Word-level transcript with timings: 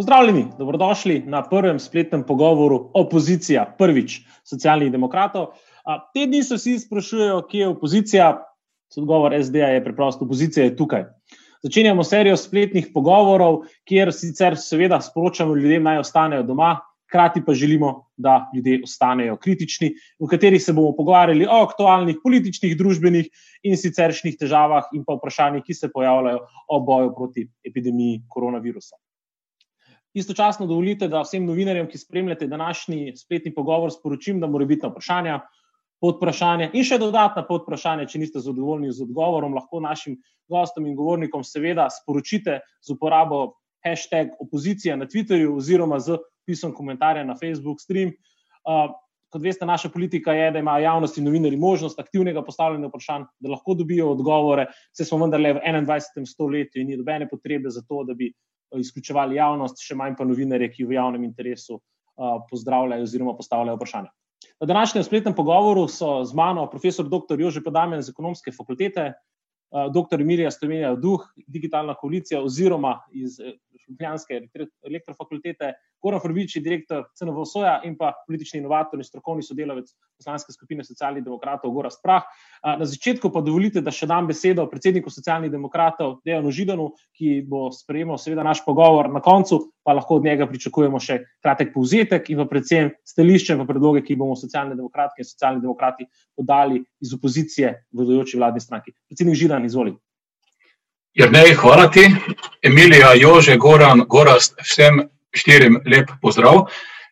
Pozdravljeni, 0.00 0.46
dobrodošli 0.58 1.22
na 1.28 1.42
prvem 1.44 1.78
spletnem 1.78 2.22
pogovoru 2.24 2.76
opozicija, 2.96 3.66
prvič 3.78 4.14
socialnih 4.48 4.88
demokratov. 4.92 5.50
Te 6.14 6.22
dni 6.24 6.38
se 6.40 6.56
vsi 6.56 6.78
sprašujejo, 6.80 7.42
kje 7.50 7.60
je 7.60 7.66
opozicija. 7.68 8.28
Odgovor 8.96 9.36
SD-ja 9.44 9.68
je 9.74 9.82
preprosto: 9.84 10.24
opozicija 10.24 10.64
je 10.64 10.72
tukaj. 10.76 11.04
Začenjamo 11.68 12.04
serijo 12.04 12.38
spletnih 12.40 12.88
pogovorov, 12.94 13.58
kjer 13.84 14.08
sicer 14.16 14.56
seveda 14.56 15.02
sporočamo 15.04 15.58
ljudem, 15.60 15.84
naj 15.84 16.00
ostanejo 16.06 16.48
doma, 16.48 16.70
hkrati 17.10 17.44
pa 17.44 17.52
želimo, 17.52 17.92
da 18.16 18.38
ljudje 18.56 18.80
ostanejo 18.88 19.36
kritični, 19.36 19.92
v 20.16 20.30
katerih 20.32 20.64
se 20.64 20.72
bomo 20.72 20.94
pogovarjali 20.96 21.44
o 21.44 21.60
aktualnih 21.66 22.24
političnih, 22.24 22.72
družbenih 22.78 23.28
in 23.68 23.76
siceršnjih 23.76 24.40
težavah 24.40 24.88
in 24.96 25.04
pa 25.04 25.20
vprašanjih, 25.20 25.68
ki 25.68 25.76
se 25.76 25.92
pojavljajo 25.92 26.40
o 26.72 26.80
boju 26.88 27.14
proti 27.20 27.48
epidemiji 27.68 28.22
koronavirusa. 28.32 28.96
Istočasno 30.14 30.66
dovolite, 30.66 31.06
da 31.08 31.22
vsem 31.22 31.44
novinarjem, 31.46 31.86
ki 31.86 31.98
spremljate 31.98 32.46
današnji 32.50 33.12
spletni 33.16 33.54
pogovor, 33.54 33.92
sporočim, 33.94 34.40
da 34.40 34.48
mora 34.50 34.66
biti 34.66 34.82
na 34.82 34.90
vprašanja, 34.90 35.36
podvprašanja 36.02 36.70
in 36.74 36.84
še 36.86 36.98
dodatna 36.98 37.44
podvprašanja, 37.46 38.08
če 38.10 38.22
niste 38.22 38.42
zadovoljni 38.42 38.90
z 38.90 39.04
odgovorom, 39.04 39.54
lahko 39.54 39.82
našim 39.84 40.16
gostom 40.50 40.88
in 40.88 40.96
govornikom 40.98 41.44
seveda 41.46 41.86
sporočite 41.94 42.58
z 42.82 42.96
uporabo 42.96 43.60
hashtag 43.86 44.34
opozicija 44.40 44.96
na 44.96 45.06
Twitterju 45.06 45.54
oziroma 45.56 46.00
z 46.00 46.18
pisom 46.48 46.74
komentarja 46.74 47.24
na 47.24 47.36
Facebook 47.38 47.80
stream. 47.80 48.10
Uh, 48.66 48.90
kot 49.30 49.44
veste, 49.44 49.66
naša 49.66 49.88
politika 49.94 50.34
je, 50.34 50.50
da 50.50 50.58
ima 50.58 50.78
javnost 50.82 51.18
in 51.18 51.24
novinari 51.28 51.56
možnost 51.56 52.00
aktivnega 52.02 52.42
postavljanja 52.42 52.90
vprašanj, 52.90 53.28
da 53.40 53.52
lahko 53.54 53.76
dobijo 53.78 54.10
odgovore, 54.10 54.66
se 54.96 55.06
smo 55.06 55.20
vendarle 55.22 55.54
v 55.54 55.62
21. 55.62 56.26
stoletju 56.26 56.82
in 56.82 56.90
ni 56.90 56.98
nobene 56.98 57.28
potrebe 57.30 57.70
za 57.70 57.84
to, 57.86 58.02
da 58.04 58.14
bi 58.14 58.32
izključevali 58.78 59.36
javnost, 59.36 59.82
še 59.82 59.96
manj 59.98 60.16
pa 60.18 60.24
novinarje, 60.24 60.70
ki 60.74 60.86
v 60.86 60.98
javnem 60.98 61.24
interesu 61.26 61.80
pozdravljajo 62.50 63.06
oziroma 63.06 63.34
postavljajo 63.36 63.78
vprašanja. 63.78 64.10
Na 64.60 64.66
današnjem 64.66 65.04
spletnem 65.04 65.34
pogovoru 65.34 65.86
so 65.88 66.24
z 66.24 66.36
mano 66.36 66.66
profesor 66.70 67.08
dr. 67.08 67.40
Jože 67.40 67.62
Podamen 67.64 68.02
z 68.02 68.12
ekonomske 68.12 68.52
fakultete, 68.52 69.12
dr. 69.70 70.20
Emilija 70.20 70.50
Slovenija 70.50 70.94
Duh, 70.94 71.24
digitalna 71.46 71.94
koalicija 71.94 72.42
oziroma 72.42 72.98
iz 73.12 73.38
Ljubljanske 73.88 74.40
elektrofakultete, 74.86 75.72
Goran 76.02 76.20
Forbiči, 76.20 76.62
direktor 76.64 77.04
CNVSOJ-a 77.18 77.80
in 77.84 77.96
pa 77.98 78.12
politični 78.26 78.60
inovator 78.60 79.00
in 79.00 79.04
strokovni 79.04 79.42
sodelavec 79.44 79.90
poslanske 80.20 80.52
skupine 80.52 80.84
socialnih 80.84 81.24
demokratov 81.24 81.72
Gora 81.74 81.90
Sprah. 81.92 82.24
Na 82.64 82.86
začetku 82.88 83.30
pa 83.32 83.42
dovolite, 83.44 83.82
da 83.84 83.92
še 83.92 84.08
dam 84.08 84.28
besedo 84.30 84.66
predsedniku 84.70 85.12
socialnih 85.12 85.52
demokratov 85.52 86.18
Dejanu 86.24 86.52
Židanu, 86.54 86.90
ki 87.16 87.40
bo 87.48 87.68
sprejemal 87.74 88.20
seveda 88.20 88.44
naš 88.46 88.64
pogovor, 88.64 89.10
na 89.12 89.20
koncu 89.24 89.60
pa 89.84 89.96
lahko 89.96 90.20
od 90.20 90.28
njega 90.28 90.46
pričakujemo 90.48 91.00
še 91.00 91.20
kratek 91.44 91.72
povzetek 91.74 92.28
in 92.30 92.40
pa 92.42 92.48
predvsem 92.48 92.92
stališče 93.04 93.56
in 93.56 93.66
predloge, 93.68 94.04
ki 94.06 94.18
bomo 94.20 94.36
socialne 94.36 94.76
demokratke 94.76 95.24
in 95.24 95.28
socialni 95.28 95.64
demokrati 95.64 96.08
podali 96.36 96.80
iz 97.00 97.16
opozicije 97.16 97.74
v 97.92 98.00
vladajoči 98.00 98.40
vladni 98.40 98.60
stranki. 98.60 98.94
Predsednik 99.08 99.40
Židan, 99.40 99.64
izvolite. 99.68 100.00
Jernej, 101.14 101.54
hvala 101.58 101.90
ti. 101.90 102.04
Emilija, 102.62 103.14
Jože, 103.18 103.56
Goran, 103.56 104.04
Gorast, 104.06 104.54
vsem 104.62 105.00
štirim 105.34 105.80
lep 105.82 106.12
pozdrav. 106.22 106.68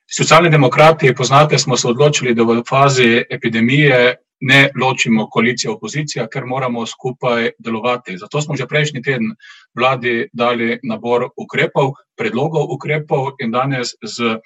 Socialni 0.07 0.51
demokrati, 0.51 1.11
poznate, 1.15 1.59
smo 1.59 1.77
se 1.77 1.89
odločili, 1.89 2.35
da 2.35 2.47
v 2.47 2.63
fazi 2.69 3.25
epidemije 3.31 4.15
ne 4.41 4.61
ločimo 4.81 5.27
koalicije 5.31 5.71
opozicija, 5.71 6.29
ker 6.31 6.47
moramo 6.47 6.87
skupaj 6.87 7.51
delovati. 7.59 8.17
Zato 8.19 8.41
smo 8.41 8.57
že 8.57 8.67
prejšnji 8.67 9.03
teden 9.03 9.35
vladi 9.75 10.29
dali 10.33 10.79
nabor 10.83 11.29
ukrepov, 11.37 11.93
predlogov 12.17 12.71
ukrepov 12.71 13.33
in 13.43 13.51
danes 13.51 13.97
z 14.03 14.39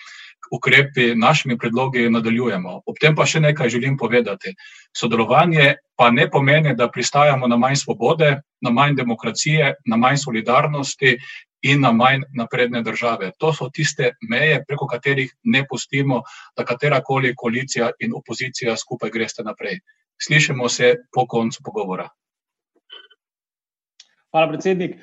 ukrepi, 0.50 1.14
našimi 1.14 1.58
predlogi 1.58 2.10
nadaljujemo. 2.10 2.82
Ob 2.86 2.98
tem 3.00 3.16
pa 3.16 3.26
še 3.26 3.40
nekaj 3.40 3.70
želim 3.72 3.96
povedati. 3.98 4.54
Sodelovanje 4.96 5.76
pa 5.96 6.10
ne 6.10 6.28
pomeni, 6.30 6.74
da 6.76 6.90
pristajamo 6.90 7.48
na 7.48 7.56
manj 7.56 7.80
svobode, 7.84 8.34
na 8.60 8.70
manj 8.70 8.96
demokracije, 8.98 9.74
na 9.86 9.96
manj 9.96 10.20
solidarnosti 10.24 11.16
in 11.62 11.80
na 11.80 11.92
manj 11.92 12.26
napredne 12.34 12.82
države. 12.82 13.30
To 13.38 13.52
so 13.54 13.70
tiste 13.70 14.12
meje, 14.28 14.64
preko 14.68 14.86
katerih 14.86 15.30
ne 15.44 15.64
pustimo, 15.68 16.22
da 16.56 16.64
katerakoli 16.64 17.34
koalicija 17.36 17.92
in 18.00 18.12
opozicija 18.16 18.76
skupaj 18.76 19.10
greste 19.10 19.42
naprej. 19.46 19.78
Slišimo 20.22 20.68
se 20.68 20.94
po 21.14 21.26
koncu 21.26 21.62
pogovora. 21.64 22.08
Hvala, 24.32 24.48
predsednik. 24.48 24.96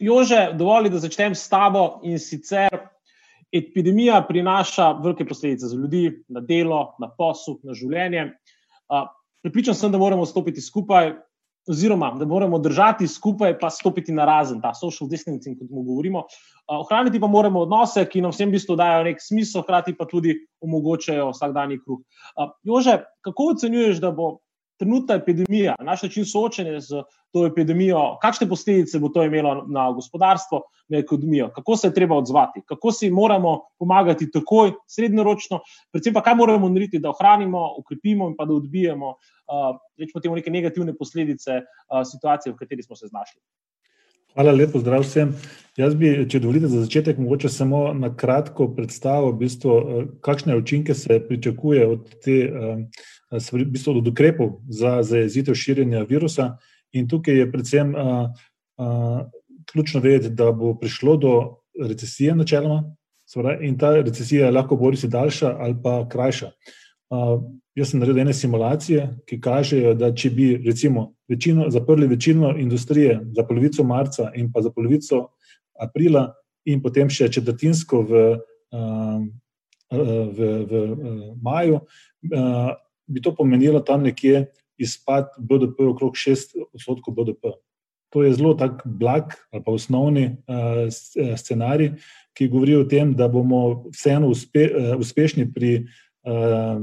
Jože, 0.00 0.50
dovoli, 0.56 0.90
da 0.90 0.98
začnem 0.98 1.34
s 1.34 1.48
tabo 1.48 2.00
in 2.04 2.18
sicer 2.18 2.78
epidemija 3.52 4.22
prinaša 4.28 4.92
velike 5.02 5.24
posledice 5.26 5.66
za 5.66 5.76
ljudi, 5.76 6.24
na 6.28 6.40
delo, 6.40 6.94
na 6.98 7.10
posel, 7.18 7.58
na 7.62 7.74
življenje. 7.74 8.30
Pripričan 9.42 9.74
sem, 9.74 9.92
da 9.92 9.98
moramo 9.98 10.26
stopiti 10.26 10.60
skupaj, 10.60 11.14
oziroma 11.70 12.10
da 12.18 12.26
moramo 12.26 12.58
držati 12.58 13.08
skupaj, 13.08 13.58
pa 13.58 13.70
stopiti 13.70 14.12
na 14.12 14.24
razen, 14.24 14.60
ta 14.60 14.72
social 14.74 15.08
distancing, 15.08 15.58
kot 15.58 15.70
mu 15.70 15.82
govorimo. 15.82 16.24
Ohraniti 16.66 17.20
pa 17.20 17.26
moramo 17.26 17.64
odnose, 17.66 18.04
ki 18.08 18.22
nam 18.24 18.34
vsem 18.34 18.48
v 18.48 18.58
bistvu 18.58 18.76
dajo 18.80 19.04
nek 19.06 19.22
smisel, 19.22 19.62
hkrati 19.62 19.96
pa 19.98 20.06
tudi 20.10 20.34
omogočajo 20.64 21.30
vsakdanji 21.34 21.80
kruh. 21.84 22.00
Jože, 22.66 23.00
kako 23.26 23.52
ocenjuješ, 23.54 24.00
da 24.00 24.12
bo 24.14 24.38
trenutna 24.80 25.14
epidemija, 25.20 25.74
naš 25.84 26.02
način 26.02 26.24
soočanja 26.24 26.80
z 26.80 27.02
to 27.32 27.44
epidemijo, 27.46 28.16
kakšne 28.22 28.48
posledice 28.48 28.98
bo 28.98 29.08
to 29.12 29.24
imelo 29.24 29.66
na 29.68 29.90
gospodarstvo, 29.92 30.62
na 30.88 30.98
ekonomijo, 30.98 31.50
kako 31.54 31.76
se 31.76 31.88
je 31.88 31.94
treba 31.94 32.16
odzvati, 32.16 32.62
kako 32.68 32.92
si 32.92 33.10
moramo 33.10 33.58
pomagati 33.78 34.30
takoj, 34.32 34.72
srednjeročno, 34.88 35.60
predvsem 35.92 36.16
pa 36.16 36.22
kaj 36.24 36.34
moramo 36.34 36.68
narediti, 36.68 36.98
da 36.98 37.12
ohranimo, 37.12 37.66
ukrepimo 37.78 38.28
in 38.32 38.36
pa 38.38 38.48
da 38.48 38.54
odbijemo 38.54 39.08
uh, 39.08 40.34
neke 40.34 40.50
negativne 40.50 40.96
posledice 40.96 41.60
uh, 41.60 42.00
situacije, 42.12 42.52
v 42.52 42.56
kateri 42.56 42.82
smo 42.82 42.96
se 42.96 43.06
znašli. 43.06 43.40
Hvala 44.34 44.52
lepo, 44.54 44.78
zdrav 44.78 45.02
vsem. 45.02 45.32
Jaz 45.76 45.94
bi, 45.98 46.10
če 46.30 46.38
dovolite, 46.38 46.68
za 46.70 46.84
začetek 46.84 47.18
mogoče 47.18 47.48
samo 47.50 47.88
na 47.94 48.12
kratko 48.16 48.68
predstavil, 48.76 49.32
v 49.32 49.38
bistvu, 49.42 49.72
kakšne 50.22 50.56
učinke 50.56 50.94
se 50.94 51.18
pričakuje 51.28 51.86
od 51.86 52.12
te 52.22 52.36
v 53.30 53.64
bistvu 53.64 53.98
od 53.98 54.08
ukrepov 54.08 54.60
za 54.68 55.02
zajezitev 55.02 55.54
širjenja 55.54 56.02
virusa. 56.08 56.56
In 56.92 57.08
tukaj 57.08 57.38
je 57.38 57.50
predvsem 57.52 57.94
uh, 57.94 58.30
uh, 58.78 59.20
ključno 59.72 60.00
vedeti, 60.00 60.34
da 60.34 60.52
bo 60.52 60.74
prišlo 60.74 61.16
do 61.16 61.34
recesije, 61.78 62.34
načeloma, 62.34 62.82
in 63.60 63.78
ta 63.78 63.94
recesija 63.94 64.46
je 64.46 64.52
lahko 64.52 64.76
bodi 64.76 64.96
si 64.96 65.08
daljša 65.08 65.56
ali 65.58 65.76
pa 65.82 66.08
krajša. 66.08 66.50
Uh, 67.10 67.42
jaz 67.74 67.90
sem 67.90 68.00
naredil 68.00 68.22
ene 68.22 68.34
simulacije, 68.34 69.06
ki 69.26 69.40
kažejo, 69.40 69.94
da 69.94 70.10
če 70.14 70.30
bi 70.30 70.48
recimo 70.66 71.12
večino, 71.28 71.70
zaprli 71.70 72.06
večino 72.06 72.56
industrije 72.58 73.20
za 73.36 73.46
polovico 73.46 73.84
marca 73.84 74.32
in 74.34 74.50
pa 74.52 74.62
za 74.62 74.70
polovico 74.70 75.28
aprila, 75.80 76.32
in 76.64 76.82
potem 76.82 77.08
še 77.10 77.30
četrtinsko 77.32 78.02
v, 78.02 78.20
uh, 78.74 79.22
v, 79.90 80.20
v, 80.36 80.50
v 80.70 81.34
maju. 81.42 81.80
Uh, 82.34 82.74
bi 83.10 83.22
to 83.22 83.34
pomenilo 83.34 83.80
tam 83.80 84.02
nekje 84.06 84.46
izpad 84.80 85.34
BDP 85.38 85.90
okrog 85.90 86.16
6 86.16 86.56
odstotkov 86.72 87.14
BDP. 87.14 87.52
To 88.10 88.22
je 88.22 88.32
zelo 88.34 88.54
tak 88.54 88.82
blag 88.84 89.34
ali 89.52 89.62
pa 89.64 89.72
osnovni 89.72 90.24
uh, 90.26 90.88
scenarij, 91.36 91.92
ki 92.34 92.48
govori 92.48 92.74
o 92.76 92.84
tem, 92.84 93.14
da 93.14 93.28
bomo 93.28 93.90
vseeno 93.92 94.30
uspe, 94.30 94.66
uh, 94.66 94.96
uspešni 94.98 95.46
pri 95.52 95.76
uh, 96.26 96.80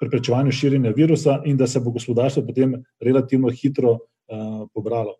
preprečevanju 0.00 0.52
širjenja 0.52 0.92
virusa 0.96 1.40
in 1.44 1.56
da 1.56 1.66
se 1.66 1.80
bo 1.80 1.90
gospodarstvo 1.90 2.44
potem 2.46 2.74
relativno 3.00 3.50
hitro 3.50 3.92
uh, 3.92 4.68
pobralo. 4.74 5.16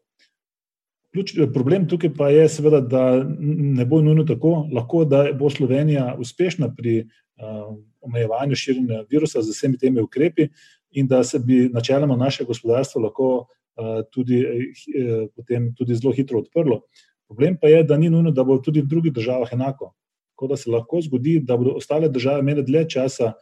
Ključ, 1.12 1.34
problem 1.54 1.88
tukaj 1.88 2.12
pa 2.14 2.28
je, 2.30 2.48
seveda, 2.48 2.80
da 2.80 3.04
ne 3.40 3.84
bo 3.84 3.98
nujno 4.02 4.24
tako, 4.24 4.68
lahko 4.72 5.04
da 5.04 5.24
bo 5.34 5.50
Slovenija 5.50 6.14
uspešna 6.18 6.70
pri 6.76 7.00
uh, 7.00 7.74
omejevanju 8.00 8.56
širjenja 8.56 9.04
virusa 9.10 9.42
z 9.42 9.54
vsemi 9.54 9.78
temi 9.78 10.00
ukrepi, 10.00 10.48
in 10.90 11.06
da 11.06 11.24
se 11.24 11.38
bi 11.38 11.68
načeloma 11.72 12.16
naše 12.16 12.44
gospodarstvo 12.44 13.02
lahko 13.02 13.28
uh, 13.38 14.02
tudi, 14.10 14.42
uh, 14.46 15.28
potem 15.36 15.74
tudi 15.74 15.94
zelo 15.94 16.12
hitro 16.12 16.38
odprlo. 16.38 16.80
Problem 17.28 17.56
pa 17.60 17.68
je, 17.68 17.84
da 17.84 17.96
ni 17.96 18.10
nujno, 18.10 18.30
da 18.30 18.44
bo 18.44 18.58
tudi 18.58 18.82
v 18.82 18.90
drugih 18.90 19.12
državah 19.12 19.52
enako. 19.52 19.92
Tako 20.34 20.48
da 20.50 20.56
se 20.56 20.70
lahko 20.70 21.00
zgodi, 21.00 21.38
da 21.44 21.56
bodo 21.56 21.76
ostale 21.78 22.08
države 22.08 22.40
imele 22.40 22.62
dlje 22.62 22.88
časa 22.88 23.32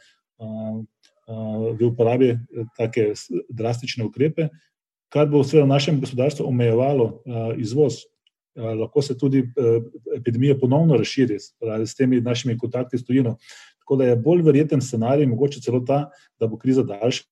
v 1.79 1.87
uporabi 1.87 2.35
take 2.77 3.13
drastične 3.49 4.05
ukrepe, 4.05 4.49
kar 5.09 5.29
bo 5.31 5.41
v 5.43 5.67
našem 5.67 6.01
gospodarstvu 6.01 6.47
omejevalo 6.49 7.23
izvoz. 7.57 8.03
Lahko 8.59 9.03
se 9.03 9.15
tudi 9.19 9.45
epidemija 10.17 10.59
ponovno 10.59 10.97
razširi 10.99 11.39
s 11.39 11.95
temi 11.95 12.21
našimi 12.21 12.59
kontakti 12.59 12.99
s 12.99 13.07
tujino. 13.07 13.37
Tako 13.89 13.97
da 13.97 14.05
je 14.05 14.17
bolj 14.21 14.43
verjeten 14.45 14.83
scenarij, 14.85 15.25
mogoče 15.27 15.63
celo 15.65 15.81
ta, 15.81 16.11
da 16.37 16.47
bo 16.47 16.59
kriza 16.61 16.83
daljša, 16.85 17.25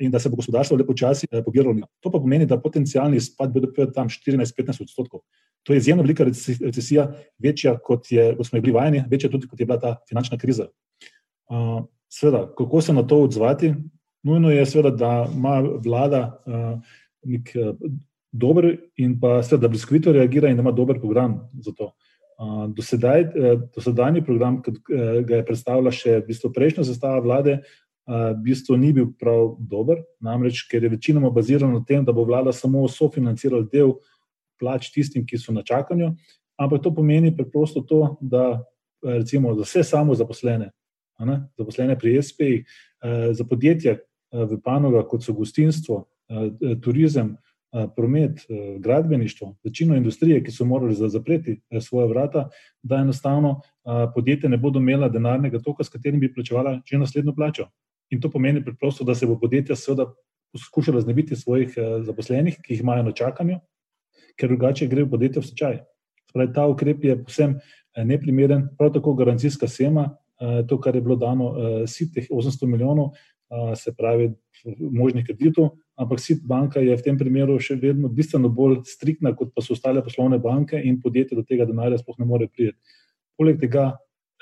in 0.00 0.10
da 0.10 0.18
se 0.18 0.28
bo 0.28 0.36
gospodarstvo 0.36 0.76
lepo 0.76 0.94
časi 0.94 1.28
pobiralo. 1.44 1.86
To 2.00 2.10
pa 2.10 2.18
pomeni, 2.18 2.46
da 2.46 2.58
potencijalni 2.58 3.16
izpad 3.16 3.52
BDP 3.52 3.78
je 3.78 3.92
tam 3.92 4.08
14-15 4.08 4.82
odstotkov. 4.82 5.20
To 5.62 5.72
je 5.72 5.78
izjemno 5.78 6.02
velika 6.02 6.24
recesija, 6.24 7.12
večja 7.38 7.76
kot, 7.78 8.10
je, 8.10 8.32
kot 8.36 8.46
smo 8.46 8.60
bili 8.60 8.74
vajeni, 8.74 9.04
večja 9.10 9.30
tudi 9.30 9.46
kot 9.46 9.60
je 9.60 9.66
bila 9.66 9.78
ta 9.78 9.94
finančna 10.08 10.38
kriza. 10.38 10.66
Sveda, 12.08 12.42
kako 12.58 12.80
se 12.80 12.92
na 12.92 13.06
to 13.06 13.22
odzvati? 13.22 13.74
Nujno 14.22 14.50
je, 14.50 14.66
sveda, 14.66 14.90
da 14.90 15.28
ima 15.30 15.60
vlada 15.84 16.42
nek 17.22 17.54
dober 18.32 18.72
in 18.96 19.20
pa 19.20 19.42
seveda, 19.42 19.68
da 19.68 19.68
bliskovito 19.68 20.12
reagira 20.12 20.50
in 20.50 20.56
da 20.56 20.66
ima 20.66 20.72
dober 20.72 20.98
program 20.98 21.38
za 21.60 21.72
to. 21.72 21.92
Dosedaj, 22.38 23.24
dosedajni 23.74 24.22
program, 24.22 24.60
ki 24.62 24.76
ga 25.26 25.40
je 25.40 25.44
predstavila 25.46 25.90
še 25.90 26.20
v 26.20 26.26
bistvu 26.28 26.52
prejšnja 26.54 26.84
zastava 26.86 27.18
vlade, 27.24 27.56
v 28.08 28.38
bistvu 28.44 28.76
ni 28.78 28.92
bil 28.94 29.10
prav 29.18 29.56
dober, 29.58 30.04
namreč 30.24 30.62
ker 30.70 30.86
je 30.86 30.92
večinoma 30.94 31.32
baziran 31.34 31.74
na 31.74 31.82
tem, 31.84 32.04
da 32.06 32.14
bo 32.14 32.24
vlada 32.24 32.54
samo 32.54 32.86
sofinancirala 32.88 33.66
del 33.68 33.98
plač 34.58 34.92
tistim, 34.94 35.26
ki 35.26 35.38
so 35.38 35.52
na 35.52 35.66
čakanju, 35.66 36.14
ampak 36.58 36.82
to 36.82 36.94
pomeni 36.94 37.34
preprosto 37.34 37.82
to, 37.82 38.16
da 38.20 38.62
recimo 39.02 39.54
za 39.58 39.66
vse 39.66 39.84
samo 39.84 40.14
zaposlene, 40.14 40.70
zaposlene 41.58 41.98
pri 41.98 42.16
SP-jih, 42.22 42.78
za 43.34 43.44
podjetja 43.44 43.98
v 44.32 44.62
panogah, 44.64 45.06
kot 45.10 45.26
so 45.26 45.34
gostinstvo, 45.34 46.06
turizem, 46.82 47.36
promet, 47.96 48.40
gradbeništvo, 48.78 49.56
večino 49.64 49.96
industrije, 49.96 50.42
ki 50.44 50.50
so 50.50 50.64
morali 50.64 50.94
zapreti 50.94 51.60
svoje 51.80 52.08
vrata, 52.08 52.48
da 52.82 52.96
enostavno 52.96 53.60
podjetja 54.14 54.48
ne 54.48 54.56
bodo 54.56 54.78
imela 54.78 55.08
denarnega 55.08 55.58
toka, 55.58 55.84
s 55.84 55.88
katerim 55.88 56.20
bi 56.20 56.32
plačevala 56.34 56.80
že 56.86 56.98
naslednjo 56.98 57.34
plačo. 57.34 57.68
In 58.10 58.20
to 58.20 58.30
pomeni 58.30 58.64
preprosto, 58.64 59.04
da 59.04 59.14
se 59.14 59.26
bo 59.26 59.38
podjetja 59.40 59.76
seveda 59.76 60.06
poskušala 60.52 61.00
znebiti 61.00 61.36
svojih 61.36 61.74
zaposlenih, 62.02 62.56
ki 62.62 62.72
jih 62.72 62.80
imajo 62.80 63.02
na 63.02 63.12
čakanju, 63.12 63.58
ker 64.38 64.48
drugače 64.48 64.86
gre 64.86 65.04
v 65.04 65.10
podjetje 65.10 65.42
v 65.42 65.46
stečaj. 65.46 65.78
Spravi, 66.30 66.52
ta 66.54 66.66
ukrep 66.66 67.04
je 67.04 67.18
povsem 67.24 67.58
neprimeren, 67.96 68.68
prav 68.78 68.92
tako 68.92 69.14
garancijska 69.14 69.68
sema, 69.68 70.16
to, 70.68 70.78
kar 70.80 70.94
je 70.94 71.02
bilo 71.02 71.16
dano, 71.16 71.52
sitih 71.86 72.28
800 72.30 72.66
milijonov, 72.66 73.10
se 73.76 73.92
pravi, 73.96 74.32
možnih 74.78 75.24
kreditov, 75.26 75.70
ampak 75.96 76.20
SIT 76.20 76.42
banka 76.46 76.80
je 76.80 76.96
v 76.96 77.04
tem 77.04 77.18
primeru 77.18 77.56
še 77.62 77.78
vedno 77.80 78.10
bistveno 78.12 78.50
bolj 78.52 78.82
striktna, 78.88 79.32
kot 79.36 79.54
pa 79.54 79.64
so 79.64 79.72
ostale 79.76 80.02
poslovne 80.04 80.38
banke 80.42 80.80
in 80.80 81.00
podjetje 81.00 81.38
do 81.38 81.44
tega 81.46 81.66
denarja 81.68 82.00
sploh 82.02 82.18
ne 82.18 82.26
more 82.28 82.48
priti. 82.50 82.76
Poleg 83.38 83.60
tega, 83.62 83.92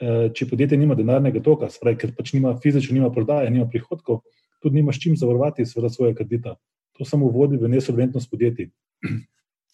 če 0.01 0.49
podjetje 0.51 0.79
nima 0.81 0.97
denarnega 0.99 1.43
toka, 1.45 1.69
spravi, 1.73 2.01
ker 2.01 2.15
pač 2.17 2.33
nima 2.35 2.57
fizično, 2.63 2.97
nima 2.97 3.13
prodaje, 3.13 3.53
nima 3.53 3.69
prihodkov, 3.71 4.23
tudi 4.65 4.81
nima 4.81 4.93
s 4.93 5.01
čim 5.03 5.17
zavarovati 5.17 5.67
svoje 5.69 6.15
kredita. 6.17 6.57
To 6.97 7.05
samo 7.05 7.29
vodi 7.29 7.61
v 7.61 7.69
nesolventnost 7.69 8.31
podjetij. 8.31 8.73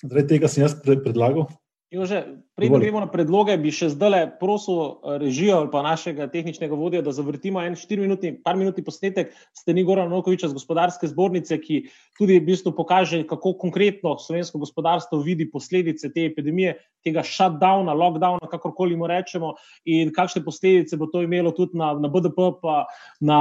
Zaradi 0.02 0.28
tega 0.35 0.50
sem 0.50 0.64
jaz 0.64 0.75
predlagal, 0.82 1.46
Preden 1.92 2.80
gremo 2.80 3.00
na 3.02 3.08
predloge, 3.10 3.52
bi 3.60 3.68
še 3.74 3.90
zdaj 3.92 4.38
prosil 4.40 5.02
režijo 5.20 5.58
ali 5.60 5.68
pa 5.72 5.82
našega 5.84 6.24
tehničnega 6.32 6.76
vodja, 6.78 7.02
da 7.04 7.12
zavrtimo 7.12 7.60
en 7.60 7.76
štiriminutni, 7.76 8.30
par 8.40 8.56
minutni 8.56 8.84
posnetek 8.86 9.34
strani 9.56 9.84
Gorana 9.84 10.08
Novkoviča 10.08 10.48
z 10.48 10.56
gospodarske 10.56 11.10
zbornice, 11.10 11.58
ki 11.60 11.82
tudi 12.16 12.38
v 12.38 12.46
bistvu 12.48 12.72
pokaže, 12.78 13.20
kako 13.28 13.52
konkretno 13.60 14.14
slovensko 14.16 14.62
gospodarstvo 14.62 15.20
vidi 15.20 15.50
posledice 15.52 16.08
te 16.14 16.24
epidemije, 16.30 16.78
tega 17.04 17.26
shutdowna, 17.26 17.92
lockdowna, 17.92 18.48
kakorkoli 18.48 18.96
mu 18.96 19.10
rečemo, 19.10 19.52
in 19.84 20.14
kakšne 20.16 20.44
posledice 20.48 20.96
bo 20.96 21.10
to 21.12 21.20
imelo 21.26 21.52
tudi 21.52 21.76
na, 21.76 21.92
na 22.00 22.08
BDP, 22.08 22.54
pa 22.62 22.86
na 23.20 23.40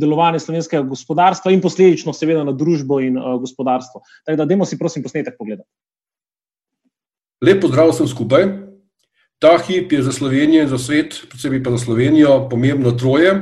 delovanje 0.00 0.40
slovenskega 0.46 0.86
gospodarstva 0.88 1.52
in 1.52 1.60
posledično 1.60 2.16
seveda 2.16 2.46
na 2.48 2.56
družbo 2.56 3.02
in 3.04 3.20
uh, 3.20 3.36
gospodarstvo. 3.42 4.00
Tako 4.24 4.40
da, 4.40 4.48
dajmo 4.48 4.64
si 4.64 4.80
prosim 4.80 5.04
posnetek 5.04 5.36
pogledati. 5.36 5.68
Lep 7.42 7.58
pozdrav 7.60 7.90
vsem 7.90 8.06
skupaj. 8.06 8.44
Ta 9.42 9.56
hip 9.58 9.92
je 9.92 10.02
za 10.02 10.12
Slovenijo 10.12 10.62
in 10.62 10.68
za 10.70 10.78
svet, 10.78 11.16
predvsem 11.28 11.62
pa 11.62 11.70
za 11.74 11.78
Slovenijo, 11.78 12.46
pomembno 12.50 12.92
troje. 12.94 13.32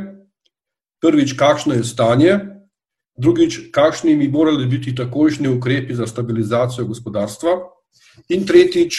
Prvič, 1.00 1.34
kakšno 1.36 1.76
je 1.76 1.84
stanje, 1.84 2.38
drugič, 3.16 3.58
kakšni 3.72 4.16
bi 4.16 4.28
morali 4.28 4.66
biti 4.66 4.94
takojšnji 4.94 5.48
ukrepi 5.48 5.94
za 5.94 6.06
stabilizacijo 6.06 6.86
gospodarstva, 6.86 7.50
in 8.28 8.46
tretjič, 8.46 8.96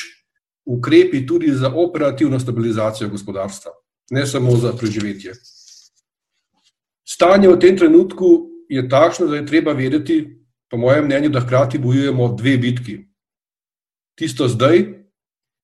ukrepi 0.65 1.25
tudi 1.25 1.53
za 1.53 1.74
operativno 1.74 2.39
stabilizacijo 2.39 3.09
gospodarstva, 3.09 3.71
ne 4.12 4.25
samo 4.25 4.56
za 4.57 4.74
preživetje. 4.74 5.33
Stanje 7.06 7.50
v 7.50 7.59
tem 7.59 7.77
trenutku 7.77 8.50
je 8.69 8.89
takšno, 8.89 9.27
da 9.27 9.42
je 9.42 9.45
treba 9.45 9.74
vedeti, 9.74 10.25
po 10.69 10.77
mojem 10.77 11.06
mnenju, 11.06 11.30
da 11.30 11.42
hkrati 11.42 11.77
bojujemo 11.77 12.36
dve 12.38 12.57
bitki 12.57 13.11
tisto 14.22 14.46
zdaj 14.48 14.84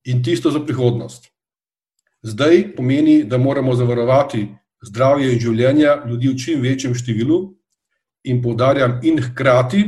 in 0.09 0.23
tisto 0.25 0.49
za 0.51 0.63
prihodnost. 0.65 1.29
Zdaj 2.25 2.73
pomeni, 2.75 3.21
da 3.23 3.37
moramo 3.37 3.75
zavarovati 3.77 4.47
zdravje 4.81 5.33
in 5.33 5.39
življenja 5.39 6.01
ljudi 6.09 6.31
v 6.31 6.37
čim 6.41 6.65
večjem 6.65 6.95
številu, 6.97 7.57
in 8.27 8.41
poudarjam, 8.41 8.99
in 9.03 9.21
hkrati 9.21 9.83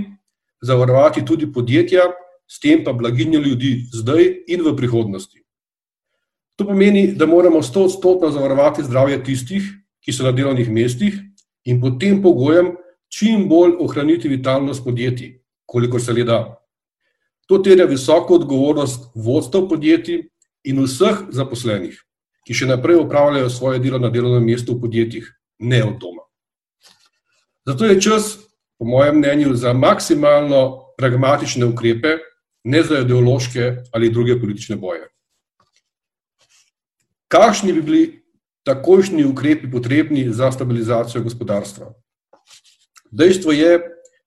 zavarovati 0.61 1.25
tudi 1.25 1.49
podjetja, 1.53 2.05
s 2.49 2.59
tem 2.59 2.83
pa 2.83 2.93
blaginjo 2.93 3.39
ljudi 3.39 3.89
zdaj 3.93 4.29
in 4.47 4.63
v 4.65 4.75
prihodnosti. 4.77 5.41
To 6.57 6.67
pomeni, 6.67 7.13
da 7.15 7.25
moramo 7.25 7.61
sto 7.63 7.85
odstotno 7.87 8.31
zavarovati 8.31 8.83
zdravje 8.83 9.23
tistih, 9.23 9.65
ki 10.03 10.13
so 10.13 10.23
na 10.23 10.31
delovnih 10.35 10.69
mestih, 10.71 11.19
in 11.65 11.81
pod 11.81 11.99
tem 11.99 12.21
pogojem 12.21 12.73
čim 13.09 13.47
bolj 13.49 13.77
ohraniti 13.79 14.29
vitalnost 14.29 14.83
podjetij, 14.83 15.39
koliko 15.65 15.99
se 15.99 16.13
le 16.13 16.23
da. 16.23 16.39
To 17.49 17.57
terja 17.57 17.85
visoko 17.89 18.35
odgovornost 18.37 19.09
vodstva 19.15 19.63
podjetij 19.67 20.27
in 20.69 20.81
vseh 20.85 21.23
zaposlenih, 21.33 21.95
ki 22.45 22.53
še 22.53 22.67
naprej 22.69 23.01
upravljajo 23.01 23.49
svoje 23.49 23.81
delo 23.81 23.97
na 23.97 24.11
delovnem 24.13 24.45
mestu 24.45 24.75
v 24.75 24.83
podjetjih, 24.85 25.25
ne 25.59 25.81
od 25.83 25.97
doma. 25.97 26.27
Zato 27.65 27.89
je 27.89 28.01
čas, 28.01 28.37
po 28.77 28.85
mojem 28.85 29.17
mnenju, 29.17 29.55
za 29.57 29.73
maksimalno 29.73 30.93
pragmatične 30.97 31.65
ukrepe, 31.65 32.19
ne 32.63 32.83
za 32.83 33.01
ideološke 33.01 33.75
ali 33.93 34.13
druge 34.13 34.37
politične 34.41 34.75
boje. 34.75 35.07
Kakšni 37.27 37.73
bi 37.73 37.81
bili 37.81 38.03
takojšnji 38.65 39.25
ukrepi 39.25 39.71
potrebni 39.71 40.27
za 40.33 40.51
stabilizacijo 40.51 41.23
gospodarstva? 41.23 41.93
Dejstvo 43.11 43.51
je, 43.51 43.79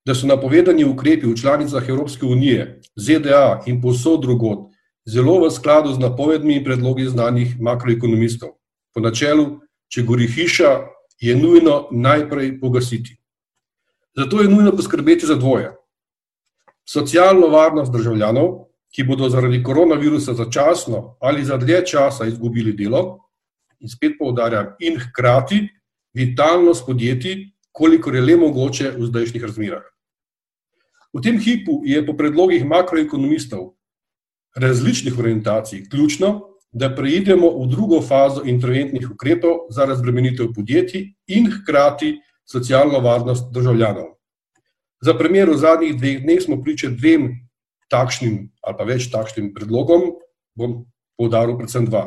da 0.06 0.14
so 0.14 0.26
napovedani 0.26 0.84
ukrepi 0.84 1.26
v 1.26 1.36
članicah 1.36 1.88
Evropske 1.88 2.26
unije, 2.26 2.80
ZDA 2.96 3.62
in 3.66 3.80
posod 3.82 4.22
drugod 4.22 4.72
zelo 5.06 5.40
v 5.42 5.50
skladu 5.50 5.92
z 5.94 5.98
napovedmi 5.98 6.56
in 6.56 6.64
predlogi 6.64 7.06
znanih 7.10 7.60
makroekonomistov. 7.60 8.58
Po 8.94 9.00
načelu, 9.00 9.60
če 9.88 10.02
gori 10.02 10.26
hiša, 10.26 10.86
je 11.20 11.36
nujno 11.36 11.88
najprej 11.90 12.58
pogasiti. 12.60 13.16
Zato 14.16 14.42
je 14.42 14.48
nujno 14.48 14.72
poskrbeti 14.76 15.26
za 15.26 15.34
dvoje. 15.34 15.72
Socialno 16.84 17.48
varnost 17.48 17.92
državljanov, 17.92 18.66
ki 18.92 19.04
bodo 19.08 19.28
zaradi 19.30 19.62
koronavirusa 19.62 20.34
začasno 20.34 21.16
ali 21.20 21.44
za 21.44 21.56
dlje 21.56 21.86
časa 21.86 22.26
izgubili 22.26 22.72
delo, 22.72 23.18
in 23.80 23.88
spet 23.88 24.18
poudarjam, 24.18 24.74
in 24.80 24.98
hkrati 25.00 25.68
vitalnost 26.14 26.86
podjetij, 26.86 27.48
kolikor 27.72 28.14
je 28.14 28.20
le 28.20 28.36
mogoče 28.36 28.90
v 28.98 29.06
zdajšnjih 29.08 29.44
razmerah. 29.44 29.91
V 31.12 31.20
tem 31.20 31.38
hipu 31.38 31.82
je 31.84 32.00
po 32.06 32.16
predlogih 32.16 32.64
makroekonomistov 32.64 33.74
različnih 34.56 35.18
orientacij 35.18 35.88
ključno, 35.90 36.52
da 36.72 36.88
preidemo 36.94 37.50
v 37.58 37.68
drugo 37.68 38.00
fazo 38.00 38.42
interventnih 38.48 39.10
ukrepov 39.10 39.68
za 39.70 39.84
razbremenitev 39.84 40.52
podjetij 40.56 41.12
in 41.26 41.50
hkrati 41.52 42.16
socialno 42.48 43.00
varnost 43.00 43.52
državljanov. 43.52 44.16
Za 45.04 45.14
primer 45.18 45.50
v 45.50 45.56
zadnjih 45.56 45.96
dveh 45.98 46.22
dneh 46.22 46.40
smo 46.40 46.62
priča 46.62 46.88
dvem 46.88 47.28
takšnim 47.90 48.48
ali 48.62 48.76
pa 48.78 48.84
več 48.84 49.10
takšnim 49.12 49.52
predlogom, 49.54 50.14
bom 50.56 50.84
poudaril 51.18 51.58
predvsem 51.58 51.84
dva. 51.86 52.06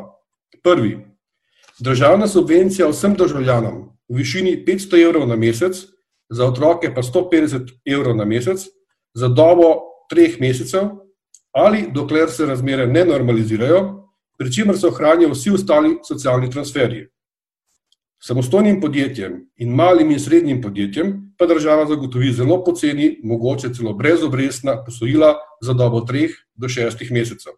Prvi, 0.62 0.98
državna 1.78 2.26
subvencija 2.26 2.88
vsem 2.90 3.14
državljanom 3.14 3.82
v 4.08 4.16
višini 4.18 4.56
500 4.66 5.02
evrov 5.02 5.28
na 5.28 5.36
mesec, 5.36 5.78
za 6.30 6.46
otroke 6.46 6.90
pa 6.94 7.02
150 7.02 7.70
evrov 7.86 8.16
na 8.16 8.24
mesec, 8.24 8.66
za 9.16 9.28
dobo 9.28 9.74
treh 10.10 10.40
mesecev 10.40 10.88
ali 11.56 11.86
dokler 11.92 12.30
se 12.30 12.46
razmere 12.46 12.86
ne 12.86 13.04
normalizirajo, 13.04 14.08
pri 14.38 14.52
čemer 14.52 14.76
se 14.78 14.86
ohranijo 14.86 15.30
vsi 15.32 15.50
ostali 15.50 15.94
socialni 16.04 16.50
transferji. 16.50 17.06
Samostojnim 18.20 18.80
podjetjem 18.80 19.38
in 19.56 19.72
malim 19.74 20.10
in 20.10 20.20
srednjim 20.20 20.60
podjetjem 20.62 21.14
pa 21.38 21.46
država 21.46 21.86
zagotovi 21.86 22.32
zelo 22.32 22.58
poceni, 22.64 23.20
mogoče 23.24 23.72
celo 23.74 23.94
brezobrestna 23.94 24.84
posojila 24.84 25.34
za 25.62 25.72
dobo 25.72 26.00
treh 26.00 26.30
do 26.54 26.68
šestih 26.68 27.12
mesecev. 27.12 27.56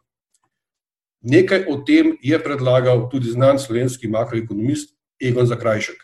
Nekaj 1.21 1.65
o 1.69 1.81
tem 1.87 2.15
je 2.23 2.39
predlagal 2.39 3.09
tudi 3.11 3.35
znan 3.35 3.59
slovenski 3.59 4.09
makroekonomist 4.09 4.95
Egon 5.19 5.47
Zakrajšek. 5.47 5.99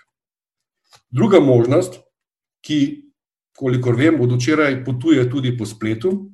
Druga 1.10 1.40
možnost, 1.40 2.00
ki 2.60 3.03
kolikor 3.56 3.96
vem, 3.96 4.20
od 4.20 4.32
včeraj 4.32 4.84
potuje 4.84 5.24
tudi 5.30 5.56
po 5.58 5.66
spletu. 5.66 6.30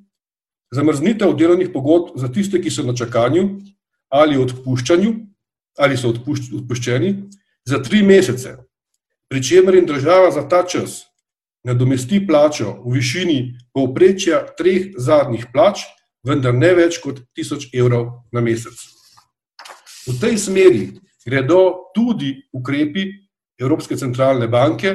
Zamrznitev 0.72 1.34
delovnih 1.36 1.70
pogodb 1.72 2.16
za 2.16 2.28
tiste, 2.28 2.60
ki 2.62 2.70
so 2.70 2.86
na 2.86 2.94
čakanju 2.94 3.60
ali 4.10 4.38
odpuščanju, 4.38 5.12
ali 5.78 5.96
so 5.96 6.10
odpuščeni, 6.10 7.14
za 7.64 7.78
tri 7.82 8.02
mesece, 8.02 8.56
pri 9.30 9.42
čemer 9.42 9.74
jim 9.74 9.86
država 9.86 10.30
za 10.34 10.42
ta 10.48 10.64
čas 10.66 11.04
nadomesti 11.64 12.18
plačo 12.26 12.72
v 12.84 12.96
višini 12.96 13.38
povprečja 13.74 14.40
treh 14.58 14.90
zadnjih 14.96 15.46
plač, 15.52 15.84
vendar 16.26 16.54
ne 16.54 16.72
več 16.74 16.98
kot 17.02 17.20
1000 17.36 17.70
evrov 17.76 18.24
na 18.32 18.40
mesec. 18.40 18.74
V 20.08 20.16
tej 20.20 20.38
smeri 20.40 20.84
gredo 21.26 21.92
tudi 21.94 22.34
ukrepi 22.52 23.06
Evropske 23.60 23.96
centralne 23.96 24.48
banke, 24.48 24.94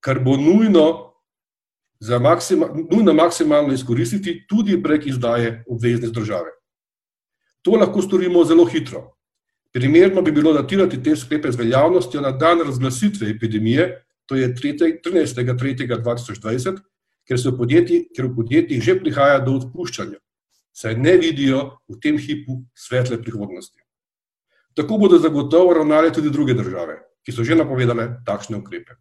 kar 0.00 0.20
bo 0.22 0.36
nujno, 0.38 1.13
maksima, 2.18 2.66
nujno 2.90 3.14
maksimalno 3.14 3.72
izkoristiti 3.72 4.46
tudi 4.48 4.82
prek 4.82 5.06
izdaje 5.06 5.64
obveznic 5.68 6.10
države. 6.10 6.50
To 7.62 7.70
lahko 7.80 8.02
storimo 8.02 8.44
zelo 8.44 8.64
hitro. 8.64 9.16
Primerno 9.72 10.22
bi 10.22 10.32
bilo 10.32 10.52
datirati 10.52 11.02
te 11.02 11.16
sklepe 11.16 11.52
z 11.52 11.56
veljavnostjo 11.56 12.20
na 12.20 12.30
dan 12.30 12.60
razglasitve 12.60 13.30
epidemije, 13.30 14.04
to 14.26 14.36
je 14.36 14.54
13.3.2020, 14.54 16.78
ker, 17.26 17.36
ker 18.16 18.26
v 18.26 18.36
podjetjih 18.36 18.82
že 18.82 19.00
prihaja 19.00 19.38
do 19.40 19.52
odpuščanja, 19.58 20.18
saj 20.72 20.96
ne 20.96 21.16
vidijo 21.16 21.78
v 21.88 21.98
tem 22.00 22.18
hipu 22.18 22.64
svetle 22.74 23.22
prihodnosti. 23.22 23.80
Tako 24.74 24.98
bodo 24.98 25.18
zagotovo 25.18 25.74
ravnale 25.74 26.12
tudi 26.12 26.30
druge 26.30 26.54
države, 26.54 26.98
ki 27.24 27.32
so 27.32 27.44
že 27.44 27.54
napovedale 27.54 28.20
takšne 28.26 28.56
ukrepe. 28.58 28.92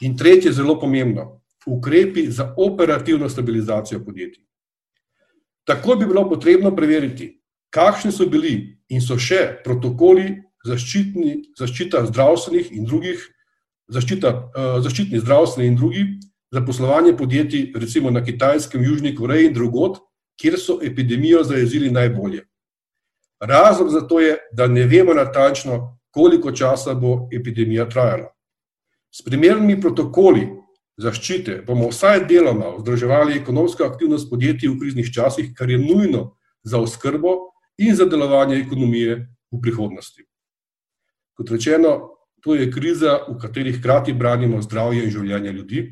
In 0.00 0.16
tretje, 0.16 0.52
zelo 0.52 0.80
pomembno, 0.80 1.40
ukrepi 1.66 2.30
za 2.30 2.54
operativno 2.56 3.28
stabilizacijo 3.28 4.04
podjetij. 4.04 4.44
Tako 5.64 5.96
bi 5.96 6.06
bilo 6.06 6.28
potrebno 6.28 6.76
preveriti, 6.76 7.42
kakšni 7.70 8.12
so 8.12 8.26
bili 8.26 8.78
in 8.88 9.02
so 9.02 9.18
še 9.18 9.58
protokoli 9.64 10.28
zaščitni, 10.66 11.52
zaščita 11.58 12.04
zdravstvenih 12.06 12.70
in 12.72 12.86
drugih, 12.86 13.22
zaščita, 13.90 14.30
uh, 14.30 14.76
zaščitni 14.82 15.20
zdravstveni 15.22 15.68
in 15.68 15.78
drugi 15.78 16.04
za 16.54 16.62
poslovanje 16.62 17.16
podjetij, 17.16 17.72
recimo 17.74 18.10
na 18.10 18.22
Kitajskem, 18.24 18.84
Južni 18.84 19.14
Koreji 19.14 19.50
in 19.50 19.54
drugod, 19.54 19.98
kjer 20.40 20.58
so 20.60 20.78
epidemijo 20.82 21.42
zajezili 21.44 21.90
najbolje. 21.90 22.44
Razlog 23.40 23.90
za 23.90 24.00
to 24.06 24.20
je, 24.20 24.36
da 24.52 24.66
ne 24.66 24.86
vemo 24.86 25.14
natančno, 25.14 25.98
koliko 26.10 26.52
časa 26.52 26.94
bo 26.94 27.28
epidemija 27.32 27.88
trajala. 27.88 28.30
S 29.12 29.24
primernimi 29.24 29.80
protokoli 29.80 30.46
zaščite 30.96 31.60
bomo 31.66 31.90
vsaj 31.90 32.24
deloma 32.28 32.72
vzdrževali 32.78 33.36
ekonomsko 33.40 33.84
aktivnost 33.84 34.30
podjetij 34.30 34.70
v 34.70 34.78
kriznih 34.80 35.12
časih, 35.12 35.52
kar 35.54 35.70
je 35.70 35.78
nujno 35.78 36.36
za 36.64 36.80
oskrbo 36.80 37.36
in 37.78 37.96
za 37.96 38.04
delovanje 38.04 38.56
ekonomije 38.60 39.16
v 39.52 39.60
prihodnosti. 39.62 40.24
Kot 41.36 41.50
rečeno, 41.50 42.16
to 42.40 42.54
je 42.54 42.70
kriza, 42.72 43.20
v 43.28 43.36
kateri 43.40 43.72
hkrati 43.76 44.12
branimo 44.12 44.62
zdravje 44.62 45.04
in 45.04 45.10
življenje 45.10 45.52
ljudi, 45.52 45.82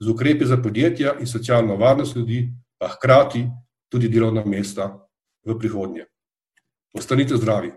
z 0.00 0.08
ukrepi 0.08 0.46
za 0.46 0.56
podjetja 0.56 1.16
in 1.20 1.26
socialno 1.26 1.76
varnost 1.76 2.16
ljudi, 2.16 2.48
pa 2.78 2.88
hkrati 2.88 3.46
tudi 3.92 4.08
delovna 4.08 4.44
mesta 4.44 4.90
v 5.44 5.58
prihodnje. 5.58 6.06
Ostanite 6.96 7.36
zdravi. 7.36 7.72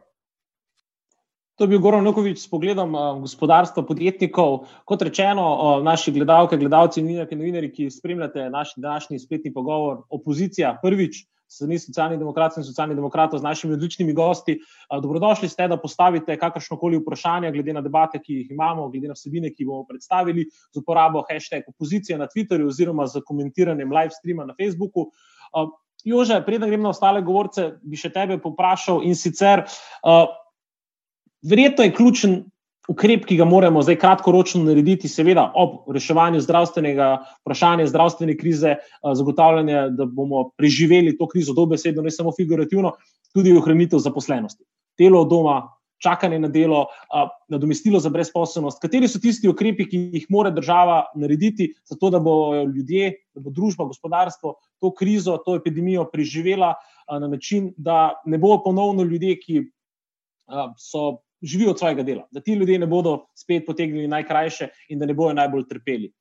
To 1.60 1.66
je 1.68 1.76
bil 1.76 1.82
Goran 1.84 2.06
Nukovič 2.08 2.38
s 2.40 2.48
pogledom 2.48 2.94
gospodarstva 3.20 3.84
podjetnikov. 3.84 4.70
Kot 4.88 5.02
rečeno, 5.04 5.44
naši 5.84 6.14
gledalke, 6.16 6.56
gledalci 6.56 7.02
in 7.04 7.20
novinari, 7.20 7.68
ki 7.68 7.90
spremljate 7.92 8.46
naš 8.50 8.72
današnji 8.78 9.20
spletni 9.20 9.52
pogovor, 9.54 10.06
opozicija 10.10 10.78
prvič 10.80 11.26
strani 11.52 11.80
socialnih 11.84 12.20
demokratov 12.20 12.62
in 12.62 12.64
socialnih 12.64 12.96
demokratov 12.96 13.44
z 13.44 13.44
našimi 13.44 13.76
odličnimi 13.76 14.16
gosti. 14.16 14.56
Dobrodošli 14.88 15.50
ste, 15.52 15.68
da 15.68 15.76
postavite 15.76 16.40
kakršno 16.40 16.80
koli 16.80 17.04
vprašanje, 17.04 17.52
glede 17.52 17.76
na 17.76 17.84
debate, 17.84 18.24
ki 18.24 18.40
jih 18.40 18.56
imamo, 18.56 18.88
glede 18.88 19.12
na 19.12 19.20
vsebine, 19.20 19.52
ki 19.52 19.68
bomo 19.68 19.84
predstavili, 19.84 20.48
z 20.72 20.80
uporabo 20.80 21.26
hashtag 21.28 21.68
opozicija 21.68 22.24
na 22.24 22.32
Twitterju 22.32 22.72
oziroma 22.72 23.08
z 23.08 23.20
komentiranjem 23.28 23.92
live 23.92 24.16
streama 24.16 24.48
na 24.48 24.56
Facebooku. 24.56 25.10
Jože, 26.08 26.40
preden 26.46 26.72
grem 26.72 26.88
na 26.88 26.96
ostale 26.96 27.20
govorce, 27.20 27.74
bi 27.84 28.00
še 28.00 28.16
tebe 28.16 28.40
poprašal 28.40 29.04
in 29.04 29.20
sicer, 29.20 29.68
verjetno 31.42 31.84
je 31.84 31.94
ključen 31.96 32.44
ukrep, 32.90 33.26
ki 33.30 33.38
ga 33.38 33.46
moramo 33.46 33.82
zdaj 33.86 34.00
kratkoročno 34.02 34.64
narediti, 34.66 35.08
seveda 35.08 35.52
ob 35.56 35.92
reševanju 35.94 36.42
zdravstvenega 36.42 37.10
vprašanja, 37.44 37.88
zdravstvene 37.88 38.38
krize, 38.38 38.76
zagotavljanje, 39.16 39.90
da 39.98 40.06
bomo 40.06 40.50
preživeli 40.58 41.18
to 41.18 41.28
krizo 41.30 41.54
dobesedno, 41.54 42.02
ne 42.02 42.12
samo 42.12 42.34
figurativno, 42.38 42.96
tudi 43.34 43.54
ohranitev 43.54 44.02
zaposlenosti. 44.02 44.66
Delo 44.98 45.22
od 45.22 45.30
doma, 45.30 45.60
čakanje 46.02 46.40
na 46.40 46.48
delo, 46.48 46.88
nadomestilo 47.52 48.00
za 48.00 48.10
brezposobnost. 48.10 48.82
Kateri 48.82 49.08
so 49.08 49.20
tisti 49.22 49.50
ukrepi, 49.52 49.86
ki 49.86 50.04
jih 50.16 50.28
mora 50.34 50.50
država 50.50 51.04
narediti, 51.16 51.74
zato 51.86 52.10
da 52.10 52.20
bo 52.20 52.56
ljudje, 52.64 53.12
da 53.36 53.44
bo 53.44 53.54
družba, 53.54 53.86
gospodarstvo 53.92 54.56
to 54.82 54.94
krizo, 54.96 55.38
to 55.46 55.60
epidemijo 55.60 56.08
preživela 56.10 56.74
na 57.10 57.28
način, 57.28 57.74
da 57.78 58.16
ne 58.26 58.38
bo 58.38 58.58
ponovno 58.64 59.04
ljudje, 59.04 59.38
ki 59.44 59.66
so 60.78 61.20
živijo 61.42 61.72
od 61.72 61.80
svojega 61.80 62.04
dela, 62.04 62.28
da 62.32 62.42
ti 62.42 62.54
ljudje 62.54 62.80
ne 62.80 62.88
bodo 62.88 63.18
spet 63.36 63.66
potegnili 63.68 64.08
najkrajše 64.08 64.68
in 64.90 65.00
da 65.00 65.06
ne 65.06 65.14
bodo 65.14 65.34
najbolj 65.34 65.68
trpeli. 65.70 66.12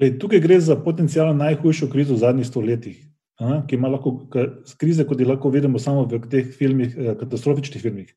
Lej, 0.00 0.18
tukaj 0.18 0.40
gre 0.40 0.60
za 0.60 0.76
potencijalno 0.76 1.32
najhujšo 1.36 1.90
krizo 1.92 2.14
v 2.14 2.22
zadnjih 2.24 2.46
stoletjih. 2.46 2.98
Ki 3.68 3.76
ima 3.76 3.88
lahko 3.88 4.28
krize, 4.76 5.04
kot 5.08 5.20
jih 5.20 5.28
lahko 5.28 5.48
vidimo 5.52 5.78
samo 5.78 6.04
v 6.04 6.20
teh 6.28 6.50
filmih, 6.56 6.96
eh, 6.96 7.14
katastrofičnih 7.20 7.82
filmih. 7.82 8.12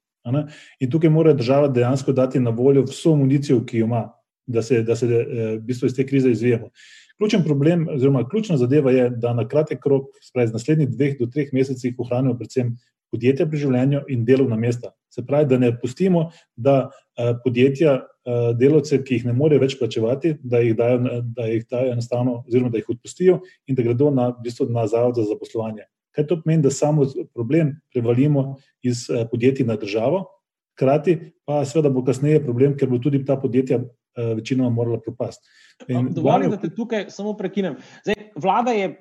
In 0.80 0.92
tukaj 0.92 1.10
mora 1.10 1.34
država 1.34 1.68
dejansko 1.68 2.12
dati 2.12 2.40
na 2.40 2.50
voljo 2.50 2.84
vso 2.84 3.16
municijo, 3.16 3.64
ki 3.66 3.78
jo 3.78 3.86
ima, 3.86 4.10
da 4.48 4.62
se, 4.62 4.82
da 4.84 4.96
se 4.96 5.08
eh, 5.08 5.56
v 5.56 5.62
bistvu 5.64 5.88
iz 5.88 5.96
te 5.96 6.06
krize 6.08 6.32
izvijemo. 6.32 6.70
Ključen 7.18 7.44
problem, 7.44 7.88
oziroma 7.96 8.28
ključna 8.30 8.58
zadeva 8.58 8.92
je, 8.92 9.10
da 9.10 9.34
na 9.34 9.48
kratek 9.48 9.86
rok, 9.86 10.08
spravi 10.22 10.48
z 10.48 10.54
naslednjih 10.54 10.90
dveh 10.90 11.16
do 11.20 11.28
treh 11.28 11.54
mesecih, 11.54 11.96
ohranimo 11.98 12.38
predvsem 12.38 12.76
podjetja 13.14 13.48
pri 13.50 13.62
življenju 13.62 14.04
in 14.12 14.26
delovna 14.26 14.58
mesta. 14.60 14.92
Se 15.14 15.22
pravi, 15.26 15.46
da 15.52 15.60
ne 15.62 15.70
pustimo, 15.78 16.26
da 16.56 16.90
eh, 16.90 17.34
podjetja 17.44 17.94
eh, 18.02 18.52
delovce, 18.58 18.98
ki 19.06 19.20
jih 19.20 19.28
ne 19.30 19.36
morejo 19.38 19.62
več 19.62 19.78
plačevati, 19.80 20.36
da 20.42 20.64
jih 20.64 20.76
dajo, 20.78 21.22
da 21.38 21.50
jih 21.52 21.68
dajo 21.70 21.94
enostavno, 21.94 22.40
oziroma 22.48 22.74
da 22.74 22.82
jih 22.82 22.94
odpustijo 22.96 23.42
in 23.70 23.78
da 23.78 23.86
gredo 23.86 24.10
na, 24.14 24.32
v 24.34 24.48
bistvu, 24.48 24.70
na 24.74 24.88
zavod 24.90 25.22
za 25.22 25.28
zaposlovanje. 25.30 25.86
Kaj 26.14 26.28
to 26.30 26.40
pomeni, 26.42 26.66
da 26.66 26.74
samo 26.74 27.06
problem 27.34 27.76
prevalimo 27.94 28.56
iz 28.86 29.06
eh, 29.10 29.28
podjetij 29.30 29.70
na 29.70 29.78
državo, 29.82 30.26
hkrati 30.74 31.20
pa 31.46 31.62
seveda 31.70 31.94
bo 31.94 32.02
kasneje 32.06 32.42
problem, 32.42 32.74
ker 32.78 32.90
bo 32.90 32.98
tudi 33.02 33.22
ta 33.26 33.38
podjetja 33.38 33.84
večinoma 34.14 34.70
morala 34.70 35.00
propasti. 35.02 35.48
Dovolite, 35.90 36.50
da 36.52 36.58
te 36.62 36.70
tukaj 36.70 37.08
samo 37.10 37.32
prekinem. 37.38 37.80
Zdaj, 38.06 38.28
vlada 38.38 38.76
je 38.78 38.92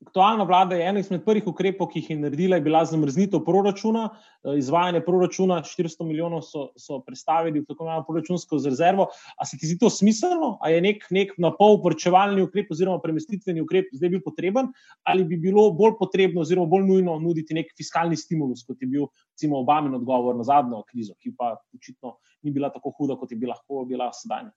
Aktualna 0.00 0.46
vlada 0.48 0.76
je 0.76 0.84
ena 0.88 1.00
izmed 1.02 1.20
prvih 1.26 1.44
ukrepov, 1.50 1.90
ki 1.92 2.00
jih 2.00 2.06
je 2.10 2.14
naredila, 2.22 2.56
je 2.56 2.64
bila 2.64 2.80
zamrznitev 2.88 3.42
proračuna, 3.44 4.06
eh, 4.08 4.56
izvajanje 4.56 5.02
proračuna, 5.04 5.58
400 5.66 6.06
milijonov 6.08 6.40
so, 6.46 6.70
so 6.80 7.02
predstavili 7.04 7.60
v 7.60 7.66
tako 7.68 7.84
imenovano 7.84 8.06
proračunsko 8.08 8.62
rezervo. 8.64 9.10
A 9.36 9.44
se 9.44 9.58
ti 9.60 9.68
zdi 9.68 9.76
to 9.78 9.90
smiselno, 9.90 10.56
ali 10.60 10.78
je 10.78 10.80
nek, 10.86 11.04
nek 11.10 11.34
napol 11.38 11.76
vrčevalni 11.84 12.46
ukrep 12.48 12.72
oziroma 12.72 13.02
premestitveni 13.04 13.60
ukrep 13.60 13.92
zdaj 13.92 14.14
bil 14.16 14.24
potreben, 14.24 14.72
ali 15.04 15.24
bi 15.24 15.36
bilo 15.36 15.68
bolj 15.76 15.98
potrebno 16.00 16.40
oziroma 16.46 16.72
bolj 16.72 16.88
nujno 16.88 17.18
nuditi 17.20 17.54
nek 17.54 17.76
fiskalni 17.76 18.16
stimulus, 18.16 18.64
kot 18.64 18.80
je 18.80 18.88
bil 18.88 19.04
recimo 19.34 19.60
Obamin 19.60 19.94
odgovor 20.00 20.36
na 20.36 20.48
zadnjo 20.48 20.80
krizo, 20.88 21.14
ki 21.20 21.36
pa 21.36 21.58
očitno 21.76 22.16
ni 22.42 22.50
bila 22.56 22.72
tako 22.72 22.94
huda, 22.96 23.20
kot 23.20 23.32
je 23.32 23.36
bi 23.36 23.46
lahko 23.46 23.84
bila 23.84 24.08
sedaj. 24.16 24.48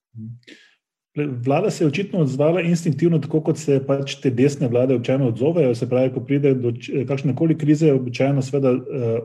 Vlada 1.15 1.69
se 1.69 1.83
je 1.83 1.87
očitno 1.87 2.19
odzvala 2.19 2.61
instinktivno, 2.61 3.19
tako 3.19 3.41
kot 3.45 3.57
se 3.61 3.77
pač 3.85 4.15
te 4.21 4.31
desne 4.33 4.67
vlade 4.67 4.95
običajno 4.95 5.27
odzovejo. 5.29 5.75
Se 5.77 5.85
pravi, 5.89 6.09
ko 6.13 6.23
pride 6.25 6.55
do 6.57 6.71
kakšne 7.07 7.35
koli 7.37 7.57
krize, 7.57 7.91
običajno 7.93 8.41
sveda, 8.41 8.71
uh, 8.71 8.79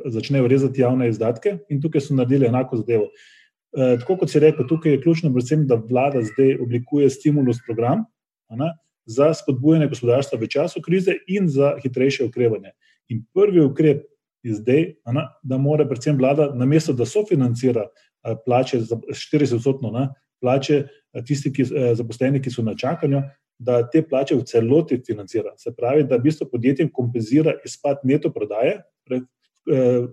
začnejo 0.04 0.50
rezati 0.52 0.84
javne 0.84 1.08
izdatke 1.08 1.56
in 1.72 1.80
tukaj 1.80 2.04
so 2.04 2.16
naredili 2.18 2.46
enako 2.46 2.82
zadevo. 2.82 3.08
Uh, 3.08 3.96
tako 4.02 4.18
kot 4.20 4.30
si 4.30 4.44
rekel, 4.44 4.68
tukaj 4.68 4.92
je 4.92 5.00
ključno, 5.00 5.32
predvsem, 5.32 5.64
da 5.66 5.80
vlada 5.80 6.22
zdaj 6.28 6.58
oblikuje 6.60 7.08
stimulus 7.10 7.62
program 7.66 8.04
ne, 8.50 8.68
za 9.08 9.32
spodbujanje 9.34 9.88
gospodarstva 9.88 10.38
v 10.38 10.52
času 10.52 10.84
krize 10.84 11.16
in 11.26 11.48
za 11.48 11.72
hitrejše 11.82 12.28
ukrevanje. 12.28 12.76
In 13.08 13.24
prvi 13.32 13.64
ukrep 13.64 14.04
je 14.44 14.60
zdaj, 14.60 14.86
ne, 15.16 15.24
da 15.42 15.56
mora 15.56 15.88
predvsem 15.88 16.20
vlada, 16.20 16.52
namesto 16.54 16.92
da 16.92 17.08
sofinancira 17.08 17.88
uh, 17.88 18.36
plače 18.44 18.84
za 18.84 19.00
40-odstotno 19.08 20.12
plače 20.40 20.82
tisti, 21.26 21.52
ki, 21.52 21.62
eh, 21.62 21.94
zaposleni, 21.94 22.42
ki 22.42 22.50
so 22.50 22.62
na 22.62 22.74
čakanju, 22.74 23.22
da 23.58 23.82
te 23.90 24.02
plače 24.02 24.36
v 24.38 24.44
celoti 24.46 25.00
financira. 25.06 25.54
Se 25.58 25.72
pravi, 25.74 26.04
da 26.06 26.16
v 26.16 26.28
bistvu 26.28 26.46
podjetjem 26.52 26.90
kompenzira 26.94 27.56
izpad 27.64 28.04
neto 28.04 28.30
prodaje, 28.30 28.82
eh, 29.10 29.20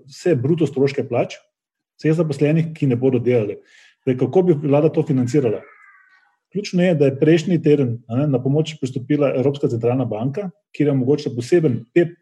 vse 0.07 0.35
bruto 0.35 0.67
stroške 0.67 1.07
plač, 1.07 1.37
vseh 1.99 2.13
zaposlenih, 2.13 2.73
ki 2.73 2.87
ne 2.87 2.95
bodo 2.95 3.19
delali. 3.19 3.57
Zdaj, 4.03 4.17
kako 4.17 4.41
bi 4.41 4.53
vlada 4.53 4.89
to 4.89 5.03
financirala? 5.03 5.61
Ključno 6.51 6.83
je, 6.83 6.95
da 6.95 7.05
je 7.05 7.19
prejšnji 7.19 7.61
teden 7.61 8.03
ne, 8.09 8.27
na 8.27 8.39
pomoč 8.43 8.75
pristopila 8.79 9.33
Evropska 9.35 9.67
centralna 9.67 10.05
banka, 10.05 10.49
ki 10.71 10.83
je 10.83 10.91
omogočila 10.91 11.35
poseben 11.35 11.83
PEP 11.93 12.13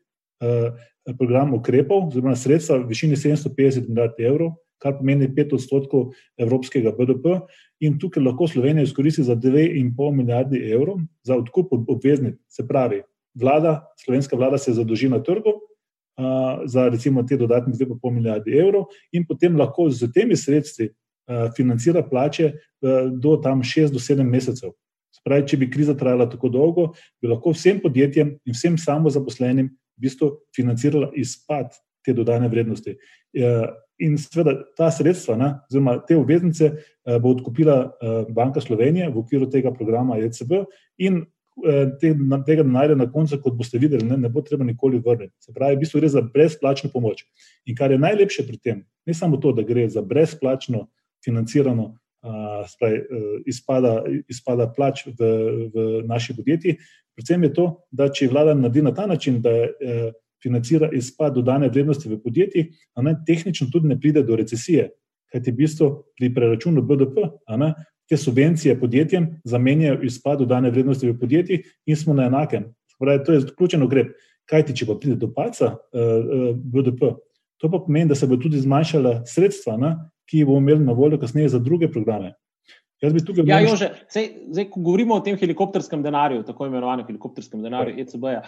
eh, 0.41 0.71
program 1.17 1.53
ukrepov, 1.53 2.07
oziroma 2.07 2.35
sredstva 2.35 2.77
v 2.77 2.87
višini 2.87 3.15
750 3.15 3.89
milijard 3.89 4.19
evrov, 4.19 4.55
kar 4.81 4.97
pomeni 4.97 5.27
5 5.31 5.55
odstotkov 5.59 6.11
evropskega 6.37 6.91
BDP. 6.97 7.39
In 7.83 7.97
tukaj 7.99 8.23
lahko 8.23 8.47
Slovenija 8.47 8.83
izkoristi 8.83 9.23
za 9.23 9.35
2,5 9.35 10.15
milijardi 10.15 10.61
evrov 10.71 11.01
za 11.23 11.35
odkup 11.35 11.73
obveznic. 11.87 12.35
Se 12.47 12.67
pravi, 12.67 13.01
vlada, 13.35 13.81
slovenska 14.05 14.35
vlada 14.35 14.57
se 14.57 14.73
zadolži 14.73 15.09
na 15.09 15.19
trgu 15.23 15.49
uh, 15.49 16.63
za 16.65 16.87
recimo 16.89 17.23
te 17.23 17.37
dodatne 17.37 17.73
2,5 17.73 18.11
milijardi 18.11 18.55
evrov 18.57 18.85
in 19.11 19.25
potem 19.27 19.57
lahko 19.57 19.89
z 19.89 20.11
temi 20.13 20.35
sredstvi 20.35 20.89
uh, 20.89 21.51
financira 21.57 22.03
plače 22.03 22.53
uh, 22.53 23.11
do 23.19 23.37
tam 23.37 23.61
6 23.61 23.91
do 23.91 23.99
7 23.99 24.23
mesecev. 24.23 24.71
Spravi, 25.13 25.47
če 25.47 25.57
bi 25.57 25.69
kriza 25.71 25.93
trajala 25.93 26.29
tako 26.29 26.49
dolgo, 26.49 26.87
bi 27.21 27.27
lahko 27.27 27.51
vsem 27.53 27.79
podjetjem 27.83 28.37
in 28.45 28.55
vsem 28.55 28.77
samozaposlenim 28.77 29.67
v 29.67 30.07
bistvu 30.07 30.31
financirala 30.55 31.11
izpad 31.15 31.75
te 32.05 32.13
dodane 32.13 32.47
vrednosti. 32.47 32.95
In 34.01 34.15
seveda 34.17 34.55
ta 34.77 34.89
sredstva, 34.91 35.35
ne, 35.37 35.49
oziroma 35.69 35.99
te 36.07 36.17
obveznice, 36.17 36.71
eh, 36.73 37.19
bo 37.21 37.35
odkupila 37.35 37.77
eh, 37.85 38.25
Banka 38.33 38.61
Slovenije 38.61 39.11
v 39.13 39.21
okviru 39.21 39.49
tega 39.53 39.73
programa 39.73 40.17
ECB 40.17 40.63
in 40.97 41.21
eh, 41.21 41.91
tega 42.01 42.63
denarja 42.63 42.97
na 42.97 43.05
koncu, 43.11 43.37
kot 43.43 43.57
boste 43.57 43.77
videli, 43.77 44.05
ne, 44.09 44.17
ne 44.17 44.31
bo 44.33 44.41
treba 44.41 44.65
nikoli 44.65 45.01
vrniti. 45.03 45.33
Se 45.39 45.53
pravi, 45.53 45.77
v 45.77 45.83
bistvu 45.85 46.01
gre 46.01 46.09
za 46.09 46.23
brezplačno 46.25 46.89
pomoč. 46.93 47.25
In 47.69 47.77
kar 47.77 47.93
je 47.93 48.01
najlepše 48.01 48.47
pri 48.47 48.57
tem, 48.57 48.81
ne 49.05 49.13
samo 49.13 49.37
to, 49.37 49.53
da 49.53 49.65
gre 49.67 49.85
za 49.89 50.01
brezplačno 50.01 50.87
financirano 51.23 51.93
spravi, 52.67 53.01
izpada, 53.51 53.97
izpada 54.31 54.69
plač 54.71 55.01
v, 55.05 55.27
v 55.75 55.87
naših 56.07 56.37
podjetjih, 56.37 56.77
predvsem 57.17 57.43
je 57.43 57.49
to, 57.53 57.65
da 57.91 58.07
če 58.07 58.29
vlada 58.31 58.53
naredi 58.55 58.81
na 58.85 58.93
ta 58.95 59.03
način, 59.11 59.41
da 59.43 59.51
je 59.51 60.13
financira 60.43 60.89
izpad 60.93 61.33
dodane 61.35 61.69
vrednosti 61.69 62.09
v 62.09 62.19
podjetjih, 62.21 62.69
ne, 63.01 63.15
tehnično 63.27 63.67
tudi 63.71 63.87
ne 63.87 63.99
pride 63.99 64.23
do 64.23 64.35
recesije, 64.35 64.89
kajti 65.31 65.51
v 65.51 65.55
bistvu 65.63 65.89
pri 66.19 66.33
preračunu 66.33 66.83
BDP 66.85 67.27
ne, 67.57 67.73
te 68.09 68.17
subvencije 68.17 68.79
podjetjem 68.79 69.27
zamenjajo 69.43 70.01
izpad 70.03 70.39
dodane 70.39 70.71
vrednosti 70.71 71.09
v 71.09 71.19
podjetjih 71.19 71.75
in 71.85 71.95
smo 71.95 72.13
na 72.13 72.27
enakem. 72.27 72.67
Pravi, 72.99 73.23
to 73.25 73.33
je 73.33 73.45
ključen 73.57 73.83
ukrep. 73.83 74.13
Kajti, 74.49 74.75
če 74.75 74.85
pa 74.85 74.95
pride 74.99 75.15
do 75.15 75.29
paca 75.31 75.69
eh, 75.71 75.99
eh, 75.99 76.49
BDP, 76.55 77.13
to 77.57 77.69
pa 77.71 77.79
pomeni, 77.79 78.09
da 78.11 78.15
se 78.15 78.27
bo 78.27 78.35
tudi 78.37 78.59
zmanjšala 78.59 79.21
sredstva, 79.25 79.77
ne, 79.79 79.93
ki 80.27 80.41
jih 80.41 80.47
bomo 80.47 80.59
imeli 80.59 80.83
na 80.83 80.91
voljo 80.91 81.19
kasneje 81.19 81.53
za 81.55 81.59
druge 81.63 81.87
programe. 81.91 82.33
Jaz 83.03 83.13
bi 83.13 83.23
tukaj. 83.25 83.43
Ja, 83.47 83.59
Jože, 83.59 83.89
zdaj, 84.11 84.29
zdaj, 84.55 84.69
ko 84.71 84.83
govorimo 84.85 85.17
o 85.19 85.23
tem 85.23 85.35
helikopterskem 85.39 86.03
denarju, 86.05 86.45
tako 86.47 86.69
imenovanem 86.69 87.07
helikopterskem 87.09 87.63
denarju 87.65 87.99
ECB-ja, 87.99 88.43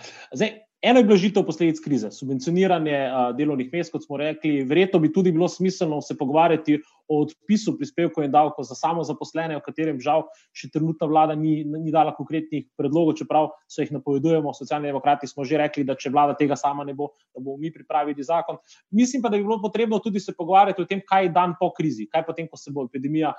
Eno 0.86 1.00
je 1.00 1.06
blažitev 1.08 1.44
posledic 1.48 1.80
krize, 1.82 2.12
subvencioniranje 2.14 2.98
delovnih 3.38 3.72
mest, 3.74 3.90
kot 3.90 4.04
smo 4.06 4.20
rekli. 4.22 4.60
Verjetno 4.70 5.00
bi 5.02 5.10
tudi 5.14 5.32
bilo 5.34 5.48
smiselno 5.50 5.98
se 6.02 6.14
pogovarjati 6.18 6.76
o 7.08 7.22
odpisu 7.24 7.74
prispevkov 7.78 8.26
in 8.26 8.32
davkov 8.32 8.68
za 8.70 8.78
samo 8.78 9.04
zaposlene, 9.04 9.58
o 9.58 9.64
katerem 9.66 9.98
žal 10.02 10.28
še 10.54 10.70
trenutna 10.74 11.10
vlada 11.10 11.34
ni, 11.40 11.56
ni 11.66 11.94
dala 11.94 12.14
konkretnih 12.14 12.68
predlogov, 12.78 13.16
čeprav 13.18 13.50
so 13.66 13.82
jih 13.82 13.96
napovedujemo. 13.98 14.54
Socialni 14.54 14.92
demokrati 14.94 15.30
smo 15.32 15.46
že 15.46 15.58
rekli, 15.64 15.88
da 15.90 15.98
če 15.98 16.14
vlada 16.14 16.38
tega 16.38 16.58
sama 16.60 16.86
ne 16.86 16.94
bo, 16.94 17.10
da 17.34 17.42
bomo 17.42 17.58
mi 17.58 17.74
pripravili 17.74 18.22
zakon. 18.22 18.62
Mislim 18.94 19.26
pa, 19.26 19.34
da 19.34 19.42
bi 19.42 19.48
bilo 19.48 19.58
potrebno 19.66 19.98
tudi 20.06 20.22
se 20.22 20.38
pogovarjati 20.38 20.86
o 20.86 20.90
tem, 20.90 21.02
kaj 21.02 21.32
je 21.32 21.34
dan 21.34 21.58
po 21.60 21.74
krizi, 21.74 22.06
kaj 22.06 22.30
potem, 22.30 22.46
ko 22.52 22.62
se 22.62 22.70
bo 22.70 22.86
epidemija 22.86 23.34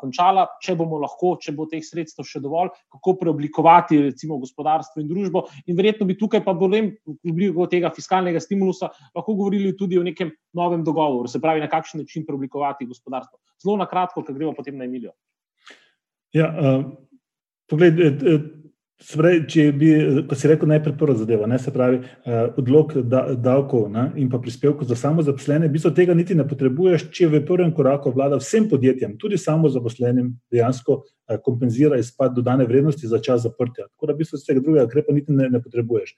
končala, 0.00 0.46
če 0.62 0.76
bomo 0.78 0.98
lahko, 1.02 1.34
če 1.42 1.54
bo 1.56 1.66
teh 1.70 1.82
sredstev 1.84 2.26
še 2.28 2.40
dovolj, 2.44 2.72
kako 2.92 3.16
preoblikovati 3.20 4.00
recimo 4.06 4.38
gospodarstvo 4.42 5.02
in 5.02 5.08
družbo. 5.10 5.44
In 5.66 5.78
verjetno 5.78 6.06
bi 6.08 6.18
tukaj 6.18 6.44
pa 6.44 6.54
bolj 6.56 6.94
v 7.04 7.32
obliku 7.32 7.68
tega 7.70 7.92
fiskalnega 7.94 8.42
stimulusa 8.42 8.90
lahko 9.14 9.34
govorili 9.34 9.74
tudi 9.78 9.98
o 9.98 10.04
nekem 10.06 10.32
novem 10.54 10.84
dogovoru, 10.86 11.28
se 11.30 11.40
pravi, 11.42 11.62
na 11.62 11.70
kakšen 11.70 12.04
način 12.04 12.26
preoblikovati 12.26 12.88
gospodarstvo. 12.88 13.38
Zelo 13.62 13.78
na 13.80 13.88
kratko, 13.90 14.24
ker 14.24 14.36
gremo 14.36 14.54
potem 14.56 14.78
na 14.78 14.88
Emilijo. 14.88 15.14
Ja, 16.34 16.50
uh, 16.50 16.84
pogled, 17.70 18.00
Spravi, 19.02 19.40
če 19.50 19.64
bi, 19.74 19.88
kot 20.30 20.38
si 20.38 20.46
rekel, 20.46 20.68
najprej 20.70 20.94
prva 20.98 21.16
zadeva, 21.18 21.48
ne, 21.50 21.56
se 21.58 21.72
pravi, 21.74 21.96
eh, 21.98 22.52
odlog 22.60 22.92
da, 23.10 23.24
davkov 23.34 23.88
ne, 23.90 24.04
in 24.22 24.28
pa 24.30 24.38
prispevkov 24.38 24.86
za 24.86 24.94
samozaposlene, 24.94 25.66
v 25.66 25.74
bistvu 25.74 25.90
tega 25.96 26.14
niti 26.14 26.36
ne 26.38 26.46
potrebuješ, 26.46 27.08
če 27.10 27.26
v 27.32 27.40
prvem 27.46 27.72
koraku 27.74 28.12
vlada 28.14 28.38
vsem 28.38 28.68
podjetjem, 28.70 29.16
tudi 29.18 29.40
samozaposlenim, 29.40 30.30
dejansko 30.54 31.00
eh, 31.02 31.40
kompenzira 31.42 31.98
izpad 31.98 32.36
dodane 32.38 32.68
vrednosti 32.70 33.10
za 33.10 33.18
čas 33.18 33.42
zaprtja. 33.42 33.88
Tako 33.90 34.06
da 34.06 34.14
v 34.14 34.22
bistvu 34.22 34.40
tega 34.46 34.62
drugega 34.62 34.86
ukrepa 34.86 35.18
niti 35.18 35.34
ne, 35.34 35.50
ne 35.50 35.62
potrebuješ. 35.62 36.14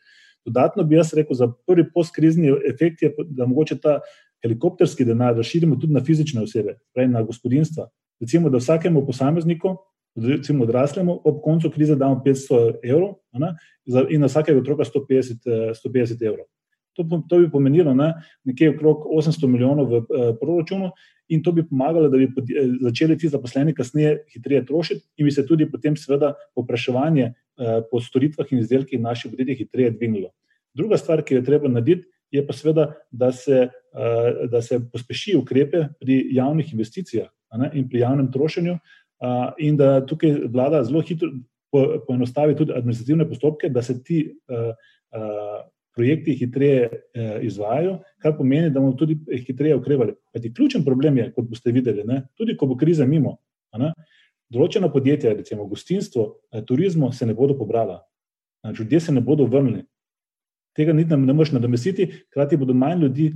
Dodatno 0.47 0.85
bi 0.85 1.01
jaz 1.01 1.15
rekel, 1.17 1.35
za 1.35 1.49
prvi 1.67 1.89
postkrizni 1.95 2.53
efekt 2.69 3.03
je, 3.03 3.15
da 3.25 3.49
mogoče 3.49 3.81
ta 3.81 3.99
helikopterski 4.45 5.09
denar 5.09 5.35
razširimo 5.35 5.81
tudi 5.81 5.97
na 5.97 6.05
fizične 6.05 6.45
osebe, 6.45 6.77
pravi 6.95 7.09
na 7.09 7.25
gospodinstva. 7.25 7.89
Recimo, 8.21 8.53
da 8.53 8.61
vsakemu 8.61 9.07
posamezniku 9.07 9.79
recimo 10.17 10.65
odraslemu, 10.65 11.21
ob 11.25 11.41
koncu 11.43 11.71
krize 11.71 11.97
damo 11.97 12.23
500 12.25 12.77
evrov 12.83 13.17
ne, 13.33 13.55
in 14.11 14.21
na 14.21 14.31
vsakega 14.31 14.61
otroka 14.61 14.85
150, 14.85 15.45
150 15.85 16.23
eh, 16.23 16.27
evrov. 16.27 16.47
To, 16.97 17.05
to 17.29 17.43
bi 17.43 17.51
pomenilo 17.53 17.93
ne, 17.95 18.15
nekje 18.45 18.71
okrog 18.73 19.05
800 19.13 19.51
milijonov 19.53 19.91
v 19.93 20.01
eh, 20.01 20.33
proračunu 20.41 20.91
in 21.29 21.43
to 21.43 21.53
bi 21.53 21.67
pomagalo, 21.69 22.09
da 22.09 22.17
bi 22.17 22.25
eh, 22.25 22.73
začeli 22.89 23.19
ti 23.19 23.29
zaposleni 23.29 23.75
kasneje 23.75 24.23
hitreje 24.33 24.65
trošiti 24.67 25.05
in 25.17 25.29
bi 25.29 25.35
se 25.35 25.47
tudi 25.47 25.69
potem 25.71 25.97
seveda 25.97 26.35
popraševanje 26.55 27.33
po 27.91 28.01
storitvah 28.05 28.51
in 28.53 28.59
izdelkih 28.61 29.01
naših 29.01 29.31
podjetij 29.33 29.57
hitreje 29.57 29.91
dvignilo. 29.95 30.29
Druga 30.77 30.99
stvar, 31.01 31.23
ki 31.25 31.39
jo 31.39 31.45
treba 31.45 31.71
narediti, 31.73 32.05
je 32.31 32.43
pa 32.45 32.53
seveda, 32.53 32.91
da 33.11 33.31
se, 33.33 33.71
da 34.53 34.61
se 34.61 34.77
pospeši 34.93 35.39
ukrepe 35.39 35.87
pri 35.97 36.19
javnih 36.37 36.75
investicijah 36.75 37.31
ne, 37.57 37.71
in 37.73 37.89
pri 37.89 38.03
javnem 38.03 38.29
trošenju, 38.33 38.77
in 39.59 39.77
da 39.77 40.01
tukaj 40.07 40.35
vlada 40.53 40.85
zelo 40.85 41.01
hitro 41.01 41.31
poenostavi 42.07 42.57
tudi 42.57 42.73
administrativne 42.73 43.29
postopke, 43.29 43.69
da 43.69 43.83
se 43.83 44.03
ti 44.03 44.21
projekti 45.97 46.35
hitreje 46.37 46.91
izvajajo, 47.43 47.99
kar 48.21 48.37
pomeni, 48.37 48.71
da 48.71 48.81
bomo 48.81 48.93
tudi 48.97 49.17
hitreje 49.47 49.77
ukrepali. 49.77 50.15
Kajti 50.33 50.53
ključen 50.55 50.85
problem 50.85 51.17
je, 51.19 51.31
kot 51.33 51.49
boste 51.49 51.73
videli, 51.73 52.05
ne, 52.05 52.23
tudi 52.37 52.57
ko 52.57 52.69
bo 52.69 52.77
kriza 52.77 53.07
mimo, 53.09 53.39
ne, 53.81 53.93
določena 54.53 54.91
podjetja, 54.93 55.33
recimo 55.35 55.65
gostinstvo, 55.67 56.27
turizmo, 56.69 57.11
se 57.13 57.27
ne 57.27 57.35
bodo 57.35 57.57
pobrala. 57.59 58.03
Ljudje 58.79 59.01
se 59.01 59.13
ne 59.13 59.21
bodo 59.25 59.47
vrnili. 59.49 59.87
Tega 60.77 60.93
niti 60.93 61.17
ne 61.17 61.33
moreš 61.33 61.55
nadomestiti, 61.57 62.07
hkrati 62.29 62.59
bodo 62.61 62.75
manj 62.77 63.07
ljudi, 63.07 63.31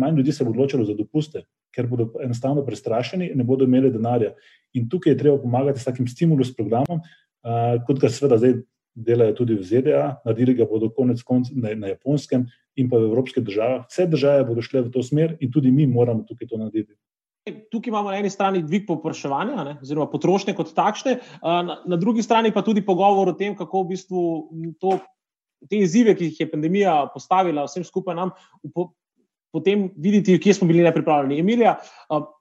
manj 0.00 0.16
ljudi 0.16 0.32
se 0.32 0.44
bo 0.44 0.54
odločilo 0.54 0.86
za 0.88 0.96
dopuste, 0.96 1.44
ker 1.74 1.86
bodo 1.86 2.10
enostavno 2.24 2.64
prestrašeni 2.66 3.30
in 3.32 3.38
ne 3.38 3.44
bodo 3.44 3.64
imeli 3.68 3.90
denarja. 3.92 4.32
In 4.74 4.88
tukaj 4.88 5.12
je 5.12 5.18
treba 5.18 5.38
pomagati 5.38 5.80
s 5.80 5.88
takim 5.88 6.08
stimulus 6.08 6.54
programom, 6.56 7.00
uh, 7.00 7.78
kot 7.86 8.00
ga 8.00 8.10
seveda 8.12 8.38
zdaj 8.40 8.60
delajo 8.98 9.34
tudi 9.42 9.54
v 9.54 9.62
ZDA, 9.62 10.06
naredili 10.26 10.56
ga 10.58 10.66
bodo 10.66 10.90
konec 10.90 11.22
koncev 11.22 11.58
na, 11.58 11.74
na 11.78 11.92
japonskem 11.92 12.48
in 12.78 12.88
pa 12.90 12.98
v 12.98 13.10
evropskih 13.10 13.44
državah. 13.46 13.84
Vse 13.90 14.08
države 14.10 14.46
bodo 14.48 14.64
šle 14.64 14.82
v 14.86 14.92
to 14.94 15.02
smer 15.02 15.36
in 15.40 15.52
tudi 15.54 15.70
mi 15.70 15.86
moramo 15.86 16.26
tukaj 16.26 16.50
to 16.50 16.58
narediti. 16.58 16.98
Tukaj 17.72 17.90
imamo 17.90 18.10
na 18.10 18.18
eni 18.18 18.30
strani 18.30 18.62
dvig 18.62 18.84
popraševanja, 18.88 19.78
oziroma 19.80 20.10
potrošnje 20.10 20.52
kot 20.58 20.74
takšne, 20.76 21.16
na, 21.42 21.78
na 21.86 21.96
drugi 21.96 22.22
strani 22.22 22.52
pa 22.52 22.62
tudi 22.62 22.84
pogovor 22.84 23.32
o 23.32 23.36
tem, 23.38 23.54
kako 23.56 23.84
v 23.84 23.94
bistvu 23.94 24.24
to, 24.82 24.98
te 25.70 25.80
izzive, 25.80 26.12
ki 26.18 26.28
jih 26.28 26.40
je 26.42 26.50
pandemija 26.50 26.98
postavila 27.14 27.64
vsem 27.64 27.86
skupaj 27.86 28.18
nam, 28.18 28.34
potem 29.52 29.88
videti, 29.96 30.38
kje 30.40 30.54
smo 30.54 30.68
bili 30.68 30.82
nepripravljeni. 30.84 31.40
Emilija, 31.40 31.76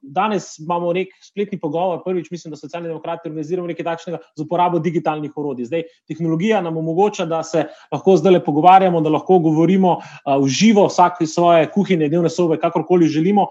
danes 0.01 0.59
imamo 0.59 0.93
nek 0.93 1.13
spletni 1.23 1.59
pogovor, 1.59 2.01
prvič, 2.05 2.31
mislim, 2.31 2.51
da 2.51 2.59
socialni 2.59 2.89
demokrati 2.89 3.29
organiziramo 3.29 3.67
nekaj 3.67 3.85
takšnega 3.85 4.19
z 4.35 4.43
uporabo 4.43 4.79
digitalnih 4.79 5.31
orodij. 5.35 5.69
Zdaj, 5.69 5.85
tehnologija 6.07 6.61
nam 6.61 6.77
omogoča, 6.77 7.25
da 7.25 7.43
se 7.43 7.67
lahko 7.91 8.17
zdaj 8.17 8.37
le 8.37 8.43
pogovarjamo, 8.45 9.01
da 9.01 9.13
lahko 9.13 9.39
govorimo 9.39 9.99
v 10.25 10.47
živo, 10.47 10.87
vsak 10.87 11.21
iz 11.21 11.35
svoje 11.35 11.69
kuhinje, 11.71 12.09
dnevne 12.09 12.29
sobe, 12.29 12.59
kakorkoli 12.59 13.07
želimo. 13.07 13.47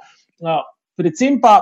Predvsem 0.97 1.41
pa 1.41 1.61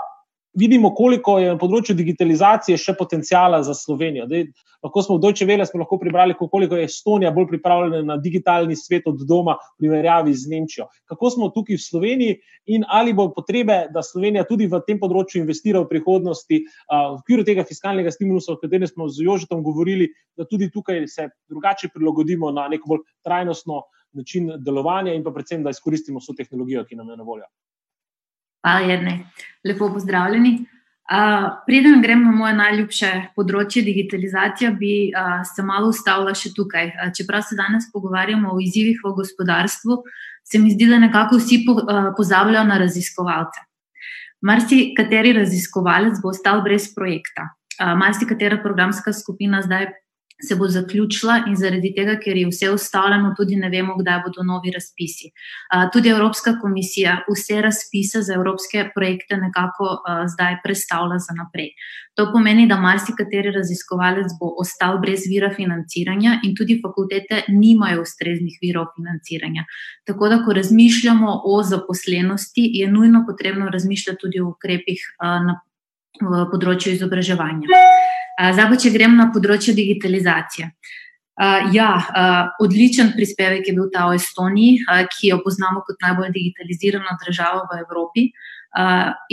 vidimo, 0.55 0.91
koliko 0.95 1.39
je 1.39 1.51
na 1.53 1.59
področju 1.59 1.97
digitalizacije 1.99 2.79
še 2.79 2.95
potencijala 2.99 3.61
za 3.67 3.75
Slovenijo. 3.75 4.27
Dej, 4.31 4.47
lahko 4.85 5.03
smo 5.03 5.17
v 5.19 5.25
Deutsche 5.25 5.47
Welle 5.49 5.67
lahko 5.67 5.99
prebrali, 5.99 6.37
koliko 6.39 6.79
je 6.79 6.87
Estonija 6.89 7.33
bolj 7.35 7.49
pripravljena 7.55 8.03
na 8.15 8.17
digitalni 8.21 8.77
svet 8.77 9.09
od 9.11 9.25
doma, 9.27 9.57
v 9.75 9.85
primerjavi 9.85 10.35
z 10.35 10.53
Nemčijo. 10.53 10.87
Kako 11.11 11.31
smo 11.31 11.51
tukaj 11.55 11.79
v 11.79 11.85
Sloveniji 11.85 12.39
in 12.77 12.87
ali 12.89 13.13
bo 13.13 13.29
potrebe, 13.35 13.89
da 13.93 14.03
Slovenija 14.03 14.47
tudi 14.49 14.69
v 14.71 14.81
tem 14.87 15.01
področju 15.03 15.43
investira 15.43 15.83
v 15.83 15.91
prihodnosti, 15.91 16.63
v 16.65 17.03
okviru 17.19 17.45
tega 17.45 17.67
fiskalnega 17.67 18.13
stimulusa, 18.15 18.55
o 18.55 18.61
katerem 18.63 18.89
smo 18.89 19.09
z 19.09 19.27
Jožetom 19.27 19.65
govorili, 19.67 20.13
da 20.39 20.47
tudi 20.47 20.71
tukaj 20.71 21.03
se 21.11 21.29
drugače 21.51 21.91
prilagodimo 21.95 22.55
na 22.55 22.69
neko 22.69 22.95
bolj 22.95 23.05
trajnostno 23.27 23.83
način 24.15 24.53
delovanja 24.63 25.15
in 25.15 25.25
pa 25.25 25.33
predvsem, 25.35 25.65
da 25.67 25.75
izkoristimo 25.75 26.23
vso 26.23 26.35
tehnologijo, 26.39 26.85
ki 26.87 26.97
nam 26.97 27.11
je 27.11 27.17
na 27.19 27.27
voljo. 27.27 27.51
Hvala, 28.65 28.81
Jedne. 28.81 29.19
Lepo 29.65 29.91
pozdravljeni. 29.93 30.65
Preden 31.67 32.01
grem 32.01 32.23
na 32.25 32.31
moje 32.33 32.55
najljubše 32.57 33.11
področje 33.37 33.83
digitalizacije, 33.85 34.71
bi 34.79 34.93
uh, 35.13 35.43
se 35.45 35.61
malo 35.61 35.91
ustavila 35.93 36.33
še 36.33 36.55
tukaj. 36.57 36.89
Uh, 36.95 37.11
čeprav 37.13 37.45
se 37.45 37.59
danes 37.59 37.91
pogovarjamo 37.93 38.55
o 38.55 38.63
izzivih 38.65 39.03
v 39.05 39.13
gospodarstvu, 39.19 39.99
se 40.49 40.61
mi 40.63 40.73
zdi, 40.73 40.89
da 40.89 41.03
nekako 41.03 41.43
vsi 41.43 41.61
po, 41.67 41.75
uh, 41.83 42.09
pozabljajo 42.17 42.65
na 42.71 42.81
raziskovalce. 42.81 43.67
Marsi 44.41 44.81
kateri 44.97 45.35
raziskovalec 45.37 46.25
bo 46.25 46.33
ostal 46.33 46.65
brez 46.65 46.89
projekta. 46.97 47.51
Uh, 47.77 47.93
Marsi 48.01 48.25
katera 48.25 48.63
programska 48.65 49.13
skupina 49.13 49.61
zdaj 49.61 49.91
se 50.49 50.57
bo 50.57 50.69
zaključila 50.69 51.41
in 51.49 51.57
zaradi 51.57 51.93
tega, 51.97 52.19
ker 52.21 52.37
je 52.37 52.47
vse 52.49 52.71
ustavljeno, 52.71 53.35
tudi 53.37 53.57
ne 53.57 53.69
vemo, 53.73 53.97
kdaj 53.99 54.21
bodo 54.27 54.45
novi 54.47 54.71
razpisi. 54.75 55.31
Tudi 55.93 56.13
Evropska 56.13 56.59
komisija 56.63 57.19
vse 57.29 57.61
razpise 57.63 58.23
za 58.23 58.35
evropske 58.35 58.89
projekte 58.95 59.37
nekako 59.37 59.99
zdaj 60.35 60.61
predstavlja 60.65 61.19
za 61.19 61.35
naprej. 61.37 61.71
To 62.15 62.29
pomeni, 62.33 62.69
da 62.71 62.77
marsikateri 62.79 63.51
raziskovalec 63.51 64.37
bo 64.41 64.53
ostal 64.63 65.01
brez 65.03 65.27
vira 65.27 65.51
financiranja 65.57 66.39
in 66.47 66.55
tudi 66.55 66.79
fakultete 66.83 67.43
nimajo 67.49 68.05
ustreznih 68.07 68.59
virov 68.63 68.93
financiranja. 68.97 69.65
Tako 70.07 70.29
da, 70.29 70.43
ko 70.45 70.55
razmišljamo 70.55 71.41
o 71.45 71.63
zaposlenosti, 71.63 72.71
je 72.81 72.91
nujno 72.91 73.25
potrebno 73.27 73.71
razmišljati 73.71 74.21
tudi 74.21 74.41
o 74.41 74.49
ukrepih 74.55 75.01
na 75.21 75.61
področju 76.23 76.95
izobraževanja. 76.95 77.67
Zdaj 78.55 78.69
pa, 78.71 78.77
če 78.79 78.95
grem 78.95 79.17
na 79.19 79.31
področje 79.35 79.75
digitalizacije. 79.75 80.71
Ja, 81.75 81.91
odličen 82.63 83.11
prispevek 83.15 83.67
je 83.67 83.75
bil 83.75 83.89
ta 83.91 84.07
o 84.07 84.15
Estoniji, 84.15 84.85
ki 85.11 85.33
jo 85.33 85.41
poznamo 85.43 85.83
kot 85.87 85.99
najbolj 86.03 86.31
digitalizirano 86.35 87.17
državo 87.25 87.65
v 87.71 87.81
Evropi. 87.83 88.29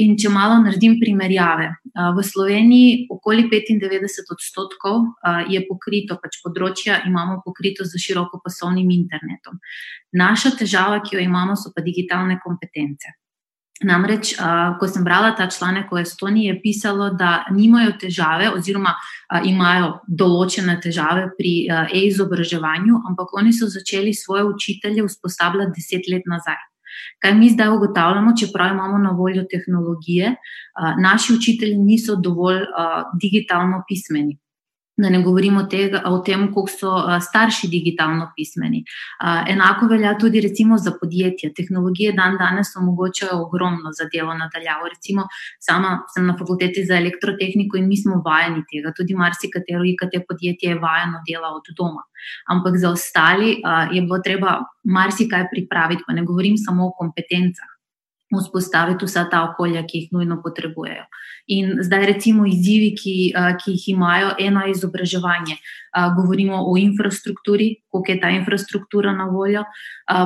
In 0.02 0.17
če 0.22 0.30
malo 0.30 0.60
naredim 0.62 1.00
primerjave, 1.02 1.67
v 1.94 2.26
Sloveniji 2.26 3.08
okoli 3.10 3.48
95 3.50 4.34
odstotkov 4.34 5.08
je 5.50 5.62
pokrito, 5.70 6.17
pač 6.22 6.38
področja 6.41 7.00
imamo 7.10 7.39
pokrito 7.46 7.86
z 7.86 8.02
širokopasovnim 8.02 8.89
internetom. 8.94 9.58
Naša 10.13 10.54
težava, 10.58 11.02
ki 11.02 11.17
jo 11.17 11.26
imamo, 11.26 11.58
so 11.58 11.74
pa 11.74 11.82
digitalne 11.86 12.38
kompetence. 12.41 13.13
Namreč, 13.84 14.36
ko 14.80 14.88
sem 14.88 15.04
brala 15.04 15.32
ta 15.36 15.48
članek 15.50 15.91
o 15.91 15.98
Estoniji, 15.98 16.52
je 16.52 16.58
pisalo, 16.62 17.10
da 17.17 17.46
nimajo 17.52 17.96
težave, 18.02 18.52
oziroma 18.54 18.94
imajo 19.46 19.94
določene 20.08 20.76
težave 20.84 21.32
pri 21.38 21.54
e-izobraževanju, 21.89 23.00
ampak 23.10 23.34
oni 23.41 23.54
so 23.54 23.70
začeli 23.72 24.13
svoje 24.13 24.46
učitelje 24.46 25.04
usposabljati 25.04 25.74
deset 25.78 26.12
let 26.13 26.30
nazaj. 26.30 26.60
Kaj 27.24 27.34
mi 27.38 27.50
zdaj 27.50 27.74
ugotavljamo, 27.74 28.36
čeprav 28.38 28.74
imamo 28.76 28.98
na 29.02 29.15
voljo 29.17 29.48
tehnologije, 29.50 30.36
naši 31.02 31.34
učitelji 31.34 31.78
niso 31.78 32.15
dovolj 32.15 32.65
digitalno 33.22 33.84
pismeni. 33.88 34.38
Da 35.02 35.10
ne 35.10 35.22
govorimo 35.24 35.64
tega, 35.66 36.04
o 36.06 36.20
tem, 36.22 36.44
kako 36.54 36.70
so 36.70 36.92
starši 37.26 37.68
digitalno 37.72 38.28
pismeni. 38.36 38.84
Enako 39.50 39.88
velja 39.90 40.12
tudi 40.20 40.42
za 40.78 40.92
podjetja. 41.00 41.50
Tehnologije 41.56 42.12
dan 42.14 42.38
danes 42.38 42.76
omogočajo 42.78 43.40
ogromno 43.42 43.90
za 43.98 44.06
delo 44.14 44.34
nadaljavo. 44.34 44.88
Recimo, 44.94 45.26
sama 45.60 46.04
sem 46.14 46.28
na 46.28 46.38
fakulteti 46.38 46.86
za 46.86 46.96
elektrotehniko 46.96 47.78
in 47.78 47.88
mi 47.88 47.98
smo 47.98 48.22
vajeni 48.26 48.64
tega. 48.70 48.94
Tudi 48.98 49.16
marsikatero 49.16 49.84
IKT 49.86 50.22
podjetje 50.30 50.70
je 50.70 50.80
vajeno 50.80 51.24
dela 51.28 51.50
od 51.58 51.74
doma. 51.78 52.04
Ampak 52.48 52.78
za 52.78 52.90
ostali 52.90 53.58
je 53.92 54.02
bilo 54.02 54.20
treba 54.20 54.60
marsikaj 54.84 55.48
pripraviti, 55.52 56.04
pa 56.08 56.14
ne 56.14 56.24
govorim 56.24 56.58
samo 56.58 56.88
o 56.88 56.94
kompetencah 56.98 57.81
vzpostaviti 58.39 59.06
vsa 59.06 59.26
ta 59.32 59.44
okolja, 59.50 59.84
ki 59.84 59.98
jih 59.98 60.13
nujno 60.15 60.39
potrebujejo. 60.44 61.04
In 61.52 61.82
zdaj, 61.84 62.06
recimo, 62.06 62.46
izzivi, 62.48 62.94
ki, 62.96 63.15
ki 63.34 63.76
jih 63.76 63.89
imajo, 63.96 64.32
eno 64.39 64.63
je 64.65 64.72
izobraževanje. 64.72 65.58
Govorimo 66.15 66.62
o 66.72 66.78
infrastrukturi, 66.78 67.76
koliko 67.91 68.12
je 68.12 68.20
ta 68.22 68.30
infrastruktura 68.30 69.12
na 69.13 69.26
voljo. 69.26 69.63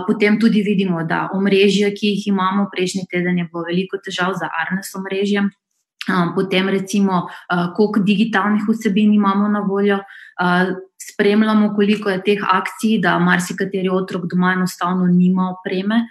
Potem 0.07 0.39
tudi 0.39 0.61
vidimo, 0.61 1.03
da 1.03 1.29
omrežja, 1.33 1.89
ki 1.89 2.13
jih 2.13 2.27
imamo, 2.27 2.69
prejšnji 2.71 3.07
teden 3.11 3.37
je 3.41 3.49
bilo 3.51 3.63
veliko 3.65 3.97
težav 3.97 4.35
za 4.37 4.51
Arnes 4.61 4.93
omrežje. 4.95 5.49
Potem, 6.35 6.69
recimo, 6.69 7.27
koliko 7.75 7.99
digitalnih 7.99 8.63
vsebin 8.69 9.13
imamo 9.13 9.47
na 9.47 9.59
voljo, 9.59 9.99
spremljamo, 11.11 11.73
koliko 11.75 12.09
je 12.09 12.21
teh 12.23 12.41
akcij, 12.51 12.99
da 13.01 13.19
marsikateri 13.19 13.89
otrok 13.89 14.25
doma 14.31 14.53
enostavno 14.53 15.07
nima 15.07 15.49
opreme, 15.53 16.03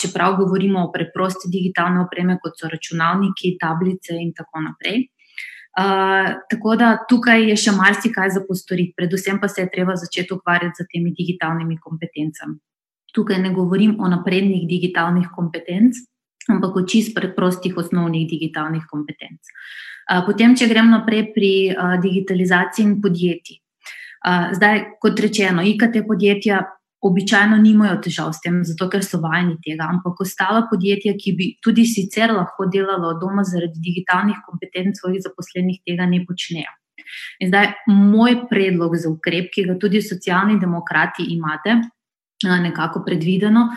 čeprav 0.00 0.36
govorimo 0.36 0.84
o 0.84 0.92
preprosti 0.92 1.50
digitalni 1.52 2.00
opremi, 2.04 2.38
kot 2.42 2.56
so 2.60 2.70
računalniki, 2.72 3.56
tablice 3.60 4.16
in 4.20 4.32
tako 4.36 4.64
naprej. 4.68 5.08
Uh, 5.74 6.28
tako 6.50 6.76
da 6.78 6.92
tukaj 7.10 7.48
je 7.50 7.56
še 7.58 7.72
marsikaj 7.74 8.28
za 8.30 8.44
postoriti, 8.46 8.94
predvsem 8.94 9.40
pa 9.42 9.48
se 9.50 9.64
je 9.64 9.70
treba 9.72 9.96
začeti 9.98 10.30
ukvarjati 10.30 10.78
z 10.78 10.86
temi 10.92 11.10
digitalnimi 11.10 11.80
kompetencami. 11.82 12.60
Tukaj 13.14 13.40
ne 13.42 13.50
govorim 13.50 13.96
o 13.98 14.08
naprednih 14.08 14.68
digitalnih 14.70 15.26
kompetenc, 15.34 15.98
ampak 16.52 16.76
o 16.76 16.84
čist 16.86 17.14
preprostih 17.16 17.76
osnovnih 17.80 18.28
digitalnih 18.28 18.84
kompetenc. 18.90 19.52
Potem, 20.26 20.52
če 20.52 20.68
grem 20.68 20.90
naprej 20.92 21.30
pri 21.32 21.52
digitalizaciji 22.02 22.84
in 22.84 22.98
podjetij. 23.00 23.60
Uh, 24.24 24.52
zdaj, 24.56 24.78
kot 25.00 25.20
rečeno, 25.20 25.60
IKT 25.60 26.00
podjetja 26.08 26.62
običajno 27.04 27.56
nimajo 27.60 27.98
težav 28.06 28.30
s 28.32 28.40
tem, 28.40 28.62
zato 28.64 28.88
ker 28.88 29.04
so 29.04 29.20
vajeni 29.20 29.58
tega. 29.64 29.90
Ampak 29.92 30.22
ostala 30.24 30.62
podjetja, 30.70 31.12
ki 31.20 31.34
bi 31.36 31.48
tudi 31.64 31.84
sicer 31.84 32.32
lahko 32.32 32.64
delala 32.72 33.10
od 33.12 33.20
doma 33.20 33.44
zaradi 33.44 33.82
digitalnih 33.84 34.40
kompetenc 34.46 34.96
svojih 35.00 35.20
zaposlenih, 35.26 35.82
tega 35.84 36.08
ne 36.08 36.22
počnejo. 36.24 36.72
In 37.44 37.50
zdaj, 37.52 37.74
moj 37.92 38.46
predlog 38.48 38.96
za 38.96 39.12
ukrep, 39.12 39.50
ki 39.52 39.66
ga 39.68 39.76
tudi 39.80 40.00
socialni 40.00 40.56
demokrati 40.60 41.28
imate. 41.36 41.76
Nekako 42.42 43.04
predvideno 43.06 43.68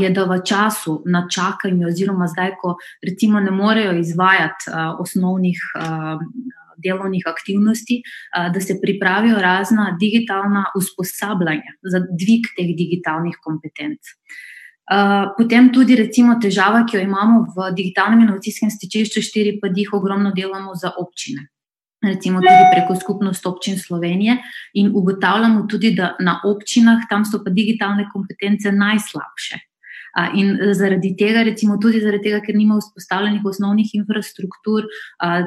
je, 0.00 0.10
da 0.10 0.24
v 0.24 0.40
času 0.44 1.02
na 1.06 1.26
čakanju, 1.30 1.86
oziroma 1.88 2.26
zdaj, 2.28 2.56
ko 2.60 2.74
recimo 3.02 3.40
ne 3.40 3.50
morejo 3.50 3.92
izvajati 3.98 4.70
osnovnih 4.98 5.58
delovnih 6.82 7.22
aktivnosti, 7.30 8.02
da 8.54 8.60
se 8.60 8.80
pripravijo 8.82 9.38
razna 9.38 9.96
digitalna 10.00 10.64
usposabljanja 10.76 11.78
za 11.82 12.00
dvig 12.00 12.50
teh 12.56 12.74
digitalnih 12.76 13.38
kompetenc. 13.42 14.00
Potem 15.38 15.70
tudi, 15.72 15.96
recimo, 15.96 16.34
težava, 16.42 16.82
ki 16.84 16.96
jo 16.96 17.02
imamo 17.06 17.46
v 17.54 17.70
digitalnem 17.76 18.26
inovacijskem 18.26 18.70
stičišču 18.70 19.22
4, 19.24 19.56
pa 19.62 19.70
jih 19.72 19.94
ogromno 19.94 20.34
delamo 20.36 20.74
za 20.74 20.90
občine. 20.98 21.46
Recimo 22.02 22.40
tudi 22.42 22.70
preko 22.74 22.96
skupnosti 23.00 23.48
občin 23.48 23.78
Slovenije, 23.78 24.36
in 24.74 24.90
ugotavljamo 24.94 25.66
tudi, 25.70 25.92
da 25.94 26.16
na 26.20 26.40
občinah 26.44 27.04
tam 27.10 27.24
so 27.24 27.38
pa 27.44 27.50
digitalne 27.50 28.08
kompetence 28.12 28.72
najslabše. 28.72 29.60
In 30.34 30.50
e, 30.60 30.74
zaradi 30.74 31.14
tega, 31.16 31.44
recimo 31.46 31.78
tudi 31.80 32.00
zaradi 32.02 32.28
tega, 32.28 32.40
ker 32.44 32.56
nimajo 32.58 32.82
vzpostavljenih 32.82 33.46
osnovnih 33.48 33.94
infrastruktur, 33.96 34.88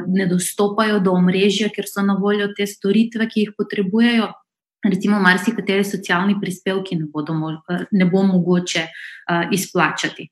ne 0.07 0.25
dostopajo 0.31 0.99
do 1.05 1.13
omrežja, 1.13 1.69
ker 1.75 1.85
so 1.91 2.01
na 2.01 2.15
voljo 2.21 2.47
te 2.57 2.65
storitve, 2.65 3.27
ki 3.29 3.45
jih 3.45 3.53
potrebujejo. 3.57 4.31
Recimo, 4.83 5.19
marsikateri 5.19 5.83
socialni 5.83 6.35
prispevki 6.39 6.95
ne, 6.95 7.07
bodo, 7.09 7.33
ne 7.91 8.05
bo 8.05 8.23
mogoče 8.23 8.83
izplačati. 9.51 10.27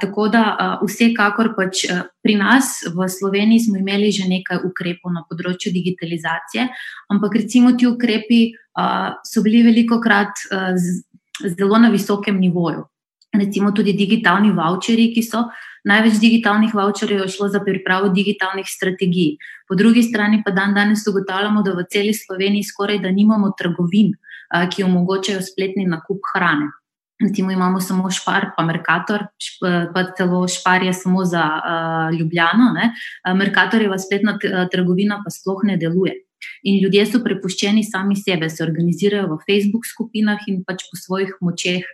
Tako 0.00 0.28
da, 0.32 0.42
vsekakor 0.80 1.50
pač 1.56 1.84
pri 2.24 2.36
nas 2.40 2.80
v 2.92 3.08
Sloveniji 3.12 3.66
smo 3.68 3.80
imeli 3.80 4.08
že 4.12 4.28
nekaj 4.28 4.64
ukrepov 4.64 5.12
na 5.12 5.24
področju 5.28 5.72
digitalizacije, 5.72 6.68
ampak 7.12 7.36
recimo 7.36 7.72
ti 7.76 7.88
ukrepi 7.88 8.40
so 9.24 9.44
bili 9.44 9.62
veliko 9.68 10.00
krat 10.00 10.44
zelo 11.44 11.80
na 11.80 11.92
visokem 11.92 12.40
nivoju 12.40 12.86
recimo 13.38 13.72
tudi 13.72 13.92
digitalni 13.92 14.50
voucheri, 14.50 15.12
ki 15.14 15.22
so. 15.22 15.46
Največ 15.86 16.18
digitalnih 16.18 16.72
voucherjev 16.74 17.20
je 17.22 17.28
šlo 17.36 17.48
za 17.48 17.60
pripravo 17.62 18.08
digitalnih 18.10 18.66
strategij. 18.66 19.36
Po 19.68 19.74
drugi 19.78 20.02
strani 20.02 20.42
pa 20.44 20.50
dan 20.50 20.74
danes 20.74 21.06
ugotavljamo, 21.06 21.62
da 21.62 21.76
v 21.78 21.84
celi 21.92 22.14
Sloveniji 22.14 22.66
skoraj 22.66 22.98
da 23.04 23.10
nimamo 23.14 23.52
trgovin, 23.58 24.16
ki 24.72 24.82
omogočajo 24.82 25.44
spletni 25.46 25.86
nakup 25.86 26.26
hrane. 26.32 26.72
Recimo 27.22 27.52
imamo 27.52 27.80
samo 27.80 28.10
Špar, 28.10 28.50
pa 28.56 28.64
Merkator, 28.66 29.24
pa 29.94 30.02
celo 30.18 30.42
Špar 30.48 30.82
je 30.82 30.92
samo 30.92 31.24
za 31.24 31.44
uh, 31.54 32.18
Ljubljano, 32.18 32.72
ne? 32.74 32.90
Merkatorjeva 33.34 33.98
spletna 33.98 34.36
trgovina 34.72 35.22
pa 35.24 35.30
sploh 35.30 35.64
ne 35.64 35.78
deluje. 35.80 36.12
In 36.68 36.82
ljudje 36.82 37.06
so 37.08 37.22
prepuščeni 37.24 37.84
sami 37.84 38.18
sebe, 38.20 38.50
se 38.52 38.64
organizirajo 38.64 39.30
v 39.30 39.38
Facebook 39.46 39.86
skupinah 39.88 40.44
in 40.50 40.60
pač 40.66 40.84
po 40.90 40.98
svojih 41.00 41.32
močeh 41.40 41.86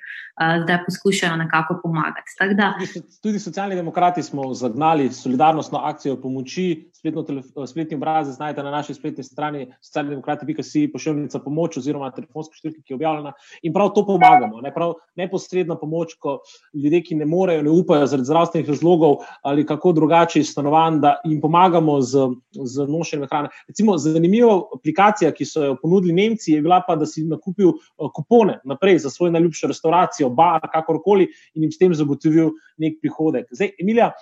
zdaj 0.64 0.78
poskušajo 0.86 1.36
nekako 1.36 1.80
pomagati. 1.82 2.30
Da, 2.56 2.74
tudi, 2.78 3.06
tudi 3.22 3.38
socialni 3.38 3.74
demokrati 3.74 4.22
smo 4.22 4.54
zagnali 4.54 5.12
solidarnostno 5.12 5.78
akcijo 5.78 6.16
pomoči 6.22 6.92
spletno, 7.02 7.66
spletni 7.66 7.96
obrazec 7.96 8.38
najdete 8.38 8.62
na 8.62 8.70
naši 8.70 8.94
spletni 8.94 9.24
strani 9.24 9.66
socialdemokrati.si, 9.80 10.90
pošiljnica 10.92 11.38
pomoč 11.42 11.76
oziroma 11.80 12.10
telefonska 12.14 12.54
številka, 12.56 12.82
ki 12.86 12.94
je 12.94 12.98
objavljena. 12.98 13.32
In 13.66 13.74
prav 13.74 13.90
to 13.96 14.04
pomagamo. 14.06 14.60
Ne? 14.62 14.70
Prav 14.74 14.94
neposredna 15.18 15.74
pomoč, 15.80 16.14
ko 16.22 16.38
ljudje, 16.74 17.02
ki 17.08 17.18
ne 17.18 17.26
morejo, 17.26 17.64
ne 17.66 17.74
upajo 17.74 18.06
zaradi 18.06 18.30
zdravstvenih 18.30 18.70
razlogov 18.70 19.16
ali 19.42 19.66
kako 19.66 19.92
drugače 19.98 20.40
iz 20.40 20.52
stanovanj, 20.54 21.00
da 21.02 21.16
jim 21.24 21.40
pomagamo 21.42 21.98
z, 22.00 22.28
z 22.54 22.86
nošenjem 22.88 23.28
hrane. 23.30 23.50
Recimo, 23.68 23.96
zanimiva 23.98 24.54
aplikacija, 24.76 25.32
ki 25.34 25.46
so 25.48 25.66
jo 25.66 25.76
ponudili 25.82 26.14
Nemci, 26.14 26.54
je 26.54 26.62
bila 26.62 26.82
pa, 26.86 26.96
da 26.96 27.06
si 27.06 27.24
nakupil 27.26 27.74
kupone 28.14 28.60
naprej 28.64 29.02
za 29.02 29.10
svojo 29.10 29.34
najljubšo 29.34 29.72
restauracijo, 29.72 30.21
bar, 30.30 30.60
kakorkoli 30.72 31.28
in 31.54 31.66
jim 31.66 31.72
s 31.72 31.80
tem 31.80 31.94
zagotovil 31.94 32.52
nek 32.78 33.00
prihodek. 33.02 33.48
Zdaj, 33.50 33.74
Emilija, 33.80 34.12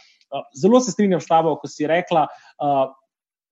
zelo 0.56 0.80
se 0.80 0.94
strinjam 0.94 1.20
s 1.20 1.28
tabo, 1.28 1.56
ko 1.60 1.68
si 1.68 1.86
rekla, 1.86 2.28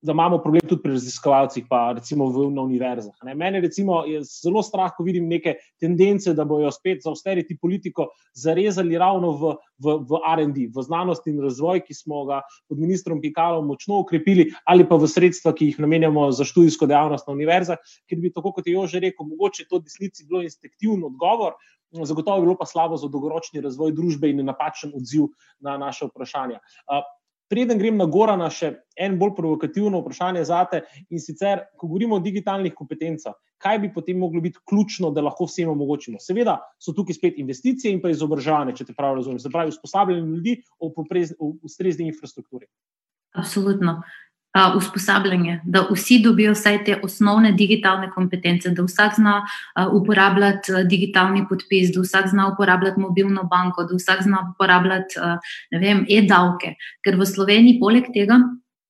da 0.02 0.12
imamo 0.12 0.38
problem 0.38 0.62
tudi 0.68 0.82
pri 0.82 0.92
raziskovalcih, 0.92 1.64
pa 1.70 1.92
recimo 1.92 2.28
v, 2.30 2.44
na 2.54 2.62
univerzah. 2.62 3.14
Ne. 3.26 3.34
Mene 3.34 3.60
recimo 3.60 4.04
je 4.06 4.20
zelo 4.22 4.62
strah, 4.62 4.92
ko 4.94 5.02
vidim 5.02 5.26
neke 5.28 5.56
tendence, 5.80 6.34
da 6.38 6.44
bojo 6.46 6.70
spet 6.70 7.02
za 7.02 7.10
austerity 7.10 7.56
politiko 7.60 8.06
zarezali 8.34 8.98
ravno 8.98 9.32
v, 9.40 9.54
v, 9.82 9.96
v 10.06 10.20
R&D, 10.36 10.68
v 10.74 10.84
znanost 10.86 11.26
in 11.26 11.40
razvoj, 11.42 11.82
ki 11.86 11.98
smo 11.98 12.24
ga 12.30 12.40
pod 12.70 12.78
ministrom 12.78 13.20
Pikalom 13.20 13.66
močno 13.66 13.98
ukrepili, 14.04 14.52
ali 14.70 14.86
pa 14.86 14.96
v 14.96 15.10
sredstva, 15.10 15.52
ki 15.58 15.72
jih 15.72 15.82
namenjamo 15.82 16.30
za 16.30 16.46
študijsko 16.46 16.86
dejavnost 16.86 17.26
na 17.26 17.34
univerzah, 17.34 17.82
ker 18.06 18.22
bi, 18.22 18.30
tako 18.30 18.54
kot 18.54 18.70
je 18.70 18.78
Jože 18.78 19.02
rekel, 19.02 19.26
mogoče 19.26 19.66
to 19.66 19.82
desnici 19.82 20.28
bilo 20.30 20.44
instinktivno 20.46 21.10
odgovor, 21.10 21.58
zagotovo 21.92 22.36
je 22.36 22.42
bilo 22.42 22.56
pa 22.58 22.66
slabo 22.66 22.96
za 22.96 23.08
dolgoročni 23.08 23.60
razvoj 23.60 23.92
družbe 23.92 24.30
in 24.30 24.44
napačen 24.46 24.92
odziv 24.96 25.30
na 25.60 25.78
naše 25.78 26.08
vprašanja. 26.10 26.60
Preden 27.48 27.78
grem 27.80 27.96
na 27.96 28.04
Gorana, 28.04 28.50
še 28.52 28.74
en 29.00 29.14
bolj 29.16 29.32
provokativno 29.38 30.02
vprašanje 30.02 30.42
za 30.44 30.58
te. 30.68 30.82
In 31.08 31.20
sicer, 31.20 31.62
ko 31.80 31.88
govorimo 31.88 32.18
o 32.18 32.20
digitalnih 32.20 32.74
kompetencah, 32.76 33.32
kaj 33.56 33.78
bi 33.80 33.92
potem 33.94 34.18
moglo 34.20 34.42
biti 34.44 34.60
ključno, 34.68 35.08
da 35.16 35.24
lahko 35.24 35.46
vsem 35.48 35.70
omogočimo? 35.72 36.20
Seveda 36.20 36.58
so 36.76 36.92
tukaj 36.92 37.16
spet 37.16 37.40
investicije 37.40 37.94
in 37.94 38.02
pa 38.04 38.12
izobraževanje, 38.12 38.76
če 38.76 38.90
te 38.90 38.96
prav 38.98 39.16
razumem, 39.16 39.40
se 39.40 39.48
pravi, 39.48 39.72
usposabljanje 39.72 40.28
ljudi 40.28 40.58
o 40.78 40.92
ustrezni 41.64 42.10
infrastrukturi. 42.12 42.68
Absolutno 43.32 44.02
usposabljanje, 44.76 45.60
da 45.64 45.84
vsi 45.90 46.18
dobijo 46.24 46.52
vsaj 46.52 46.78
te 46.84 47.00
osnovne 47.04 47.52
digitalne 47.52 48.10
kompetence, 48.10 48.70
da 48.70 48.82
vsak 48.82 49.14
zna 49.16 49.34
uporabljati 49.92 50.72
digitalni 50.90 51.44
podpis, 51.48 51.92
da 51.94 52.02
vsak 52.04 52.30
zna 52.32 52.48
uporabljati 52.52 53.00
mobilno 53.00 53.44
banko, 53.50 53.84
da 53.84 53.96
vsak 53.96 54.22
zna 54.22 54.42
uporabljati 54.54 55.20
e-davke. 56.18 56.74
Ker 57.04 57.16
v 57.16 57.26
Sloveniji, 57.26 57.78
poleg 57.80 58.10
tega, 58.14 58.40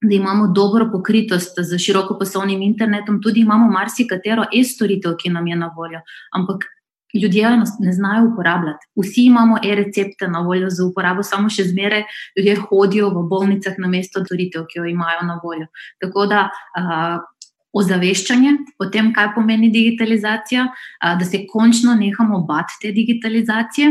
da 0.02 0.14
imamo 0.14 0.52
dobro 0.54 0.88
pokritost 0.92 1.58
z 1.58 1.78
širokopasovnim 1.78 2.62
internetom, 2.62 3.22
tudi 3.22 3.40
imamo 3.40 3.70
marsikatero 3.70 4.44
e-storitev, 4.54 5.16
ki 5.18 5.32
nam 5.34 5.46
je 5.46 5.56
na 5.56 5.72
voljo. 5.76 6.00
Ampak 6.32 6.64
ljudje 7.14 7.50
ne 7.80 7.92
znajo 7.92 8.28
uporabljati. 8.32 8.86
Vsi 8.96 9.24
imamo 9.26 9.58
e-recepte 9.64 10.28
na 10.28 10.40
voljo 10.40 10.70
za 10.70 10.84
uporabo, 10.84 11.22
samo 11.22 11.48
še 11.48 11.64
zmeraj 11.64 12.04
ljudje 12.36 12.56
hodijo 12.68 13.08
v 13.14 13.24
bolnicah 13.30 13.78
na 13.78 13.88
mesto 13.88 14.24
storitev, 14.24 14.66
ki 14.68 14.78
jo 14.78 14.84
imajo 14.84 15.24
na 15.26 15.40
voljo. 15.44 15.66
Tako 16.00 16.26
da. 16.26 16.48
Uh, 16.78 17.18
Ozaveščanje 17.78 18.54
o 18.80 18.86
tem, 18.88 19.10
kaj 19.12 19.34
pomeni 19.34 19.68
digitalizacija, 19.70 20.62
da 21.04 21.24
se 21.24 21.42
končno 21.46 21.92
nehamo 21.94 22.40
bati 22.48 22.78
te 22.80 22.92
digitalizacije, 22.96 23.90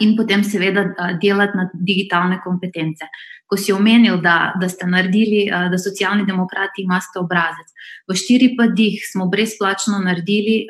in 0.00 0.16
potem, 0.16 0.42
seveda, 0.44 0.86
delati 1.20 1.56
na 1.56 1.68
digitalne 1.74 2.40
kompetence. 2.44 3.04
Ko 3.46 3.56
si 3.56 3.72
omenil, 3.72 4.18
da, 4.22 4.54
da 4.60 4.68
ste 4.68 4.88
naredili, 4.88 5.44
da 5.50 5.78
socialni 5.78 6.24
demokrati 6.26 6.82
imate 6.82 7.20
obrazec. 7.20 7.68
V 8.08 8.16
štirih 8.16 8.56
padih 8.58 9.04
smo 9.12 9.28
brezplačno 9.30 10.00
naredili 10.02 10.64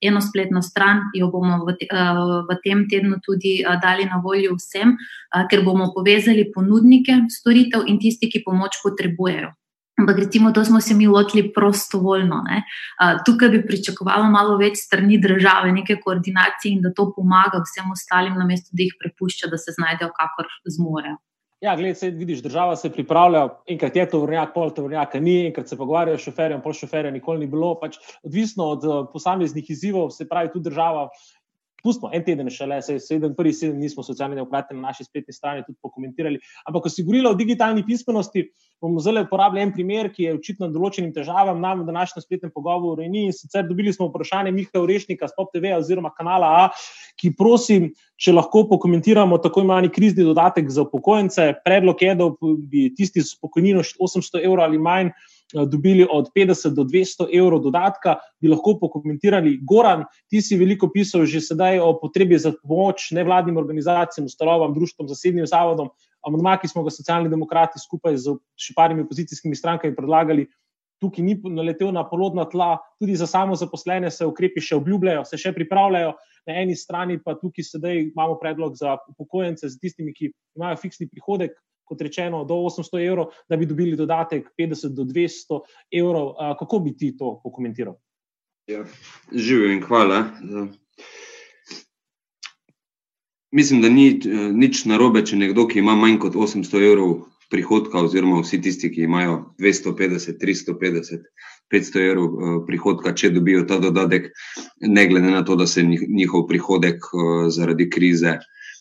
eno 0.00 0.20
spletno 0.20 0.62
stran, 0.62 1.00
jo 1.14 1.30
bomo 1.30 1.64
v, 1.66 1.74
te, 1.80 1.88
v 2.48 2.58
tem 2.64 2.84
tednu 2.90 3.18
tudi 3.24 3.58
dali 3.82 4.06
na 4.06 4.20
voljo 4.24 4.54
vsem, 4.58 4.96
ker 5.50 5.64
bomo 5.66 5.90
povezali 5.94 6.48
ponudnike 6.54 7.24
storitev 7.32 7.86
in 7.86 7.98
tisti, 7.98 8.30
ki 8.30 8.44
pomoč 8.46 8.78
potrebujejo. 8.84 9.54
Ampak, 9.98 10.18
recimo, 10.18 10.52
to 10.52 10.64
smo 10.64 10.80
se 10.80 10.94
mi 10.94 11.06
lotili 11.06 11.52
prostovoljno. 11.52 12.42
Ne? 12.46 12.62
Tukaj 13.26 13.48
bi 13.48 13.64
pričakovalo 13.66 14.30
malo 14.30 14.54
več 14.56 14.78
strani 14.78 15.18
države, 15.18 15.72
neke 15.74 15.96
koordinacije 16.04 16.76
in 16.76 16.84
da 16.84 16.92
to 16.94 17.08
pomaga 17.16 17.58
vsem 17.64 17.90
ostalim, 17.90 18.38
namesto 18.38 18.70
da 18.78 18.86
jih 18.86 18.94
prepušča, 19.00 19.50
da 19.50 19.58
se 19.58 19.74
znajdejo, 19.74 20.12
kakor 20.14 20.46
zmorejo. 20.76 21.18
Ja, 21.60 21.72
gled, 21.76 21.96
se, 21.98 22.10
vidiš, 22.14 22.42
država 22.42 22.76
se 22.76 22.90
pripravlja, 22.92 23.48
enkrat 23.66 23.96
je 23.96 24.04
to 24.10 24.20
vrnjak, 24.22 24.52
pol 24.54 24.70
to 24.74 24.84
vrnjak, 24.84 25.14
ni, 25.18 25.48
enkrat 25.48 25.68
se 25.68 25.76
pogovarjajo 25.76 26.18
s 26.18 26.28
šoferjem, 26.28 26.60
pol 26.62 26.76
šoferja 26.78 27.10
nikoli 27.10 27.42
ni 27.42 27.48
bilo. 27.50 27.72
Pač 27.80 27.98
odvisno 28.22 28.68
od 28.76 28.86
uh, 28.86 29.00
posameznih 29.12 29.70
izzivov, 29.74 30.12
se 30.14 30.28
pravi, 30.28 30.52
tudi 30.52 30.70
država. 30.70 31.08
Pustimo 31.82 32.10
en 32.14 32.22
teden, 32.26 32.50
še 32.50 32.66
le, 32.66 32.78
sedem, 32.82 33.34
prvi 33.38 33.52
sedem, 33.54 33.78
nismo 33.82 34.02
socialni 34.06 34.38
demokrati 34.38 34.74
na 34.74 34.88
naši 34.88 35.06
spletni 35.06 35.34
strani 35.34 35.66
tudi 35.66 35.78
pokomentirali. 35.82 36.38
Ampak, 36.66 36.86
ko 36.86 36.94
si 36.94 37.04
govorila 37.06 37.34
o 37.34 37.38
digitalni 37.38 37.84
pismenosti, 37.86 38.46
bomo 38.80 39.00
zelo 39.00 39.22
uporabili 39.22 39.62
en 39.62 39.72
primer, 39.72 40.08
ki 40.14 40.26
je 40.26 40.34
očitno 40.36 40.68
določenim 40.70 41.10
težavam 41.14 41.60
nam 41.60 41.82
v 41.82 41.88
današnjem 41.88 42.22
spletnem 42.22 42.52
pogovoru. 42.54 43.02
In 43.02 43.32
sicer 43.34 43.66
dobili 43.66 43.92
smo 43.92 44.08
vprašanje 44.08 44.52
Miha 44.54 44.82
Urešnika 44.82 45.28
z 45.28 45.34
Pop 45.36 45.50
TV 45.54 45.72
oziroma 45.76 46.12
kanala 46.14 46.50
A, 46.60 46.68
ki 47.18 47.32
prosim, 47.38 47.90
če 48.18 48.36
lahko 48.36 48.64
pokomentiramo 48.70 49.38
tako 49.42 49.64
imenovani 49.64 49.90
krizni 49.94 50.26
dodatek 50.26 50.70
za 50.70 50.84
upokojence. 50.86 51.50
Predlog 51.64 52.02
je, 52.02 52.14
da 52.18 52.30
bi 52.70 52.86
tisti 52.94 53.24
z 53.26 53.34
pokojnino 53.42 53.82
800 53.82 54.44
evrov 54.44 54.68
ali 54.68 54.78
manj. 54.78 55.12
Dobili 55.48 56.04
od 56.04 56.26
50 56.36 56.74
do 56.76 56.84
200 56.84 57.24
evrov 57.32 57.62
dodatka, 57.64 58.18
bi 58.36 58.50
lahko 58.52 58.74
pokomentirali. 58.82 59.54
Goran, 59.64 60.02
ti 60.28 60.42
si 60.44 60.58
veliko 60.60 60.90
pisal 60.92 61.24
že 61.24 61.40
sedaj 61.40 61.80
o 61.80 61.94
potrebi 61.96 62.36
za 62.36 62.52
pomoč 62.52 63.08
nevladnim 63.16 63.56
organizacijam, 63.56 64.28
ustanovam, 64.28 64.74
društvom, 64.76 65.08
zasebnim 65.08 65.48
zavodom 65.48 65.88
amandma, 66.28 66.56
ki 66.60 66.70
smo 66.70 66.84
ga 66.86 66.92
socialni 66.94 67.32
demokrati 67.32 67.80
skupaj 67.82 68.16
z 68.20 68.36
še 68.60 68.76
parimi 68.76 69.04
opozicijskimi 69.06 69.56
strankami 69.56 69.96
predlagali, 69.96 70.46
tukaj 71.02 71.24
ni 71.24 71.36
naletel 71.54 71.92
na 71.94 72.04
polodna 72.06 72.44
tla, 72.50 72.76
tudi 72.98 73.16
za 73.16 73.26
samo 73.26 73.56
zaposlene 73.56 74.10
se 74.10 74.26
ukrepi 74.26 74.62
še 74.62 74.78
obljubljajo, 74.80 75.24
se 75.28 75.38
še 75.40 75.54
pripravljajo. 75.56 76.16
Na 76.48 76.56
eni 76.62 76.74
strani 76.78 77.18
pa 77.20 77.34
tukaj 77.36 77.66
sedaj 77.66 77.98
imamo 78.06 78.38
predlog 78.40 78.76
za 78.78 78.96
upokojence, 79.10 79.68
za 79.68 79.78
tistimi, 79.80 80.14
ki 80.16 80.30
imajo 80.56 80.78
fiksni 80.80 81.08
prihodek, 81.10 81.56
kot 81.88 82.02
rečeno, 82.04 82.42
do 82.48 82.56
800 82.68 83.00
evrov, 83.04 83.32
da 83.48 83.56
bi 83.56 83.68
dobili 83.68 83.96
dodatek 83.96 84.50
50 84.60 84.96
do 84.96 85.04
200 85.08 85.60
evrov. 86.00 86.34
Kako 86.60 86.82
bi 86.84 86.96
ti 86.96 87.14
to 87.16 87.38
pokomentiral? 87.44 87.96
Ja, 88.68 88.84
Živijo 89.32 89.72
in 89.72 89.82
hvala. 89.84 90.24
Mislim, 93.52 93.82
da 93.82 93.88
ni 93.88 94.10
uh, 94.12 94.48
nič 94.54 94.84
narobe, 94.84 95.24
če 95.24 95.38
nekdo, 95.40 95.66
ki 95.68 95.80
ima 95.80 95.96
manj 95.96 96.18
kot 96.24 96.36
800 96.36 96.82
evrov 96.90 97.14
prihodka, 97.48 98.02
oziroma 98.04 98.42
vsi 98.42 98.60
tisti, 98.60 98.90
ki 98.92 99.06
imajo 99.06 99.38
250, 99.60 100.36
350, 100.42 101.24
500 101.72 102.04
evrov 102.10 102.26
uh, 102.28 102.58
prihodka, 102.68 103.14
če 103.16 103.32
dobijo 103.32 103.64
ta 103.68 103.80
dodatek, 103.80 104.28
ne 104.84 105.06
glede 105.08 105.32
na 105.32 105.44
to, 105.48 105.56
da 105.56 105.66
se 105.66 105.84
njihov 105.86 106.46
prihodek 106.50 107.08
uh, 107.12 107.48
zaradi 107.54 107.88
krize 107.90 108.38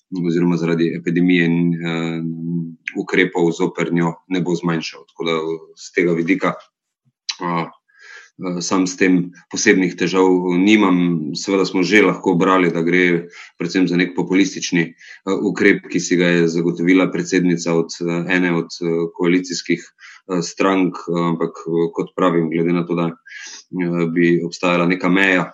oziroma 0.08 0.56
zaradi 0.56 0.86
epidemije 0.96 1.46
in 1.46 1.56
ukrepov 2.96 3.50
zoprnjo 3.52 4.14
ne 4.32 4.40
bo 4.40 4.56
zmanjšal. 4.56 5.04
Tako 5.10 5.26
da 5.28 5.34
z 5.76 5.90
tega 5.96 6.14
vidika. 6.16 6.54
Eh, 8.38 8.62
sam 8.62 8.86
s 8.86 8.98
tem 8.98 9.32
posebnih 9.52 9.96
težav 9.98 10.30
nimam. 10.62 11.34
Seveda 11.34 11.66
smo 11.66 11.82
že 11.84 12.04
lahko 12.06 12.36
brali, 12.38 12.70
da 12.70 12.84
gre 12.86 13.30
predvsem 13.58 13.88
za 13.90 13.98
nek 13.98 14.14
populistični 14.16 14.84
eh, 14.86 15.34
ukrep, 15.34 15.88
ki 15.90 16.00
si 16.00 16.18
ga 16.20 16.30
je 16.36 16.48
zagotovila 16.54 17.10
predsednica 17.12 17.74
od 17.74 17.98
eh, 18.02 18.36
ene 18.38 18.54
od 18.54 18.70
koalicijskih 19.18 19.82
strank, 20.44 20.98
ampak 21.08 21.56
kot 21.96 22.10
pravim, 22.16 22.50
glede 22.52 22.74
na 22.76 22.82
to, 22.84 22.98
da 23.00 23.06
bi 24.12 24.42
obstajala 24.44 24.84
neka 24.86 25.08
meja. 25.08 25.46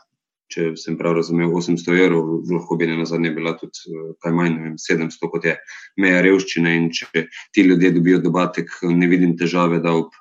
Če 0.49 0.71
sem 0.81 0.97
prav 0.97 1.13
razumel, 1.19 1.51
800 1.53 1.93
evrov, 1.93 2.31
lahko 2.49 2.75
bi 2.77 2.87
na 2.89 3.05
zadnje 3.05 3.31
bila 3.37 3.53
tudi 3.57 3.93
kaj 4.21 4.33
manj, 4.33 4.57
vem, 4.63 4.73
700, 4.81 5.29
kot 5.29 5.45
je 5.45 5.53
meja 6.01 6.23
revščine. 6.25 6.73
In 6.79 6.89
če 6.89 7.27
ti 7.53 7.67
ljudje 7.69 7.93
dobijo 7.93 8.23
dodatek, 8.25 8.73
ne 8.89 9.09
vidim 9.13 9.37
težave, 9.37 9.77
da 9.81 9.93
ob 9.93 10.17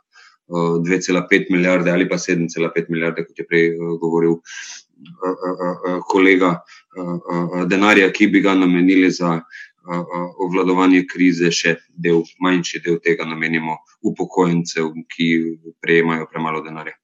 2,5 0.48 1.46
milijarde 1.50 1.90
ali 1.90 2.09
pa 2.09 2.14
7,5 2.14 2.85
milijarde, 2.88 3.24
kot 3.24 3.38
je 3.38 3.46
prej 3.46 3.66
eh, 3.66 3.76
govoril 4.00 4.33
eh, 4.33 5.28
eh, 5.28 5.98
kolega, 6.09 6.61
denarja, 7.66 8.11
ki 8.12 8.26
bi 8.26 8.40
ga 8.40 8.55
namenili 8.55 9.11
za 9.11 9.40
obvladovanje 10.44 11.07
krize, 11.11 11.48
še 11.50 11.72
del, 11.88 12.20
manjši 12.38 12.83
del 12.85 12.98
tega 13.02 13.24
namenimo 13.26 13.78
upokojencev, 14.07 14.92
ki 15.09 15.28
prejemajo 15.83 16.28
premalo 16.31 16.61
denarja. 16.62 16.94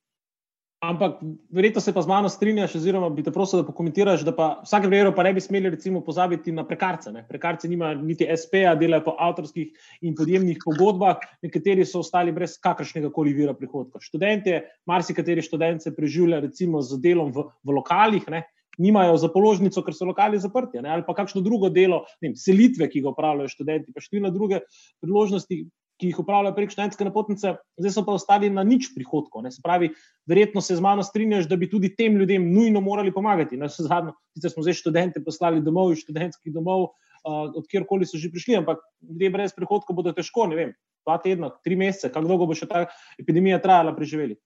Ampak 0.79 1.17
verjetno 1.51 1.81
se 1.83 1.91
pa 1.91 2.03
z 2.03 2.07
mano 2.07 2.29
strinjaš, 2.31 2.77
oziroma 2.79 3.09
bi 3.11 3.25
te 3.27 3.33
prosil, 3.35 3.59
da 3.59 3.67
pokomentiraš, 3.67 4.21
da 4.23 4.31
pa 4.31 4.45
vsake 4.63 4.87
primeru 4.87 5.11
pa 5.15 5.25
ne 5.27 5.33
bi 5.35 5.41
smeli 5.43 5.73
recimo 5.75 6.05
pozabiti 6.07 6.53
na 6.55 6.63
prekarce. 6.67 7.11
Ne? 7.13 7.25
Prekarci 7.27 7.67
nimajo 7.69 7.97
niti 7.99 8.29
SP-ja, 8.31 8.77
delajo 8.79 9.09
po 9.09 9.17
avtorskih 9.19 9.89
in 10.07 10.15
podjemnih 10.15 10.61
pogodbah, 10.63 11.25
nekateri 11.43 11.83
so 11.83 12.05
ostali 12.05 12.31
brez 12.33 12.55
kakršnega 12.63 13.11
koli 13.11 13.35
vira 13.35 13.57
prihodka. 13.59 13.99
Študente, 13.99 14.61
marsikateri 14.87 15.43
študent 15.43 15.83
se 15.83 15.95
preživlja 15.97 16.39
recimo 16.47 16.79
z 16.83 17.01
delom 17.03 17.35
v, 17.35 17.49
v 17.67 17.77
lokalih, 17.81 18.31
ne? 18.31 18.45
nimajo 18.79 19.17
za 19.19 19.27
položnico, 19.35 19.83
ker 19.83 19.95
so 19.99 20.07
lokali 20.07 20.39
zaprti, 20.39 20.79
ne? 20.79 20.93
ali 20.95 21.03
pa 21.03 21.17
kakšno 21.19 21.43
drugo 21.43 21.75
delo, 21.75 22.05
vem, 22.23 22.39
selitve, 22.39 22.87
ki 22.87 23.03
ga 23.03 23.11
upravljajo 23.11 23.51
študenti, 23.51 23.91
pa 23.91 24.05
številne 24.05 24.31
druge 24.31 24.63
priložnosti, 25.03 25.65
ki 25.99 26.13
jih 26.13 26.19
upravljajo 26.23 26.55
prek 26.55 26.71
študentske 26.73 27.07
napotnice, 27.09 27.55
zdaj 27.79 27.93
so 27.95 28.05
pa 28.07 28.15
ostali 28.15 28.51
na 28.55 28.63
nič 28.67 28.93
prihodkov. 28.95 29.43
Ne? 29.45 29.51
Se 29.51 29.63
pravi, 29.65 29.91
verjetno 30.31 30.63
se 30.63 30.77
z 30.79 30.85
mano 30.85 31.03
strinjaš, 31.03 31.49
da 31.51 31.59
bi 31.59 31.69
tudi 31.71 31.91
tem 31.95 32.17
ljudem 32.17 32.47
nujno 32.55 32.81
morali 32.81 33.13
pomagati. 33.13 33.59
Na 33.59 33.69
zadnje, 33.69 34.15
sicer 34.39 34.55
smo 34.55 34.67
zdaj 34.67 34.79
študente 34.79 35.25
poslali 35.25 35.63
domov 35.65 35.93
iz 35.93 36.05
študentskih 36.07 36.55
domov, 36.55 36.91
uh, 37.27 37.49
od 37.51 37.67
kjerkoli 37.71 38.07
so 38.07 38.19
že 38.19 38.31
prišli, 38.31 38.61
ampak 38.63 38.83
ljudje 39.03 39.31
brez 39.35 39.57
prihodkov 39.57 39.99
bodo 39.99 40.15
težko, 40.15 40.47
ne 40.47 40.57
vem, 40.59 40.77
dva 41.07 41.19
tedna, 41.23 41.51
tri 41.65 41.77
mesece, 41.77 42.13
kako 42.13 42.31
dolgo 42.31 42.47
bo 42.47 42.55
še 42.55 42.71
ta 42.71 42.87
epidemija 43.19 43.59
trajala, 43.63 43.97
preživeli. 43.97 44.39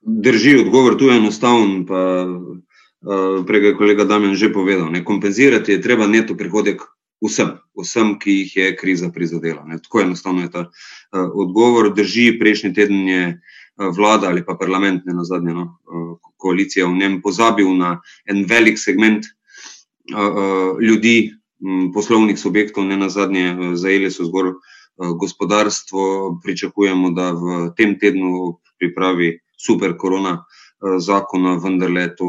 Drži, 0.00 0.56
odgovor 0.64 0.96
tu 0.98 1.10
je 1.10 1.18
enostaven. 1.20 1.84
Pa, 1.86 2.00
uh, 2.26 3.44
prej 3.46 3.70
je 3.70 3.76
kolega 3.78 4.04
Damien 4.04 4.34
že 4.34 4.52
povedal. 4.52 4.90
Ne, 4.90 5.04
kompenzirati 5.04 5.76
je 5.76 5.84
treba 5.84 6.10
neto 6.10 6.34
prihodek 6.34 6.82
vsem, 7.20 7.58
vsem, 7.76 8.14
ki 8.18 8.30
jih 8.30 8.56
je 8.56 8.76
kriza 8.76 9.10
prizadela. 9.12 9.64
Ne. 9.64 9.78
Tako 9.82 10.00
enostavno 10.00 10.42
je 10.42 10.50
ta 10.50 10.60
uh, 10.60 11.30
odgovor. 11.34 11.92
Drži, 11.94 12.38
prejšnji 12.38 12.72
teden 12.74 13.08
je 13.08 13.24
uh, 13.34 13.90
vlada 13.96 14.28
ali 14.28 14.44
pa 14.44 14.54
parlament, 14.54 15.04
ne 15.06 15.14
na 15.14 15.24
zadnje, 15.24 15.54
no, 15.54 15.66
uh, 15.86 16.16
koalicija 16.36 16.86
v 16.86 16.96
njem 16.96 17.20
pozabil 17.22 17.68
na 17.76 18.00
en 18.24 18.44
velik 18.48 18.78
segment 18.78 19.24
uh, 19.24 20.18
uh, 20.18 20.80
ljudi, 20.80 21.32
um, 21.60 21.92
poslovnih 21.92 22.38
subjektov, 22.38 22.84
ne 22.84 22.96
na 22.96 23.08
zadnje, 23.08 23.76
zajeli 23.76 24.10
so 24.10 24.24
zgolj 24.24 24.54
uh, 24.54 25.12
gospodarstvo. 25.16 26.40
Pričakujemo, 26.44 27.10
da 27.10 27.32
v 27.32 27.60
tem 27.76 27.98
tednu 27.98 28.58
pripravi 28.78 29.38
super 29.60 29.96
korona. 29.96 30.44
Zakona 30.80 31.58
vendarle 31.60 32.06
to 32.16 32.24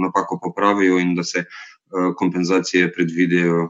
napako 0.00 0.38
popravijo, 0.40 0.96
in 0.98 1.10
da 1.14 1.20
se 1.24 1.42
kompenzacije 2.16 2.92
predvidejo 2.92 3.66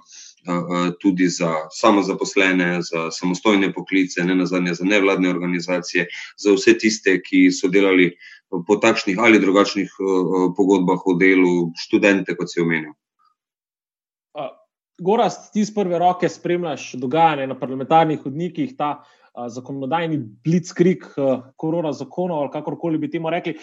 tudi 1.00 1.28
za 1.28 1.52
samozaposlene, 1.70 2.82
za 2.82 3.10
samostojne 3.10 3.72
poklice, 3.72 4.24
ne 4.24 4.34
nazadnje 4.34 4.74
za 4.74 4.84
nevladne 4.84 5.30
organizacije, 5.30 6.06
za 6.36 6.54
vse 6.54 6.78
tiste, 6.78 7.18
ki 7.22 7.48
so 7.52 7.68
delali 7.68 8.12
po 8.48 8.76
takšnih 8.76 9.18
ali 9.18 9.40
drugačnih 9.40 9.92
pogodbah 10.56 11.06
o 11.06 11.14
delu, 11.14 11.70
študente, 11.76 12.36
kot 12.36 12.52
se 12.52 12.62
omenil. 12.62 12.96
Gorast, 14.98 15.52
ti 15.52 15.62
z 15.64 15.74
prve 15.74 15.98
roke 15.98 16.28
spremljaš 16.28 16.92
dogajanje 16.98 17.46
na 17.46 17.54
parlamentarnih 17.58 18.18
hodnikih, 18.24 18.72
ta 18.76 18.96
uh, 18.98 19.18
zakonodajni 19.46 20.18
blitzkrieg, 20.44 21.04
korona 21.56 21.92
zakonov 21.92 22.42
ali 22.42 22.50
kakorkoli 22.52 22.98
bi 22.98 23.10
temu 23.10 23.30
rekli. 23.30 23.54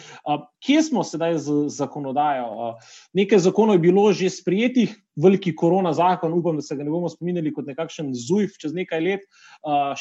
Kje 0.63 0.83
smo 0.83 1.03
sedaj 1.03 1.37
z 1.37 1.55
zakonodajo? 1.67 2.75
Nekaj 3.13 3.39
zakonov 3.39 3.75
je 3.75 3.79
bilo 3.79 4.11
že 4.13 4.29
sprijetih, 4.29 4.95
veliki 5.15 5.55
korona 5.55 5.93
zakon, 5.93 6.33
upam, 6.33 6.59
da 6.59 6.65
se 6.65 6.75
ga 6.75 6.83
ne 6.83 6.91
bomo 6.91 7.09
spominjali 7.09 7.53
kot 7.53 7.69
nekakšen 7.71 8.11
zujf, 8.15 8.57
čez 8.61 8.75
nekaj 8.75 9.01
let 9.03 9.25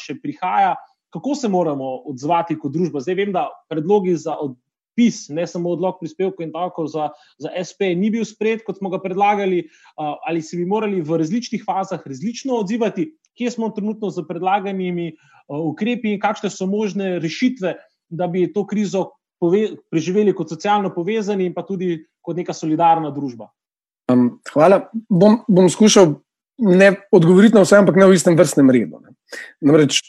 še 0.01 0.17
prihaja. 0.21 0.75
Kako 1.15 1.35
se 1.39 1.47
moramo 1.47 1.95
odzvati 2.11 2.57
kot 2.59 2.73
družba? 2.75 2.99
Zdaj 3.03 3.15
vem, 3.15 3.31
da 3.35 3.47
predlogi 3.71 4.17
za 4.19 4.35
odpis, 4.35 5.29
ne 5.31 5.45
samo 5.47 5.71
odlog 5.75 6.01
prispevkov 6.01 6.43
in 6.43 6.51
tako 6.51 6.87
za, 6.91 7.09
za 7.39 7.53
SP, 7.55 7.93
ni 7.95 8.11
bil 8.11 8.25
sprejet, 8.27 8.65
kot 8.67 8.81
smo 8.81 8.91
ga 8.91 8.99
predlagali, 9.03 9.63
ali 9.95 10.43
se 10.43 10.59
bi 10.59 10.67
morali 10.67 10.99
v 11.01 11.21
različnih 11.23 11.63
fazah 11.63 12.03
različno 12.03 12.59
odzivati, 12.65 13.13
kje 13.35 13.55
smo 13.55 13.71
trenutno 13.75 14.11
z 14.11 14.25
predlaganimi 14.27 15.13
ukrepi 15.47 16.15
in 16.15 16.19
kakšne 16.19 16.51
so 16.51 16.67
možne 16.67 17.19
rešitve, 17.23 17.75
da 18.09 18.27
bi 18.27 18.47
to 18.53 18.65
krizo 18.67 19.11
preživeli 19.91 20.33
kot 20.35 20.49
socialno 20.49 20.91
povezani 20.95 21.47
in 21.47 21.53
pa 21.53 21.63
tudi 21.67 21.99
kot 22.21 22.37
neka 22.37 22.53
solidarna 22.53 23.11
družba. 23.15 23.49
Um, 24.11 24.39
hvala. 24.53 24.85
Bom, 25.09 25.39
bom 25.47 25.69
skušal 25.69 26.15
ne 26.57 26.93
odgovoriti 27.11 27.55
na 27.55 27.63
vse, 27.65 27.79
ampak 27.81 27.97
ne 27.99 28.07
v 28.07 28.15
istem 28.15 28.37
vrstnem 28.37 28.69
redu. 28.71 29.01
Namreč, 29.65 29.99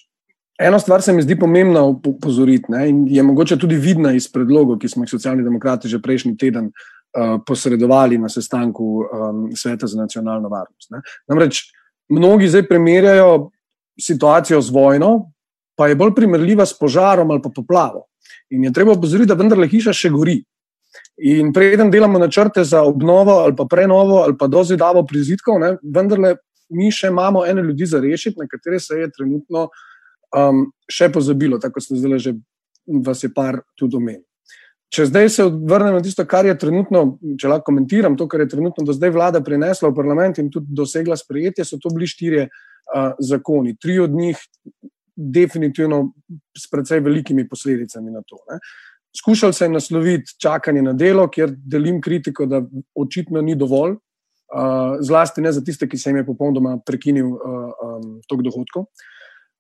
ena 0.61 0.79
stvar 0.79 1.03
se 1.03 1.13
mi 1.13 1.25
zdi 1.25 1.39
pomembna 1.39 1.83
upozoriti 1.83 2.73
in 2.87 3.07
je 3.09 3.23
mogoče 3.23 3.59
tudi 3.59 3.77
vidna 3.77 4.13
iz 4.13 4.29
predlogov, 4.33 4.79
ki 4.79 4.89
smo 4.89 5.05
jih 5.05 5.11
socialni 5.11 5.45
demokrati 5.45 5.89
že 5.89 6.03
prejšnji 6.03 6.37
teden 6.37 6.71
uh, 6.71 7.41
posredovali 7.47 8.19
na 8.19 8.29
sestanku 8.29 8.85
um, 8.85 9.49
Sveta 9.57 9.87
za 9.87 9.99
nacionalno 9.99 10.49
varnost. 10.49 10.91
Ne. 10.91 11.01
Namreč, 11.29 11.65
mnogi 12.09 12.49
zdaj 12.49 12.69
primerjajo 12.69 13.51
situacijo 14.01 14.61
z 14.61 14.71
vojno, 14.71 15.33
pa 15.77 15.89
je 15.89 15.97
bolj 15.97 16.15
primerljiva 16.15 16.67
s 16.67 16.79
požarom 16.79 17.31
ali 17.31 17.43
pa 17.43 17.51
poplavo. 17.55 18.07
In 18.51 18.65
je 18.65 18.73
treba 18.73 18.93
opozoriti, 18.93 19.29
da 19.29 19.35
vendarle 19.35 19.69
hiša 19.69 19.93
še 19.93 20.11
gori. 20.13 20.39
In 21.17 21.53
preden 21.53 21.91
delamo 21.91 22.19
načrte 22.19 22.65
za 22.65 22.83
obnovo 22.85 23.39
ali 23.41 23.57
pa 23.57 23.65
prenovo 23.65 24.21
ali 24.23 24.37
pa 24.39 24.47
dozidavo 24.47 25.07
prizidkov, 25.07 25.61
ne, 25.61 25.77
vendarle 25.83 26.35
mi 26.71 26.91
še 26.93 27.09
imamo 27.09 27.47
ene 27.47 27.63
ljudi 27.63 27.87
za 27.87 28.01
rešiti, 28.01 28.37
na 28.41 28.47
katere 28.51 28.81
se 28.81 28.99
je 29.01 29.11
trenutno 29.11 29.69
um, 30.37 30.67
še 30.91 31.09
pozabilo, 31.13 31.59
tako 31.63 31.81
ste 31.81 31.97
zdaj 31.97 32.19
že 32.19 32.35
vas 33.03 33.23
je 33.23 33.33
par 33.33 33.63
tudi 33.79 33.97
omenili. 33.97 34.27
Če 34.93 35.09
zdaj 35.09 35.29
se 35.35 35.45
vrnem 35.45 35.97
na 35.97 36.03
tisto, 36.03 36.23
kar 36.29 36.47
je 36.47 36.55
trenutno, 36.59 37.19
če 37.41 37.49
lahko 37.51 37.73
komentiram, 37.73 38.15
to, 38.17 38.29
kar 38.31 38.45
je 38.45 38.53
trenutno 38.53 38.85
do 38.87 38.95
zdaj 38.95 39.11
vlada 39.17 39.41
prinesla 39.43 39.91
v 39.91 39.97
parlament 39.97 40.39
in 40.39 40.51
tudi 40.53 40.71
dosegla 40.79 41.17
sprejetje, 41.19 41.65
so 41.67 41.81
to 41.83 41.91
bili 41.95 42.07
štirje 42.07 42.45
uh, 42.47 43.17
zakoni. 43.19 43.75
Tri 43.83 43.99
od 44.05 44.15
njih, 44.15 44.39
definitivno, 45.17 46.13
s 46.55 46.71
precej 46.71 47.03
velikimi 47.03 47.49
posledicami 47.49 48.15
na 48.15 48.23
to. 48.23 48.39
Ne. 48.53 48.61
Skušal 49.17 49.53
sem 49.53 49.73
nasloviti 49.73 50.35
čakanje 50.43 50.83
na 50.83 50.93
delo, 50.93 51.29
kjer 51.29 51.55
delim 51.57 52.01
kritiko, 52.03 52.47
da 52.47 52.61
očitno 52.95 53.41
ni 53.43 53.55
dovolj, 53.57 53.97
uh, 53.97 54.99
zlasti 55.01 55.41
ne 55.41 55.53
za 55.53 55.63
tiste, 55.65 55.89
ki 55.89 55.99
se 55.99 56.11
jim 56.11 56.21
je 56.21 56.27
popolnoma 56.27 56.77
prekinil 56.87 57.31
uh, 57.33 57.39
um, 57.87 58.11
tok 58.29 58.43
dohodkov. 58.45 58.89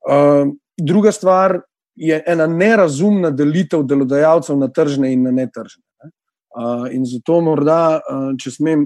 Uh, 0.07 0.53
druga 0.77 1.13
stvar, 1.13 1.61
je 1.97 2.23
ena 2.27 2.47
nerazumna 2.47 3.31
delitev 3.31 3.87
delodajalcev 3.89 4.59
na 4.59 4.69
tržne 4.69 5.13
in 5.13 5.23
na 5.25 5.33
netržne. 5.33 5.83
Ne? 6.05 6.11
Uh, 6.57 6.87
in 6.93 7.07
zato, 7.09 7.41
morda, 7.41 8.01
uh, 8.01 8.29
če, 8.41 8.53
smem, 8.53 8.85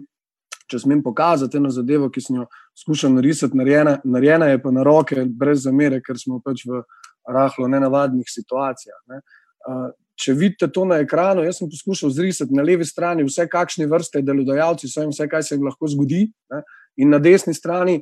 če 0.71 0.79
smem 0.85 1.03
pokazati 1.03 1.59
eno 1.59 1.73
zadevo, 1.75 2.11
ki 2.11 2.23
sem 2.23 2.39
jo 2.39 2.47
skušal 2.79 3.17
narisati, 3.17 3.59
narejena, 3.59 3.99
narejena 4.05 4.53
je 4.53 4.63
pa 4.63 4.71
na 4.75 4.87
roke, 4.87 5.25
brez 5.27 5.65
zamere, 5.67 5.99
ker 6.07 6.19
smo 6.19 6.39
pač 6.45 6.63
v 6.69 6.85
rahlo 7.27 7.67
nenavadnih 7.69 8.31
situacijah. 8.31 9.03
Ne? 9.11 9.21
Uh, 9.67 9.91
če 10.21 10.35
vidite 10.37 10.69
to 10.73 10.85
na 10.85 11.01
ekranu, 11.01 11.45
jaz 11.47 11.61
sem 11.61 11.69
poskušal 11.71 12.13
zrisati 12.13 12.55
na 12.57 12.65
levi 12.67 12.85
strani 12.85 13.25
vse, 13.27 13.47
kakšne 13.49 13.89
vrste 13.91 14.23
delodajalci 14.23 14.89
so 14.89 15.05
in 15.05 15.15
vse, 15.15 15.27
kaj 15.29 15.47
se 15.47 15.57
jim 15.57 15.67
lahko 15.69 15.89
zgodi, 15.89 16.27
ne? 16.53 16.63
in 17.01 17.13
na 17.13 17.19
desni 17.19 17.55
strani. 17.55 18.01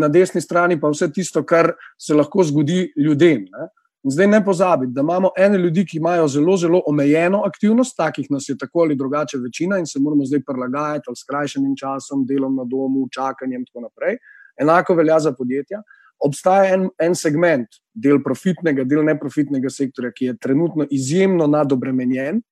Na 0.00 0.08
desni 0.08 0.40
strani 0.40 0.78
pa 0.80 0.88
vse 0.88 1.10
tisto, 1.12 1.42
kar 1.44 1.74
se 2.00 2.14
lahko 2.16 2.40
zgodi 2.48 2.86
ljudem. 2.96 3.42
Ne? 3.52 3.66
In 4.04 4.14
zdaj 4.14 4.28
ne 4.30 4.38
pozabiti, 4.44 4.94
da 4.96 5.02
imamo 5.04 5.30
ene 5.36 5.58
ljudi, 5.60 5.84
ki 5.84 5.98
imajo 5.98 6.28
zelo, 6.32 6.54
zelo 6.56 6.80
omejeno 6.88 7.42
aktivnost, 7.44 7.92
takih 7.96 8.30
nas 8.32 8.48
je 8.48 8.56
tako 8.58 8.86
ali 8.86 8.96
drugače 8.96 9.38
večina 9.38 9.78
in 9.78 9.86
se 9.86 10.00
moramo 10.00 10.24
zdaj 10.24 10.40
prilagajati 10.46 11.12
ali 11.12 11.16
skrajšanim 11.16 11.74
časom, 11.76 12.24
delom 12.26 12.56
na 12.56 12.64
domu, 12.64 13.08
čakanjem 13.12 13.60
in 13.60 13.66
tako 13.68 13.84
naprej. 13.84 14.16
Enako 14.60 14.96
velja 14.96 15.18
za 15.20 15.32
podjetja. 15.36 15.82
Obstaja 16.20 16.74
en, 16.74 16.88
en 17.00 17.14
segment, 17.16 17.80
del 17.94 18.20
profitnega, 18.22 18.84
del 18.84 19.04
neprofitnega 19.08 19.70
sektorja, 19.72 20.12
ki 20.12 20.30
je 20.30 20.36
trenutno 20.36 20.84
izjemno 20.90 21.46
nadobremenjen, 21.48 22.42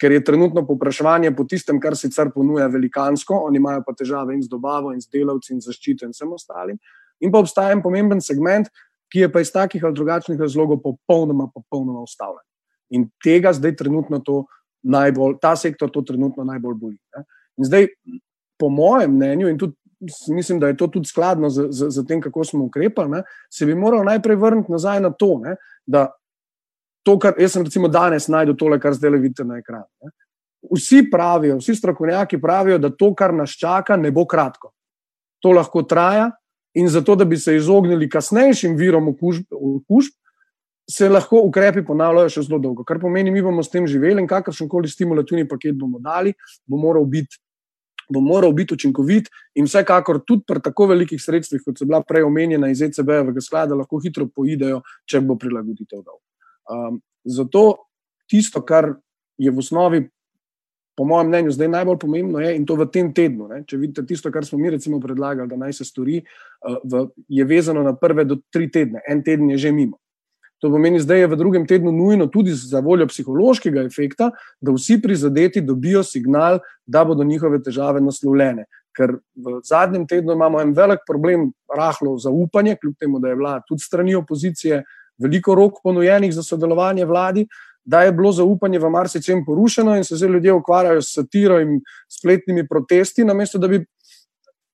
ker 0.00 0.12
je 0.12 0.22
trenutno 0.24 0.64
popraševanje 0.66 1.30
po 1.36 1.44
tistem, 1.46 1.78
kar 1.80 1.94
sicer 1.96 2.32
ponuja 2.34 2.66
velikansko, 2.72 3.36
oni 3.46 3.60
imajo 3.60 3.84
pa 3.86 3.94
težave 3.94 4.34
in 4.34 4.42
z 4.42 4.50
dobavo, 4.50 4.94
in 4.94 5.00
z 5.00 5.12
delavci, 5.12 5.52
in 5.54 5.60
zaščito 5.62 6.08
in 6.08 6.16
vsem 6.16 6.32
ostalim. 6.34 6.80
In 7.22 7.30
pa 7.30 7.38
obstaja 7.38 7.76
en 7.76 7.84
pomemben 7.84 8.20
segment, 8.24 8.72
ki 9.12 9.26
je 9.26 9.28
pa 9.30 9.44
iz 9.44 9.52
takih 9.52 9.84
ali 9.84 9.94
drugačnih 9.94 10.40
razlogov 10.40 10.80
popolnoma, 10.82 11.46
popolnoma 11.54 12.02
ustavljen. 12.02 12.46
In 12.96 13.06
tega 13.22 13.52
zdaj 13.54 13.76
trenutno 13.78 14.18
to 14.24 14.42
najbolj, 14.82 15.36
ta 15.40 15.54
sektor 15.56 15.90
to 15.92 16.02
trenutno 16.02 16.44
najbolj 16.48 16.74
boli. 16.80 16.98
In 17.60 17.68
zdaj, 17.68 17.86
po 18.58 18.72
mojem 18.72 19.14
mnenju, 19.14 19.52
in 19.52 19.58
tudi 19.60 19.76
mislim, 20.28 20.60
da 20.60 20.68
je 20.68 20.76
to 20.76 20.86
tudi 20.86 21.08
skladno 21.08 21.50
z, 21.50 21.68
z, 21.70 21.90
z 21.90 22.06
tem, 22.06 22.20
kako 22.20 22.44
smo 22.44 22.64
ukrepali, 22.64 23.10
ne, 23.10 23.22
se 23.50 23.66
bi 23.66 23.74
moral 23.74 24.04
najprej 24.04 24.36
vrniti 24.36 24.72
nazaj 24.72 25.00
na 25.00 25.10
to, 25.10 25.38
ne, 25.42 25.56
da 25.86 26.08
to, 27.02 27.18
kar 27.18 27.38
jaz 27.38 27.56
sem 27.56 27.64
recimo 27.66 27.88
danes 27.88 28.28
najdel, 28.28 28.56
tole, 28.58 28.80
kar 28.80 28.94
zdaj 28.94 29.18
vidite 29.18 29.44
na 29.44 29.58
ekranu. 29.58 29.88
Ne. 30.02 30.12
Vsi 30.76 31.08
pravijo, 31.10 31.56
vsi 31.58 31.74
strokovnjaki 31.74 32.38
pravijo, 32.40 32.78
da 32.78 32.90
to, 32.90 33.10
kar 33.14 33.34
nas 33.34 33.56
čaka, 33.58 33.96
ne 33.96 34.10
bo 34.14 34.26
kratko. 34.26 34.70
To 35.42 35.50
lahko 35.50 35.82
traja, 35.82 36.30
In 36.74 36.88
zato, 36.88 37.14
da 37.14 37.24
bi 37.24 37.36
se 37.36 37.56
izognili 37.56 38.08
kasnejšim 38.08 38.76
virom 38.76 39.08
okužb, 39.08 39.44
okužb 39.52 40.12
se 40.90 41.08
lahko 41.08 41.42
ukrepi 41.44 41.84
ponavljajo 41.84 42.30
še 42.32 42.44
zelo 42.46 42.58
dolgo. 42.60 42.84
Kar 42.84 43.00
pomeni, 43.00 43.30
mi 43.30 43.42
bomo 43.44 43.62
s 43.62 43.70
tem 43.70 43.86
živeli 43.86 44.22
in 44.24 44.28
kakršen 44.28 44.70
koli 44.72 44.88
stimulativni 44.88 45.44
paket 45.48 45.76
bomo 45.78 46.00
dali, 46.02 46.32
bo 46.66 46.80
moral 46.80 47.04
biti. 47.04 47.38
Bo 48.12 48.20
moral 48.20 48.52
biti 48.52 48.76
učinkovit 48.76 49.30
in 49.56 49.68
vsekakor 49.68 50.20
tudi 50.26 50.44
pri 50.48 50.60
tako 50.60 50.90
velikih 50.90 51.20
sredstvih, 51.22 51.62
kot 51.64 51.78
so 51.78 51.88
bila 51.88 52.02
prej 52.04 52.26
omenjena 52.28 52.68
iz 52.68 52.82
ECB-jevega 52.84 53.40
sklada, 53.44 53.78
lahko 53.78 54.00
hitro 54.02 54.26
poidejo, 54.28 54.82
če 55.08 55.22
bo 55.24 55.38
prilagoditev 55.40 56.02
dal. 56.02 56.18
Um, 56.68 57.00
zato 57.24 57.86
tisto, 58.28 58.60
kar 58.66 58.92
je 59.40 59.50
v 59.50 59.62
osnovi, 59.62 60.02
po 60.96 61.06
mojem 61.08 61.30
mnenju, 61.32 61.54
zdaj 61.56 61.70
najbolj 61.72 61.98
pomembno, 61.98 62.40
je 62.40 62.52
in 62.56 62.66
to 62.68 62.76
v 62.76 62.86
tem 62.92 63.08
tednu. 63.16 63.48
Ne, 63.48 63.62
če 63.64 63.80
vidite 63.80 64.04
tisto, 64.06 64.30
kar 64.32 64.44
smo 64.44 64.58
mi 64.60 64.70
recimo 64.70 65.00
predlagali, 65.00 65.48
da 65.48 65.56
naj 65.56 65.78
se 65.80 65.88
stori, 65.88 66.20
uh, 66.20 66.78
v, 66.84 67.06
je 67.32 67.48
vezano 67.48 67.84
na 67.86 67.94
prve 67.96 68.26
do 68.28 68.42
tri 68.52 68.68
tedne. 68.70 69.00
En 69.08 69.24
teden 69.24 69.50
je 69.54 69.58
že 69.66 69.72
mimo. 69.72 70.01
To 70.62 70.70
pomeni, 70.70 71.00
da 71.02 71.16
je 71.18 71.26
v 71.26 71.36
drugem 71.36 71.64
tednu 71.66 71.90
nujno 71.92 72.28
tudi 72.30 72.52
za 72.54 72.78
voljo 72.80 73.08
psihološkega 73.10 73.82
efekta, 73.82 74.30
da 74.60 74.72
vsi 74.72 75.00
prizadeti 75.02 75.60
dobijo 75.60 76.04
signal, 76.06 76.60
da 76.86 77.02
bodo 77.04 77.24
njihove 77.26 77.58
težave 77.62 78.00
naslovljene. 78.00 78.68
Ker 78.94 79.16
v 79.34 79.58
zadnjem 79.66 80.06
tednu 80.06 80.36
imamo 80.36 80.60
en 80.62 80.70
velik 80.76 81.02
problem, 81.08 81.48
rahlo 81.66 82.14
zaupanje, 82.22 82.76
kljub 82.78 82.94
temu, 83.00 83.18
da 83.18 83.32
je 83.32 83.36
bila 83.40 83.56
tudi 83.66 83.82
strani 83.82 84.14
opozicije 84.14 84.84
veliko 85.18 85.54
rok 85.58 85.82
ponujenih 85.82 86.34
za 86.34 86.42
sodelovanje 86.46 87.04
vladi, 87.10 87.46
da 87.84 88.04
je 88.06 88.12
bilo 88.12 88.30
zaupanje 88.32 88.78
v 88.78 88.90
marsikaj 88.90 89.42
porušeno 89.46 89.96
in 89.96 90.04
se 90.04 90.16
zdaj 90.16 90.30
ljudje 90.30 90.52
ukvarjajo 90.52 91.02
s 91.02 91.14
satiro 91.14 91.58
in 91.60 91.80
spletnimi 92.08 92.68
protesti, 92.68 93.24
namesto 93.24 93.58
da 93.58 93.68
bi 93.68 93.82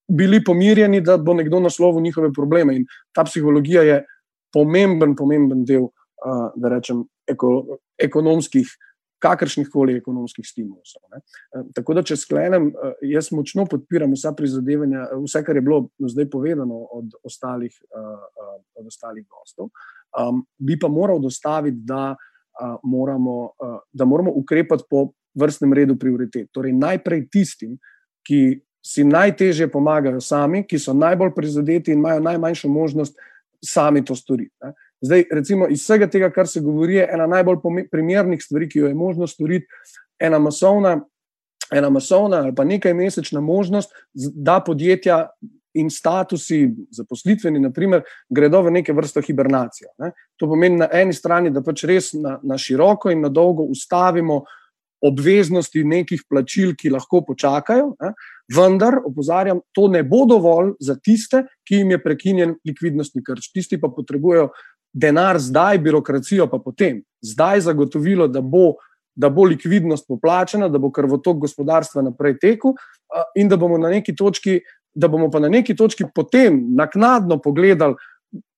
bili 0.09 0.45
pomirjeni, 0.45 1.01
da 1.01 1.17
bo 1.17 1.35
nekdo 1.35 1.61
naslovil 1.61 2.03
njihove 2.03 2.33
probleme. 2.33 2.77
In 2.77 2.87
ta 3.13 3.25
psihologija 3.25 3.83
je 3.83 4.05
pomemben, 4.53 5.15
pomemben 5.17 5.65
del, 5.69 5.89
uh, 5.89 6.51
da 6.57 6.73
rečem, 6.73 7.05
eko, 7.29 7.79
ekonomskih, 8.01 8.71
kakršnih 9.19 9.67
koli 9.73 9.97
ekonomskih 9.99 10.47
stimulov. 10.47 10.85
Uh, 10.85 11.67
tako 11.75 11.99
da, 11.99 12.05
če 12.07 12.17
sklenem, 12.21 12.71
uh, 12.71 12.95
jaz 13.07 13.33
močno 13.35 13.67
podpiram 13.71 14.15
vsa 14.17 14.33
prizadevanja, 14.39 15.09
vse, 15.25 15.43
kar 15.47 15.59
je 15.59 15.65
bilo 15.67 15.83
zdaj 15.99 16.31
povedano 16.31 16.85
od 17.01 17.19
ostalih, 17.27 17.75
uh, 17.91 18.17
uh, 18.17 18.57
od 18.79 18.91
ostalih 18.91 19.27
gostov. 19.27 19.73
Um, 20.19 20.45
bi 20.59 20.79
pa 20.81 20.89
moral 20.89 21.21
dostaviti, 21.21 21.83
da, 21.87 22.13
uh, 22.15 22.79
moramo, 22.83 23.39
uh, 23.59 23.79
da 23.93 24.09
moramo 24.09 24.33
ukrepati 24.35 24.87
po 24.91 25.11
vrstnem 25.39 25.73
redu 25.73 25.99
prioritet. 25.99 26.49
Torej, 26.53 26.73
najprej 26.73 27.27
tistim, 27.33 27.77
ki 28.27 28.61
si 28.85 29.05
najtežje 29.05 29.69
pomagajo 29.71 30.21
sami, 30.21 30.63
ki 30.67 30.79
so 30.81 30.95
najbolj 30.97 31.35
prizadeti 31.37 31.93
in 31.93 31.99
imajo 31.99 32.23
najmanjšo 32.25 32.69
možnost 32.73 33.19
sami 33.65 34.05
to 34.05 34.17
storiti. 34.17 34.55
Ne. 34.65 34.73
Zdaj, 35.01 35.25
recimo, 35.33 35.69
iz 35.71 35.83
vsega 35.83 36.09
tega, 36.11 36.31
kar 36.35 36.49
se 36.49 36.61
govori, 36.61 36.99
je 36.99 37.09
ena 37.13 37.27
najbolj 37.27 37.61
primernih 37.91 38.43
stvari, 38.43 38.69
ki 38.69 38.79
jo 38.79 38.89
je 38.89 38.95
možno 38.95 39.27
storiti, 39.27 39.67
ena 40.21 40.39
masovna, 40.39 40.99
ena 41.75 41.91
masovna 41.91 42.43
ali 42.43 42.55
pa 42.55 42.65
nekaj 42.65 42.95
mesečna 42.95 43.41
možnost, 43.41 43.95
da 44.35 44.61
podjetja 44.67 45.27
in 45.79 45.91
statusi 45.91 46.69
zaposlitveni, 46.91 47.61
naprimer, 47.61 48.03
gredo 48.29 48.63
v 48.67 48.73
neke 48.79 48.93
vrste 48.93 49.23
hibernacijo. 49.23 49.93
Ne. 50.03 50.13
To 50.41 50.49
pomeni 50.51 50.81
na 50.81 50.89
eni 50.93 51.15
strani, 51.15 51.53
da 51.55 51.63
pač 51.63 51.85
res 51.87 52.13
na, 52.19 52.39
na 52.43 52.59
široko 52.59 53.13
in 53.13 53.23
na 53.23 53.29
dolgo 53.29 53.69
ustavimo 53.69 54.43
obveznosti 55.03 55.85
nekih 55.85 56.25
plačil, 56.29 56.75
ki 56.79 56.91
lahko 56.91 57.23
počakajo. 57.27 57.93
Ne. 58.03 58.13
Vendar, 58.55 58.99
opozarjam, 59.05 59.61
to 59.77 59.89
ne 59.93 60.03
bo 60.03 60.25
dovolj 60.27 60.73
za 60.81 60.97
tiste, 60.97 61.45
ki 61.69 61.83
jim 61.83 61.95
je 61.95 62.03
prekinjen 62.03 62.57
likvidnostni 62.67 63.23
krč. 63.25 63.51
Tisti 63.53 63.79
pa 63.81 63.91
potrebujejo 63.95 64.49
denar 64.93 65.39
zdaj, 65.39 65.79
birokracijo 65.85 66.49
pa 66.51 66.59
potem. 66.59 67.03
Zdaj 67.23 67.67
zagotovilo, 67.69 68.29
da 68.29 68.41
bo, 68.41 68.73
da 69.15 69.31
bo 69.31 69.45
likvidnost 69.45 70.09
poplačena, 70.09 70.69
da 70.69 70.79
bo 70.79 70.91
krvotok 70.91 71.45
gospodarstva 71.45 72.03
naprej 72.09 72.39
tekel 72.41 72.75
in 73.37 73.49
da 73.49 73.57
bomo 73.57 73.79
na 73.79 73.91
neki 73.93 74.17
točki, 74.17 74.61
da 74.95 75.09
bomo 75.09 75.31
pa 75.31 75.41
na 75.41 75.49
neki 75.49 75.77
točki 75.77 76.09
potem 76.15 76.63
naknadno 76.77 77.39
pogledali, 77.43 77.95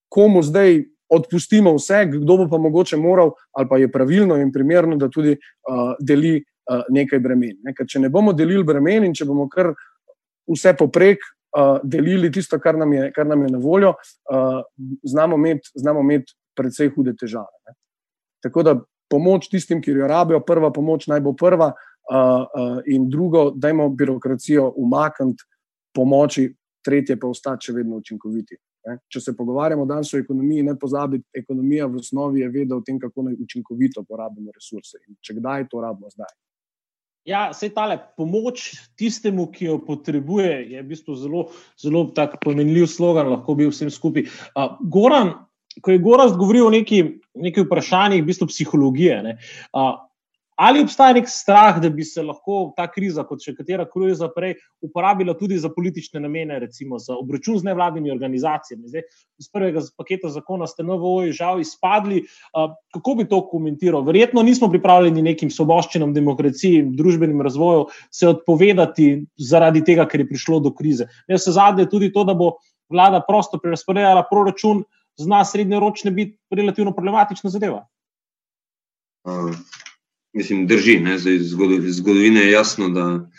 komu 0.09 0.43
zdaj 0.43 0.83
odpustimo 1.11 1.73
vse, 1.75 2.05
kdo 2.13 2.37
bo 2.37 2.47
pa 2.49 2.57
mogoče 2.57 2.97
moral, 2.97 3.33
ali 3.51 3.67
pa 3.69 3.77
je 3.77 3.91
pravilno 3.91 4.37
in 4.39 4.51
primerno, 4.51 4.95
da 4.97 5.09
tudi 5.09 5.35
uh, 5.35 5.93
deli 5.99 6.37
uh, 6.37 6.83
nekaj 6.89 7.19
bremen. 7.19 7.57
Ne? 7.63 7.73
Ker 7.75 7.87
če 7.87 7.99
ne 7.99 8.09
bomo 8.09 8.33
delili 8.33 8.63
bremen 8.63 9.09
in 9.09 9.15
če 9.17 9.27
bomo 9.27 9.49
kar 9.51 9.73
vse 10.47 10.73
poprek 10.79 11.19
uh, 11.57 11.79
delili 11.83 12.31
tisto, 12.31 12.59
kar 12.59 12.79
nam 12.79 12.93
je, 12.93 13.11
kar 13.15 13.27
nam 13.27 13.43
je 13.45 13.51
na 13.51 13.59
voljo, 13.59 13.93
uh, 14.31 14.61
znamo 15.03 15.35
imeti 15.37 15.69
imet 15.91 16.33
predvsej 16.55 16.93
hude 16.95 17.15
težave. 17.19 17.51
Ne? 17.67 17.75
Tako 18.43 18.63
da 18.63 18.79
pomoč 19.11 19.49
tistim, 19.51 19.81
ki 19.81 19.91
jo 19.91 20.07
rabijo, 20.07 20.39
prva 20.39 20.71
pomoč 20.71 21.07
naj 21.11 21.19
bo 21.21 21.35
prva, 21.35 21.73
uh, 21.73 22.15
uh, 22.15 22.79
in 22.87 23.09
drugo, 23.09 23.51
dajmo 23.51 23.89
birokracijo 23.89 24.71
umakniti, 24.77 25.43
pomoči, 25.95 26.47
tretje 26.85 27.19
pa 27.19 27.27
ostati 27.27 27.67
še 27.67 27.75
vedno 27.75 27.99
učinkoviti. 27.99 28.57
Ne? 28.87 28.97
Če 29.13 29.21
se 29.21 29.33
pogovarjamo 29.37 29.85
danes 29.89 30.13
o 30.13 30.19
ekonomiji, 30.21 30.65
ne 30.65 30.75
pozabiti, 30.79 31.27
ekonomija 31.37 31.87
v 31.89 32.01
osnovi 32.01 32.41
je 32.41 32.49
vedela 32.49 32.79
o 32.79 32.85
tem, 32.85 32.99
kako 32.99 33.27
naj 33.27 33.37
učinkovito 33.43 34.03
porabimo 34.07 34.53
resurse. 34.55 35.01
In 35.07 35.19
če 35.21 35.37
kdaj 35.37 35.67
to 35.69 35.83
rabimo 35.83 36.09
zdaj. 36.13 36.33
Ja, 37.29 37.51
vse 37.51 37.69
tale 37.69 37.99
pomoč 38.17 38.71
tistemu, 38.97 39.45
ki 39.53 39.67
jo 39.67 39.77
potrebuje, 39.85 40.73
je 40.73 40.81
v 40.81 40.87
bistvu 40.89 41.15
zelo, 41.21 41.43
zelo 41.77 42.07
tak 42.17 42.39
pomenljiv 42.41 42.87
slogan, 42.89 43.29
lahko 43.29 43.53
bi 43.59 43.69
vsem 43.69 43.91
skupaj. 43.93 44.25
Uh, 44.57 44.79
Goran, 44.81 45.35
ko 45.85 45.93
je 45.93 46.01
Goran 46.01 46.33
govoril 46.33 46.65
o 46.65 46.73
neki, 46.73 47.03
neki 47.37 47.67
vprašanjih, 47.67 48.23
v 48.23 48.31
bistvu 48.31 48.49
psihologije. 48.49 49.19
Ne, 49.27 49.35
uh, 49.77 50.01
Ali 50.61 50.83
obstaja 50.83 51.15
nek 51.17 51.29
strah, 51.29 51.79
da 51.81 51.89
bi 51.89 52.03
se 52.05 52.21
lahko 52.21 52.67
ta 52.77 52.85
kriza, 52.91 53.23
kot 53.25 53.41
še 53.41 53.55
katera 53.57 53.87
kriza 53.89 54.27
prej, 54.29 54.59
uporabila 54.85 55.33
tudi 55.39 55.57
za 55.57 55.71
politične 55.73 56.21
namene, 56.21 56.59
recimo 56.61 56.99
za 57.01 57.15
obračun 57.17 57.57
z 57.57 57.65
nevladnimi 57.65 58.11
organizacijami? 58.13 58.91
Zdaj, 58.91 59.07
iz 59.41 59.49
prvega 59.49 59.81
paketa 59.97 60.29
zakona 60.29 60.69
ste 60.69 60.85
NVO-ji 60.85 61.33
žal 61.39 61.63
izpadli. 61.63 62.21
Kako 62.93 63.17
bi 63.17 63.25
to 63.31 63.41
komentiral? 63.49 64.05
Verjetno 64.05 64.45
nismo 64.45 64.69
pripravljeni 64.69 65.25
nekim 65.31 65.49
soboščinam 65.49 66.13
demokraciji 66.13 66.83
in 66.83 66.95
družbenim 66.99 67.41
razvoju 67.41 67.87
se 68.13 68.29
odpovedati 68.29 69.09
zaradi 69.41 69.81
tega, 69.87 70.05
ker 70.05 70.21
je 70.21 70.29
prišlo 70.29 70.61
do 70.61 70.75
krize. 70.77 71.09
Ne 71.25 71.41
se 71.41 71.57
zadnje 71.57 71.89
tudi 71.89 72.13
to, 72.13 72.27
da 72.27 72.37
bo 72.37 72.53
vlada 72.93 73.23
prosto 73.25 73.57
prerasporejala 73.57 74.27
proračun, 74.29 74.85
zna 75.17 75.41
srednjeročne 75.41 76.13
biti 76.13 76.37
relativno 76.53 76.93
problematična 76.93 77.49
zadeva. 77.49 77.87
Uh 79.25 79.89
mislim, 80.33 80.67
drži. 80.67 80.99
Ne, 80.99 81.17
zgodovine 81.89 82.41
je 82.41 82.51
jasno, 82.51 82.89
da 82.89 83.29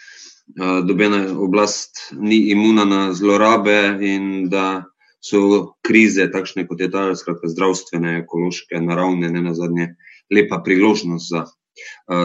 dobena 0.84 1.38
oblast 1.38 2.12
ni 2.12 2.36
imuna 2.36 2.84
na 2.84 3.12
zlorabe 3.12 3.99
in 4.01 4.49
da 4.49 4.84
so 5.22 5.74
krize, 5.86 6.26
takšne 6.30 6.66
kot 6.66 6.80
je 6.80 6.90
ta, 6.90 7.05
skratka, 7.16 7.49
zdravstvene, 7.49 8.16
ekološke, 8.24 8.80
naravne, 8.80 9.30
ne 9.30 9.43
na 9.43 9.55
zadnje, 9.55 9.95
lepa 10.34 10.59
priložnost 10.64 11.30
za 11.30 11.45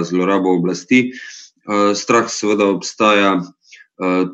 zlorabo 0.03 0.55
oblasti. 0.57 1.11
Strah 1.95 2.25
seveda 2.31 2.65
obstaja 2.71 3.37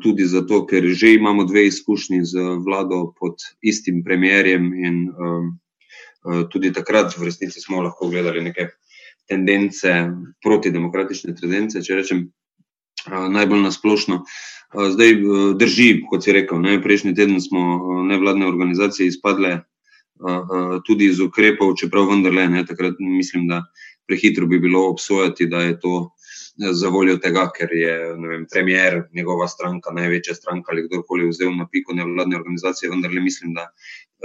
tudi 0.02 0.26
zato, 0.28 0.64
ker 0.66 0.86
že 0.92 1.14
imamo 1.14 1.44
dve 1.44 1.66
izkušnji 1.66 2.24
z 2.24 2.40
vlado 2.64 3.12
pod 3.20 3.44
istim 3.60 4.02
premjerjem 4.04 4.72
in 4.74 4.98
tudi 6.52 6.72
takrat 6.72 7.16
v 7.18 7.28
resnici 7.28 7.60
smo 7.60 7.82
lahko 7.82 8.08
gledali 8.08 8.40
nekaj 8.44 8.68
tendence, 9.28 9.92
protidemokratične 10.44 11.34
tendence, 11.38 11.82
če 11.82 12.00
rečem 12.00 12.24
najbolj 13.08 13.62
nasplošno. 13.66 14.22
Zdaj 14.74 15.14
drži, 15.60 15.88
kot 16.10 16.24
si 16.24 16.34
rekel, 16.34 16.60
ne, 16.62 16.80
prejšnji 16.82 17.14
teden 17.14 17.40
smo 17.40 18.02
nevladne 18.08 18.46
organizacije 18.46 19.08
izpadle 19.08 19.60
tudi 20.86 21.10
iz 21.10 21.20
ukrepov, 21.20 21.74
čeprav 21.80 22.08
vendarle 22.10 22.48
ne, 22.48 22.64
takrat 22.66 22.98
mislim, 22.98 23.48
da 23.48 23.64
prehitro 24.06 24.46
bi 24.46 24.58
bilo 24.60 24.88
obsojati, 24.88 25.46
da 25.46 25.62
je 25.62 25.78
to 25.80 25.94
za 26.56 26.88
voljo 26.88 27.16
tega, 27.18 27.48
ker 27.56 27.72
je 27.72 27.94
vem, 28.14 28.46
premier, 28.50 29.02
njegova 29.14 29.48
stranka, 29.48 29.90
največja 29.94 30.34
stranka 30.34 30.72
ali 30.72 30.84
kdorkoli 30.86 31.28
vzel 31.28 31.50
na 31.56 31.66
piko 31.70 31.94
nevladne 31.94 32.36
organizacije, 32.36 32.90
vendarle 32.90 33.20
mislim, 33.20 33.54
da 33.54 33.68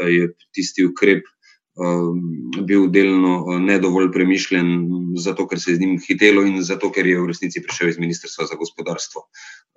je 0.06 0.30
tisti 0.54 0.86
ukrep 0.86 1.26
bil 2.66 2.90
delno 2.92 3.44
uh, 3.46 3.60
ne 3.62 3.80
dovolj 3.80 4.12
premišljen, 4.12 4.68
zato 5.18 5.48
ker 5.48 5.60
se 5.60 5.72
je 5.72 5.76
z 5.76 5.80
njim 5.80 5.98
hitelo 6.08 6.44
in 6.44 6.62
zato 6.64 6.92
ker 6.92 7.08
je 7.08 7.20
v 7.22 7.28
resnici 7.28 7.62
prišel 7.64 7.90
iz 7.90 8.00
Ministrstva 8.00 8.46
za 8.46 8.56
gospodarstvo. 8.60 9.22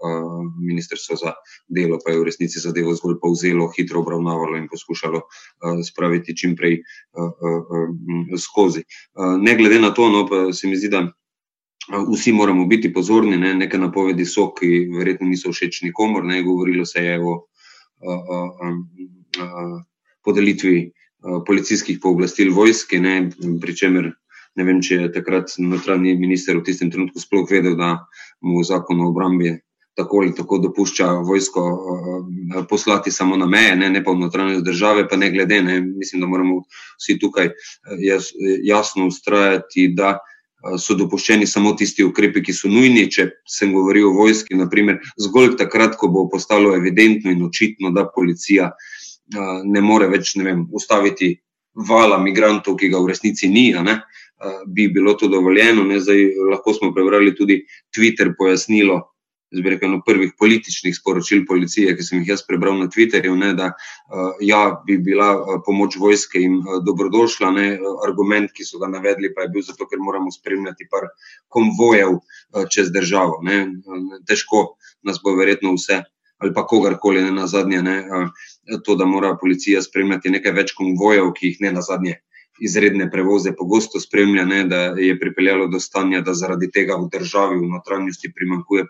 Uh, 0.03 0.43
Ministrstvo 0.67 1.17
za 1.17 1.35
delo 1.69 1.99
pa 2.05 2.13
je 2.13 2.19
v 2.19 2.27
resnici 2.27 2.59
zadevo 2.59 2.95
zgolj 2.99 3.21
povzelo, 3.23 3.71
hitro 3.77 4.01
obravnavalo 4.03 4.59
in 4.59 4.67
poskušalo 4.71 5.21
uh, 5.23 5.83
spraviti 5.87 6.37
čim 6.37 6.57
prej 6.57 6.83
skozi. 8.39 8.83
Ne 9.39 9.55
glede 9.57 9.79
na 9.81 9.91
to, 9.95 10.09
no, 10.11 10.27
pa 10.27 10.53
se 10.53 10.69
mi 10.69 10.77
zdi, 10.77 10.89
da. 10.89 11.07
Vsi 12.13 12.33
moramo 12.33 12.67
biti 12.67 12.93
pozorni, 12.93 13.37
ne? 13.37 13.55
neke 13.55 13.79
napovedi 13.79 14.25
so, 14.25 14.53
ki 14.55 14.87
verjetno 14.95 15.27
niso 15.27 15.51
všeč 15.53 15.83
nikomor. 15.83 16.25
Ne? 16.25 16.43
Govorilo 16.43 16.87
se 16.87 17.03
je 17.05 17.17
o, 17.21 17.33
o, 17.33 18.13
o, 18.13 18.39
o, 18.39 18.71
o 19.43 19.81
podelitvi 20.25 20.93
policijskih 21.47 21.99
pooblastil 22.03 22.53
vojske, 22.55 23.01
pri 23.63 23.77
čemer 23.77 24.11
ne 24.59 24.65
vem, 24.69 24.81
če 24.85 25.03
je 25.05 25.11
takrat 25.15 25.55
notranji 25.63 26.17
minister 26.19 26.59
v 26.59 26.65
tistem 26.67 26.91
trenutku 26.93 27.21
sploh 27.23 27.47
vedel, 27.51 27.77
da 27.79 27.95
mu 28.45 28.63
zakon 28.67 29.01
o 29.01 29.11
obrambi 29.13 29.57
tako 29.97 30.23
ali 30.23 30.33
tako 30.33 30.57
dopušča 30.59 31.07
vojsko 31.29 31.63
uh, 31.63 32.63
poslati 32.69 33.13
samo 33.13 33.37
na 33.37 33.47
meje, 33.47 33.77
ne, 33.77 33.91
ne 33.93 34.01
pa 34.05 34.13
v 34.13 34.23
notranje 34.25 34.63
države, 34.65 35.05
pa 35.09 35.17
ne 35.21 35.29
glede. 35.31 35.61
Ne. 35.63 35.81
Mislim, 35.85 36.21
da 36.25 36.27
moramo 36.27 36.63
vsi 37.01 37.19
tukaj 37.21 37.51
uh, 37.53 37.99
jas, 38.01 38.31
jasno 38.65 39.07
ustrajati, 39.13 39.91
da 39.97 40.19
so 40.79 40.95
dopuščeni 40.95 41.47
samo 41.47 41.73
tisti 41.75 42.05
ukrepi, 42.07 42.39
ki 42.47 42.53
so 42.55 42.69
nujni. 42.71 43.09
Če 43.11 43.27
sem 43.51 43.73
govoril 43.75 44.07
o 44.09 44.17
vojski, 44.17 44.55
naprimer, 44.55 45.01
zgolj 45.21 45.57
takrat, 45.61 45.97
ko 45.99 46.09
bo 46.09 46.29
postalo 46.31 46.77
evidentno 46.77 47.35
in 47.35 47.43
očitno, 47.45 47.91
da 47.91 48.07
policija 48.15 48.71
uh, 48.71 48.91
ne 49.65 49.81
more 49.81 50.09
več 50.13 50.35
ne 50.37 50.45
vem, 50.45 50.67
ustaviti 50.73 51.35
vala 51.89 52.19
migrantov, 52.21 52.77
ki 52.77 52.91
ga 52.93 53.01
v 53.01 53.13
resnici 53.13 53.49
ni. 53.49 53.71
Bi 54.67 54.89
bilo 54.91 55.15
to 55.15 55.29
dovoljeno, 55.31 55.87
Zdaj, 56.01 56.23
lahko 56.51 56.75
smo 56.75 56.93
prebrali 56.95 57.35
tudi 57.35 57.63
Twitter 57.95 58.35
pojasnilo 58.39 59.13
bi 59.61 59.71
rekel, 59.71 59.89
eno 59.89 60.01
prvih 60.07 60.33
političnih 60.39 60.95
sporočil 60.97 61.45
policije, 61.49 61.97
ki 61.97 62.05
sem 62.05 62.21
jih 62.21 62.33
jaz 62.33 62.45
prebral 62.49 62.79
na 62.79 62.89
Twitterju, 62.89 63.35
ne, 63.39 63.53
da 63.59 63.73
ja, 64.41 64.63
bi 64.87 64.97
bila 64.99 65.61
pomoč 65.67 65.97
vojske 66.01 66.41
jim 66.41 66.61
dobrodošla. 66.87 67.51
Ne, 67.53 67.67
argument, 68.07 68.53
ki 68.57 68.65
so 68.65 68.81
ga 68.81 68.89
navedli, 68.93 69.33
pa 69.35 69.45
je 69.45 69.53
bil 69.53 69.67
zato, 69.67 69.89
ker 69.91 70.01
moramo 70.01 70.33
spremljati 70.33 70.89
par 70.91 71.11
konvojev 71.53 72.19
čez 72.73 72.93
državo. 72.95 73.41
Ne. 73.45 73.67
Težko 74.29 74.65
nas 75.03 75.21
bo 75.23 75.37
verjetno 75.37 75.75
vse. 75.77 76.03
Ali 76.43 76.53
pa 76.55 76.67
kogarkoli, 76.67 77.23
ne 77.23 77.33
na 77.33 77.47
zadnje, 77.47 77.83
ne, 77.87 77.97
to, 78.85 78.97
da 78.99 79.07
mora 79.07 79.37
policija 79.41 79.83
spremljati 79.83 80.31
nekaj 80.35 80.53
več 80.59 80.77
konvojev, 80.79 81.31
ki 81.39 81.53
jih 81.53 81.65
ne 81.67 81.73
na 81.79 81.83
zadnje 81.87 82.19
izredne 82.61 83.11
prevoze 83.11 83.53
pogosto 83.59 84.01
spremlja, 84.01 84.45
ne, 84.45 84.65
da 84.65 84.77
je 84.77 85.19
pripeljalo 85.21 85.67
do 85.67 85.81
stanja, 85.81 86.21
da 86.21 86.35
zaradi 86.35 86.71
tega 86.71 86.97
v 87.01 87.09
državi 87.13 87.59
v 87.59 87.71
notranjosti 87.73 88.33
primankuje 88.37 88.85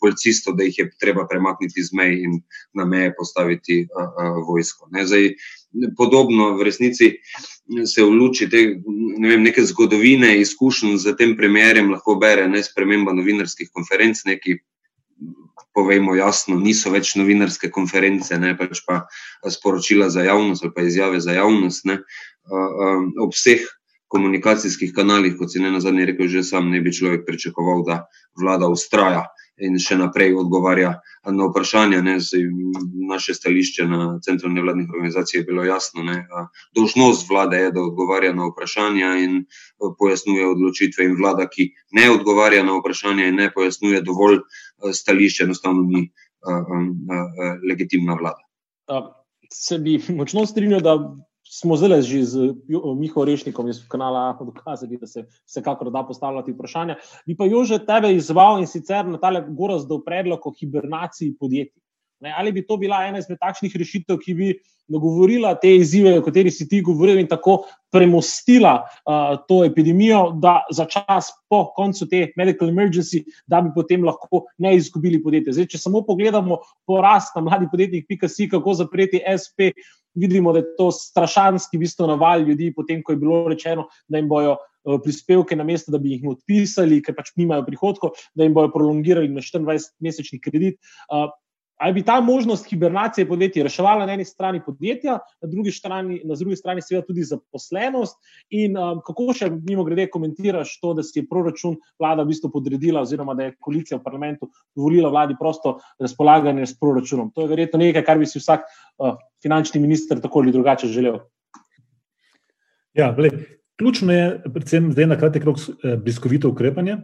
policistov, 0.00 0.56
da 0.56 0.64
jih 0.64 0.78
je 0.78 0.88
treba 1.00 1.26
premakniti 1.30 1.84
z 1.84 1.94
mej 1.94 2.16
in 2.24 2.40
na 2.74 2.84
meje 2.84 3.12
postaviti 3.18 3.84
a, 3.86 4.02
a, 4.02 4.28
vojsko. 4.48 4.88
Ne. 4.92 5.06
Zdaj, 5.06 5.30
podobno 5.98 6.54
v 6.58 6.66
resnici 6.66 7.10
se 7.86 8.02
v 8.02 8.10
luči 8.10 8.48
te 8.50 8.64
ne 9.18 9.28
vem, 9.28 9.42
neke 9.42 9.62
zgodovine, 9.62 10.34
izkušenj 10.40 10.96
z 11.04 11.16
tem 11.18 11.36
premjerem 11.36 11.92
lahko 11.94 12.16
bere 12.20 12.48
ne 12.48 12.62
sprememba 12.62 13.12
novinarskih 13.12 13.70
konferenc, 13.72 14.24
neki 14.26 14.58
povejmo 15.74 16.14
jasno, 16.14 16.58
niso 16.60 16.90
več 16.94 17.14
novinarske 17.18 17.70
konference, 17.74 18.36
ne 18.38 18.54
pač 18.58 18.82
pa 18.86 19.04
sporočila 19.50 20.10
za 20.10 20.24
javnost 20.26 20.64
ali 20.64 20.74
pa 20.74 20.86
izjave 20.86 21.20
za 21.20 21.34
javnost. 21.36 21.84
Ne. 21.90 22.00
Ob 23.20 23.34
vseh 23.34 23.64
komunikacijskih 24.14 24.92
kanalih, 24.94 25.34
kot 25.38 25.50
si 25.52 25.62
ne 25.62 25.72
na 25.74 25.80
zadnje 25.82 26.12
rekel, 26.12 26.28
že 26.30 26.44
sam 26.46 26.70
ne 26.70 26.80
bi 26.80 26.92
človek 26.94 27.24
pričakoval, 27.26 27.82
da 27.86 28.04
vlada 28.38 28.68
ustraja 28.70 29.24
in 29.62 29.78
še 29.78 29.96
naprej 29.98 30.34
odgovarja 30.38 30.96
na 31.30 31.46
vprašanja. 31.48 32.02
Ne, 32.02 32.16
naše 33.10 33.34
stališče 33.34 33.86
na 33.90 34.18
centru 34.24 34.50
nevladnih 34.50 34.90
organizacij 34.90 35.40
je 35.40 35.44
bilo 35.46 35.64
jasno. 35.64 36.02
Ne, 36.06 36.26
dožnost 36.74 37.28
vlade 37.30 37.60
je, 37.62 37.72
da 37.74 37.82
odgovarja 37.82 38.32
na 38.34 38.48
vprašanja 38.50 39.14
in 39.24 39.44
pojasnjuje 39.98 40.46
odločitve, 40.46 41.06
in 41.10 41.16
vlada, 41.18 41.46
ki 41.50 41.70
ne 41.94 42.10
odgovarja 42.10 42.64
na 42.66 42.78
vprašanja 42.78 43.30
in 43.30 43.38
ne 43.42 43.50
pojasnjuje 43.54 44.02
dovolj 44.02 44.42
stališče, 44.92 45.44
enostavno 45.44 45.82
ni 45.82 46.10
legitimna 47.68 48.16
vlada. 48.20 48.42
Se 49.52 49.78
bi 49.78 50.00
močno 50.08 50.46
strinjal, 50.46 50.80
da 50.80 50.96
smo 51.44 51.76
zdaj 51.76 52.02
že 52.02 52.22
z 52.24 52.54
Miho 52.98 53.24
Rešnikom 53.24 53.68
iz 53.68 53.82
kanala 53.88 54.30
AHO 54.30 54.44
dokazali, 54.48 54.98
da 54.98 55.06
se 55.06 55.26
vsekakor 55.46 55.90
da 55.92 56.04
postavljati 56.06 56.52
vprašanja. 56.52 56.96
Bi 57.26 57.36
pa 57.36 57.44
Jože 57.46 57.78
tebe 57.86 58.14
izval 58.14 58.60
in 58.60 58.66
sicer 58.66 59.06
na 59.06 59.20
tale 59.20 59.44
gorazdov 59.48 60.02
predlog 60.04 60.46
o 60.46 60.52
hibernaciji 60.60 61.36
podjetij. 61.40 61.83
Ne, 62.24 62.32
ali 62.32 62.52
bi 62.56 62.62
to 62.64 62.78
bila 62.80 63.02
ena 63.04 63.20
izmed 63.20 63.36
takšnih 63.36 63.74
rešitev, 63.76 64.16
ki 64.22 64.34
bi 64.38 64.46
nagovorila 64.88 65.54
te 65.60 65.74
izzive, 65.76 66.14
o 66.18 66.22
katerih 66.24 66.52
si 66.52 66.66
ti 66.68 66.80
govoril, 66.84 67.18
in 67.20 67.28
tako 67.28 67.58
premostila 67.92 68.74
uh, 68.80 69.36
to 69.48 69.62
epidemijo, 69.64 70.22
da 70.40 70.58
za 70.72 70.86
čas 70.88 71.30
po 71.52 71.66
koncu 71.76 72.08
te 72.08 72.26
medical 72.36 72.68
emergency, 72.72 73.22
da 73.46 73.60
bi 73.64 73.72
potem 73.74 74.04
lahko 74.04 74.44
ne 74.58 74.74
izgubili 74.76 75.22
podjetja. 75.22 75.56
Zdaj, 75.56 75.70
če 75.74 75.82
samo 75.84 76.04
pogledamo 76.08 76.60
porast 76.88 77.36
na 77.36 77.44
mladih 77.44 77.68
podjetjih, 77.72 78.06
pika 78.08 78.28
si, 78.28 78.48
kako 78.48 78.76
zapreti 78.80 79.20
SP, 79.42 79.72
vidimo, 80.14 80.52
da 80.52 80.62
je 80.62 80.76
to 80.78 80.90
strašanski 80.94 81.76
v 81.76 81.84
bistvu 81.84 82.08
naval 82.08 82.44
ljudi, 82.48 82.70
potem 82.72 83.02
ko 83.02 83.12
je 83.12 83.20
bilo 83.20 83.44
rečeno, 83.48 83.90
da 84.08 84.20
jim 84.20 84.30
bojo. 84.32 84.56
Prispevke, 84.84 85.56
na 85.56 85.64
mesto, 85.64 85.88
da 85.88 85.96
bi 85.96 86.10
jih 86.12 86.26
odpisali, 86.28 86.98
ker 87.00 87.14
pač 87.16 87.30
nimajo 87.40 87.62
prihodkov, 87.64 88.18
da 88.36 88.44
jim 88.44 88.52
bodo 88.52 88.68
prolongirali 88.68 89.30
na 89.32 89.40
24-mesečni 89.40 90.42
kredit. 90.44 90.76
Ali 91.84 91.92
bi 91.92 92.02
ta 92.02 92.20
možnost 92.20 92.70
hibernacije 92.70 93.26
podjetij 93.28 93.62
reševala 93.62 94.06
na 94.06 94.12
eni 94.12 94.24
strani 94.24 94.60
podjetja, 94.66 95.18
na 95.42 95.48
drugi 95.48 95.72
strani, 95.72 96.20
na 96.24 96.34
drugi 96.34 96.56
strani 96.56 96.82
seveda 96.82 97.04
tudi 97.06 97.22
zaposlenost? 97.28 98.16
In 98.56 98.78
um, 98.80 99.02
kako 99.04 99.34
še 99.36 99.50
mimo 99.52 99.84
grede 99.84 100.06
komentiraš 100.08 100.78
to, 100.80 100.94
da 100.96 101.04
si 101.04 101.18
je 101.18 101.26
proračun 101.28 101.76
vlada 102.00 102.24
v 102.24 102.30
bistvu 102.30 102.48
podredila, 102.54 103.02
oziroma 103.04 103.34
da 103.36 103.50
je 103.50 103.56
koalicija 103.60 103.98
v 103.98 104.04
parlamentu 104.06 104.48
dovolila 104.72 105.10
vladi 105.12 105.36
prosto 105.36 105.74
razpolaganje 106.00 106.70
s 106.72 106.78
proračunom? 106.80 107.28
To 107.36 107.44
je 107.44 107.52
verjetno 107.52 107.82
nekaj, 107.82 108.06
kar 108.08 108.22
bi 108.22 108.30
si 108.32 108.40
vsak 108.40 108.64
uh, 108.64 109.18
finančni 109.44 109.82
minister 109.84 110.24
tako 110.24 110.40
ali 110.40 110.56
drugače 110.56 110.88
želel. 110.88 111.20
Ja, 112.96 113.10
ble, 113.12 113.28
ključno 113.76 114.16
je, 114.16 114.24
predvsem 114.48 114.88
zdaj 114.96 115.12
na 115.12 115.20
kratek 115.20 115.44
rok, 115.44 115.60
eh, 115.60 115.98
bliskovito 116.00 116.48
ukrepanje 116.48 117.02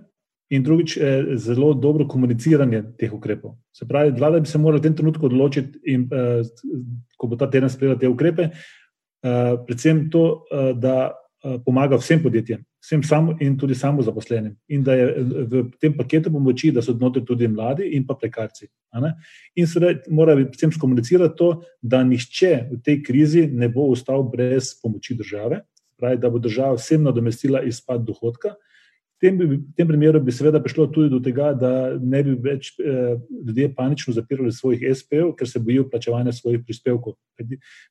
in 0.51 0.63
drugič, 0.63 0.97
eh, 0.97 1.25
zelo 1.37 1.75
dobro 1.75 2.09
komuniciranje 2.09 2.83
teh 2.99 3.13
ukrepov. 3.13 3.55
Se 3.73 3.87
pravi, 3.89 4.11
vlada 4.11 4.41
bi 4.41 4.49
se 4.49 4.59
morala 4.59 4.81
v 4.81 4.83
tem 4.83 4.97
trenutku 4.97 5.27
odločiti, 5.27 5.79
in, 5.87 6.09
eh, 6.13 6.43
ko 7.17 7.27
bo 7.27 7.37
ta 7.37 7.47
teden 7.51 7.71
sprejela 7.71 7.99
te 7.99 8.09
ukrepe, 8.09 8.51
eh, 8.51 9.57
predvsem 9.67 10.11
to, 10.11 10.45
da 10.75 11.13
pomaga 11.65 11.97
vsem 11.97 12.21
podjetjem, 12.21 12.61
vsem 12.85 13.03
sam 13.03 13.37
in 13.41 13.57
tudi 13.57 13.75
samo 13.75 14.03
zaposlenim. 14.03 14.57
In 14.69 14.83
da 14.83 14.93
je 14.93 15.07
v 15.25 15.71
tem 15.81 15.95
paketu 15.97 16.31
pomoči, 16.31 16.71
da 16.71 16.83
so 16.83 16.93
odnotraj 16.93 17.25
tudi 17.25 17.49
mladi 17.49 17.97
in 17.97 18.05
pa 18.07 18.15
prekarci. 18.15 18.67
In 19.57 19.67
seveda 19.67 20.03
mora 20.11 20.37
predvsem 20.37 20.73
skomunicirati 20.73 21.37
to, 21.37 21.63
da 21.81 22.05
nihče 22.05 22.69
v 22.73 22.83
tej 22.85 23.03
krizi 23.03 23.47
ne 23.47 23.69
bo 23.69 23.89
ostal 23.89 24.23
brez 24.23 24.75
pomoči 24.83 25.17
države, 25.17 25.63
pravi, 25.97 26.21
da 26.21 26.31
bo 26.31 26.39
država 26.39 26.77
vsem 26.77 27.03
nadomestila 27.03 27.63
izpad 27.63 28.05
dohodka 28.05 28.55
tem, 29.21 29.37
v 29.39 29.61
tem 29.77 29.89
primeru 29.89 30.21
bi 30.25 30.33
seveda 30.33 30.61
prišlo 30.63 30.87
tudi 30.89 31.11
do 31.13 31.21
tega, 31.21 31.53
da 31.53 31.93
ne 32.01 32.23
bi 32.25 32.35
več 32.41 32.73
eh, 32.81 33.17
ljudje 33.47 33.69
panično 33.77 34.15
zapirali 34.17 34.53
svojih 34.53 34.87
SP-ov, 34.97 35.35
ker 35.37 35.49
se 35.49 35.61
bojijo 35.61 35.89
plačevanja 35.93 36.33
svojih 36.33 36.65
prispevkov. 36.65 37.19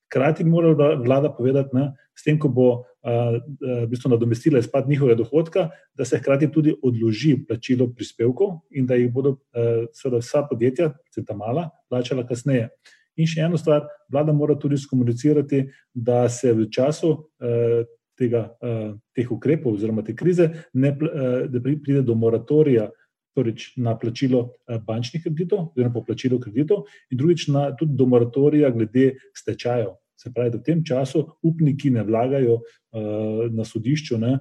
Hkrati 0.09 0.43
bi 0.43 0.49
morala 0.49 0.95
vlada 0.99 1.32
povedati, 1.34 1.69
da 1.73 1.91
s 2.17 2.25
tem, 2.25 2.39
ko 2.41 2.49
bo 2.51 2.69
eh, 2.80 3.39
v 3.61 3.88
bistvu 3.91 4.11
nadomestila 4.15 4.59
izpad 4.59 4.89
njihovega 4.89 5.21
dohodka, 5.21 5.69
da 5.93 6.05
se 6.05 6.17
hkrati 6.19 6.49
tudi 6.51 6.73
odloži 6.84 7.36
plačilo 7.47 7.88
prispevkov 7.93 8.59
in 8.71 8.89
da 8.89 8.97
jih 8.97 9.13
bodo 9.13 9.38
eh, 9.53 9.86
seveda 9.93 10.23
vsa 10.23 10.43
podjetja, 10.49 10.93
tudi 11.13 11.27
ta 11.30 11.38
mala, 11.38 11.69
plačala 11.89 12.25
kasneje. 12.27 12.71
In 13.19 13.27
še 13.27 13.43
eno 13.43 13.59
stvar, 13.59 13.86
vlada 14.11 14.34
mora 14.34 14.55
tudi 14.55 14.77
skomunicirati, 14.80 15.65
da 15.93 16.25
se 16.32 16.53
v 16.55 16.69
času 16.71 17.13
eh, 17.43 17.86
tega, 18.20 18.49
uh, 18.59 18.91
teh 19.15 19.32
ukrepov 19.32 19.78
oziroma 19.78 20.03
te 20.05 20.15
krize, 20.15 20.49
ne, 20.74 20.91
uh, 20.91 21.45
da 21.49 21.61
pride 21.63 22.03
do 22.05 22.15
moratorija 22.20 22.89
prvič 23.38 23.72
na 23.80 23.95
plačilo 23.99 24.41
uh, 24.49 24.78
bančnih 24.84 25.24
kreditov, 25.24 25.72
oziroma 25.72 25.95
poplačilo 25.95 26.39
kreditov, 26.43 26.86
in 27.11 27.22
drugič 27.22 27.47
na, 27.53 27.70
tudi 27.80 27.97
do 27.97 28.09
moratorija 28.09 28.72
glede 28.76 29.13
stečajev. 29.38 29.95
Se 30.20 30.34
pravi, 30.36 30.51
da 30.51 30.59
v 30.59 30.67
tem 30.67 30.84
času 30.84 31.24
upniki 31.47 31.93
ne 31.95 32.03
vlagajo 32.03 32.59
uh, 32.59 33.45
na 33.55 33.65
sodišču 33.65 34.20
ne, 34.20 34.38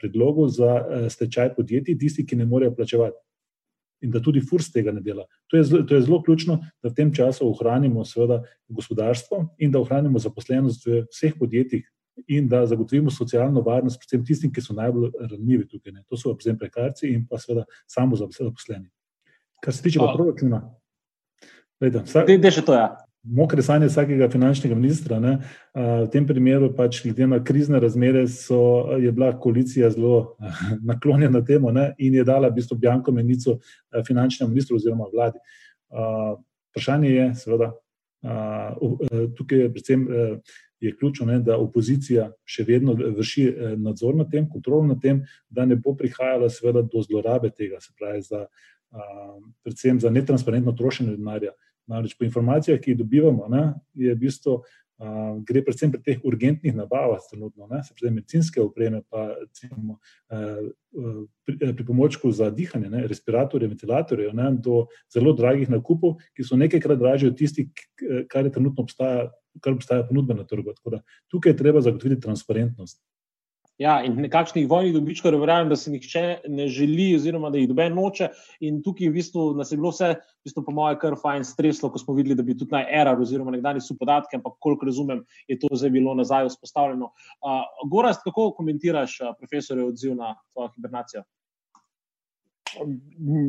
predlogov 0.00 0.48
za 0.50 0.70
uh, 0.74 1.08
stečaj 1.12 1.52
podjetij, 1.54 1.98
tisti, 2.00 2.24
ki 2.26 2.38
ne 2.40 2.46
morejo 2.48 2.72
plačevati. 2.74 3.20
In 4.06 4.12
da 4.14 4.22
tudi 4.22 4.40
FURS 4.40 4.70
tega 4.70 4.92
ne 4.94 5.02
dela. 5.02 5.24
To 5.50 5.58
je, 5.58 5.64
zelo, 5.66 5.82
to 5.82 5.96
je 5.96 6.04
zelo 6.06 6.20
ključno, 6.22 6.60
da 6.82 6.90
v 6.90 6.94
tem 6.94 7.10
času 7.14 7.48
ohranimo 7.50 8.04
gospodarstvo 8.68 9.40
in 9.58 9.72
da 9.74 9.80
ohranimo 9.82 10.22
zaposlenost 10.22 10.86
v 10.86 11.00
vseh 11.10 11.34
podjetjih, 11.38 11.82
in 12.26 12.48
da 12.48 12.66
zagotovimo 12.66 13.10
socialno 13.10 13.60
varnost, 13.60 14.00
predvsem 14.00 14.24
tistim, 14.26 14.52
ki 14.52 14.62
so 14.64 14.74
najbolj 14.74 15.10
ranljivi 15.30 15.68
tukaj. 15.68 15.92
Ne. 15.92 16.02
To 16.08 16.16
so 16.16 16.34
predvsem 16.34 16.58
prekarci 16.58 17.12
in 17.14 17.26
pa 17.26 17.38
seveda 17.38 17.64
samo 17.86 18.16
zaposleni. 18.16 18.88
Kar 19.64 19.74
se 19.74 19.82
tiče 19.82 19.98
proračuna, 20.14 20.62
da 21.80 21.86
je 21.86 21.92
to 22.62 22.74
ja. 22.74 22.96
Mokre 23.22 23.62
sanje 23.62 23.86
vsakega 23.86 24.28
finančnega 24.30 24.74
ministra. 24.74 25.18
Ne, 25.20 25.38
v 25.74 26.06
tem 26.12 26.26
primeru, 26.26 26.70
pač, 26.76 27.02
glede 27.02 27.26
na 27.26 27.40
krizne 27.44 27.80
razmere, 27.82 28.22
so, 28.30 28.94
je 28.98 29.12
bila 29.12 29.32
koalicija 29.40 29.90
zelo 29.90 30.36
naklonjena 30.90 31.42
temu 31.44 31.72
ne, 31.74 31.90
in 31.98 32.14
je 32.14 32.24
dala 32.24 32.48
v 32.48 32.60
bistvu 32.60 32.78
bjanko 32.78 33.12
menico 33.12 33.58
finančnemu 34.06 34.50
ministru 34.54 34.78
oziroma 34.78 35.10
vladi. 35.12 35.42
Vprašanje 36.70 37.10
je, 37.10 37.26
seveda, 37.42 37.72
tukaj 39.36 39.58
je 39.58 39.72
predvsem 39.74 40.06
je 40.80 40.96
ključno, 40.96 41.26
ne, 41.26 41.38
da 41.40 41.58
opozicija 41.58 42.30
še 42.46 42.64
vedno 42.68 42.94
vrši 42.94 43.44
eh, 43.48 43.76
nadzor 43.76 44.16
nad 44.16 44.30
tem, 44.30 44.48
kontrolo 44.50 44.86
nad 44.86 45.00
tem, 45.02 45.24
da 45.50 45.66
ne 45.66 45.76
bo 45.76 45.94
prihajala 45.98 46.50
seveda 46.50 46.82
do 46.82 47.02
zlorabe 47.02 47.50
tega, 47.50 47.80
se 47.80 47.94
pravi, 47.98 48.22
za, 48.22 48.46
a, 48.90 49.06
predvsem 49.64 50.00
za 50.00 50.10
netransparentno 50.10 50.72
trošenje 50.72 51.16
denarja. 51.16 51.54
Namreč 51.88 52.14
po 52.18 52.24
informacijah, 52.24 52.80
ki 52.80 52.92
jih 52.92 53.00
dobivamo, 53.00 53.48
ne, 53.52 53.72
je 53.96 54.14
v 54.14 54.20
bistvu. 54.26 54.60
Uh, 54.98 55.36
gre 55.46 55.60
predvsem 55.62 55.92
pri 55.94 56.00
teh 56.02 56.24
urgentnih 56.26 56.72
nabavah, 56.74 57.20
trenutno, 57.30 57.68
se 57.86 57.94
pravi, 57.94 58.16
medicinske 58.16 58.58
opreme, 58.58 59.04
pa 59.06 59.28
recimo, 59.38 60.00
uh, 60.26 61.20
pri, 61.46 61.70
pri 61.70 61.84
pomočku 61.86 62.32
za 62.34 62.48
dihanje, 62.50 62.90
ne, 62.90 63.04
respiratorje, 63.06 63.68
ventilatorje, 63.70 64.32
ne, 64.34 64.48
do 64.58 64.88
zelo 65.14 65.36
dragih 65.38 65.70
nakupov, 65.70 66.16
ki 66.34 66.42
so 66.42 66.58
nekajkrat 66.58 66.98
dražji 66.98 67.30
od 67.30 67.38
tistih, 67.38 67.70
kar 68.26 68.50
je 68.50 68.56
trenutno 68.58 68.82
obstaja 68.82 69.28
kar 69.62 69.76
obstaja 69.76 70.06
ponudba 70.08 70.34
na 70.34 70.46
trgu. 70.46 70.74
Tukaj 71.28 71.52
je 71.52 71.56
treba 71.56 71.80
zagotoviti 71.84 72.20
transparentnost. 72.24 73.00
Ja, 73.78 74.00
in 74.02 74.16
nekakšnih 74.18 74.64
vojnih 74.66 74.90
dobičkov, 74.96 75.36
verjamem, 75.38 75.68
da 75.70 75.76
se 75.78 75.90
nihče 75.92 76.22
ne 76.50 76.64
želi, 76.66 77.12
oziroma 77.14 77.50
da 77.54 77.60
jih 77.60 77.68
dobe 77.70 77.84
noče. 77.94 78.26
In 78.66 78.80
tukaj 78.82 79.06
v 79.06 79.14
bistvu 79.14 79.44
nas 79.54 79.70
je 79.70 79.78
bilo 79.78 79.92
vse, 79.92 80.08
v 80.18 80.48
bistvu, 80.48 80.64
po 80.66 80.74
mojem, 80.74 80.98
kar 80.98 81.14
fajn 81.20 81.46
streslo, 81.46 81.92
ko 81.94 82.02
smo 82.02 82.16
videli, 82.16 82.34
da 82.34 82.42
bi 82.42 82.56
tudi 82.58 82.74
naj 82.74 82.88
erar, 83.00 83.22
oziroma 83.22 83.54
nekdani 83.54 83.78
so 83.84 83.94
podatki, 83.94 84.40
ampak 84.40 84.56
koliko 84.66 84.88
razumem, 84.90 85.22
je 85.46 85.60
to 85.62 85.70
zdaj 85.70 85.94
bilo 85.94 86.16
nazaj 86.18 86.48
vzpostavljeno. 86.50 87.12
Uh, 87.38 87.62
Gorast, 87.92 88.26
kako 88.26 88.50
komentiraš, 88.58 89.20
uh, 89.22 89.30
profesor, 89.38 89.78
odziv 89.86 90.18
na 90.18 90.34
to 90.54 90.66
hibernacijo? 90.74 91.22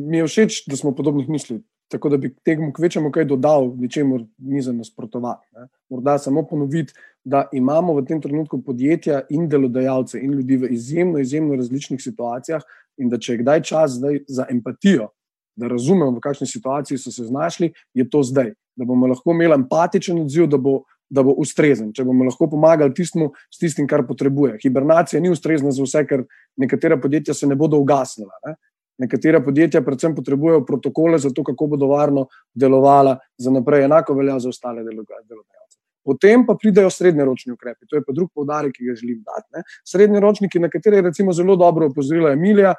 Mi 0.06 0.22
je 0.22 0.30
všeč, 0.30 0.62
da 0.70 0.78
smo 0.78 0.94
podobnih 0.94 1.26
misli 1.28 1.58
tako 1.90 2.08
da 2.08 2.16
bi 2.16 2.34
temu 2.44 2.72
kvečemu 2.72 3.10
kaj 3.12 3.24
dodal, 3.24 3.72
ničemu 3.76 4.18
ni 4.38 4.62
za 4.62 4.72
nasprotovati. 4.72 5.48
Morda 5.90 6.18
samo 6.18 6.46
ponoviti, 6.46 6.94
da 7.24 7.48
imamo 7.52 7.94
v 7.94 8.04
tem 8.06 8.20
trenutku 8.20 8.62
podjetja 8.62 9.24
in 9.30 9.48
delodajalce 9.48 10.20
in 10.20 10.32
ljudi 10.32 10.56
v 10.56 10.70
izjemno, 10.72 11.18
izjemno 11.18 11.56
različnih 11.58 12.02
situacijah, 12.02 12.62
in 12.98 13.08
da 13.08 13.18
če 13.18 13.32
je 13.32 13.42
kdaj 13.42 13.62
čas 13.66 13.96
zdaj 13.98 14.22
za 14.28 14.46
empatijo, 14.50 15.08
da 15.56 15.68
razumemo, 15.68 16.14
v 16.16 16.22
kakšni 16.22 16.46
situaciji 16.46 16.98
so 16.98 17.12
se 17.12 17.26
znašli, 17.26 17.72
je 17.94 18.06
to 18.10 18.22
zdaj. 18.22 18.54
Da 18.76 18.86
bomo 18.86 19.08
lahko 19.10 19.34
imeli 19.34 19.56
empatičen 19.58 20.22
odziv, 20.22 20.46
da 20.48 20.56
bo, 20.56 20.82
da 21.10 21.24
bo 21.26 21.34
ustrezen, 21.42 21.90
če 21.92 22.04
bomo 22.06 22.24
lahko 22.24 22.46
pomagali 22.48 22.94
tistmu 22.94 23.32
s 23.50 23.58
tistim, 23.58 23.88
kar 23.90 24.06
potrebuje. 24.06 24.60
Hibernacija 24.62 25.20
ni 25.20 25.32
ustrezna 25.32 25.74
za 25.74 25.84
vse, 25.84 26.04
ker 26.06 26.24
nekatera 26.60 27.00
podjetja 27.00 27.34
se 27.34 27.50
ne 27.50 27.58
bodo 27.58 27.80
ugasnila. 27.82 28.38
Ne? 28.46 28.54
Nekatera 29.00 29.40
podjetja 29.40 29.80
predvsem 29.82 30.14
potrebujejo 30.14 30.64
protokole 30.68 31.18
za 31.18 31.30
to, 31.34 31.44
kako 31.44 31.66
bodo 31.74 31.88
varno 31.88 32.26
delovala 32.54 33.16
za 33.38 33.50
naprej, 33.50 33.84
enako 33.88 34.14
velja 34.14 34.38
za 34.38 34.48
ostale 34.52 34.84
delodajalce. 34.84 35.80
Potem 36.04 36.46
pa 36.46 36.56
pridejo 36.56 36.90
srednjeročni 36.90 37.52
ukrepi, 37.52 37.86
to 37.88 37.96
je 37.96 38.02
pa 38.06 38.12
drug 38.16 38.30
povdarek, 38.34 38.72
ki 38.76 38.86
ga 38.88 38.94
želim 38.96 39.18
dati. 39.24 39.46
Ne. 39.56 39.62
Srednjeročniki, 39.86 40.58
na 40.58 40.70
katere 40.72 40.98
je 40.98 41.06
recimo 41.10 41.32
zelo 41.36 41.56
dobro 41.60 41.86
opozorila 41.90 42.32
Emilija, 42.32 42.74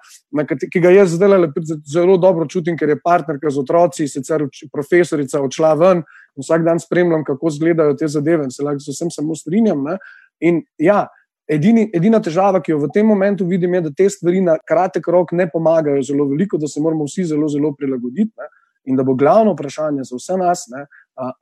ki 0.73 0.81
ga 0.81 0.93
jaz 0.93 1.13
zdaj 1.15 1.47
zelo 1.93 2.17
dobro 2.17 2.47
čutim, 2.49 2.77
ker 2.77 2.89
je 2.89 2.99
partnerka 3.03 3.49
z 3.49 3.61
otroci, 3.61 4.07
sicer 4.09 4.47
profesorica 4.73 5.41
odšla 5.41 5.73
ven 5.77 6.03
in 6.35 6.45
vsak 6.45 6.65
dan 6.65 6.79
spremljam, 6.81 7.23
kako 7.27 7.53
izgledajo 7.53 7.95
te 7.99 8.09
zadeve 8.09 8.49
in 8.49 8.51
se 8.51 8.65
lahko 8.65 8.81
z 8.81 8.95
vsem 8.95 9.13
samo 9.13 9.37
strinjam. 9.37 9.83
Ne. 9.85 9.97
In 10.41 10.63
ja, 10.81 11.05
Edini, 11.51 11.89
edina 11.93 12.21
težava, 12.23 12.61
ki 12.63 12.71
jo 12.71 12.77
v 12.85 12.87
tem 12.95 13.07
momentu 13.07 13.45
vidim, 13.47 13.73
je, 13.75 13.81
da 13.89 13.91
te 13.91 14.07
stvari 14.09 14.39
na 14.41 14.55
kratek 14.67 15.07
rok 15.11 15.33
ne 15.35 15.49
pomagajo 15.51 16.03
zelo 16.07 16.29
veliko, 16.29 16.57
da 16.57 16.67
se 16.71 16.79
moramo 16.79 17.03
vsi 17.09 17.25
zelo, 17.33 17.49
zelo 17.51 17.73
prilagoditi. 17.75 18.31
Ne? 18.39 18.47
In 18.89 18.95
da 18.97 19.03
bo 19.03 19.13
glavno 19.19 19.51
vprašanje 19.53 20.07
za 20.07 20.17
vse 20.17 20.37
nas, 20.39 20.63
ne, 20.71 20.85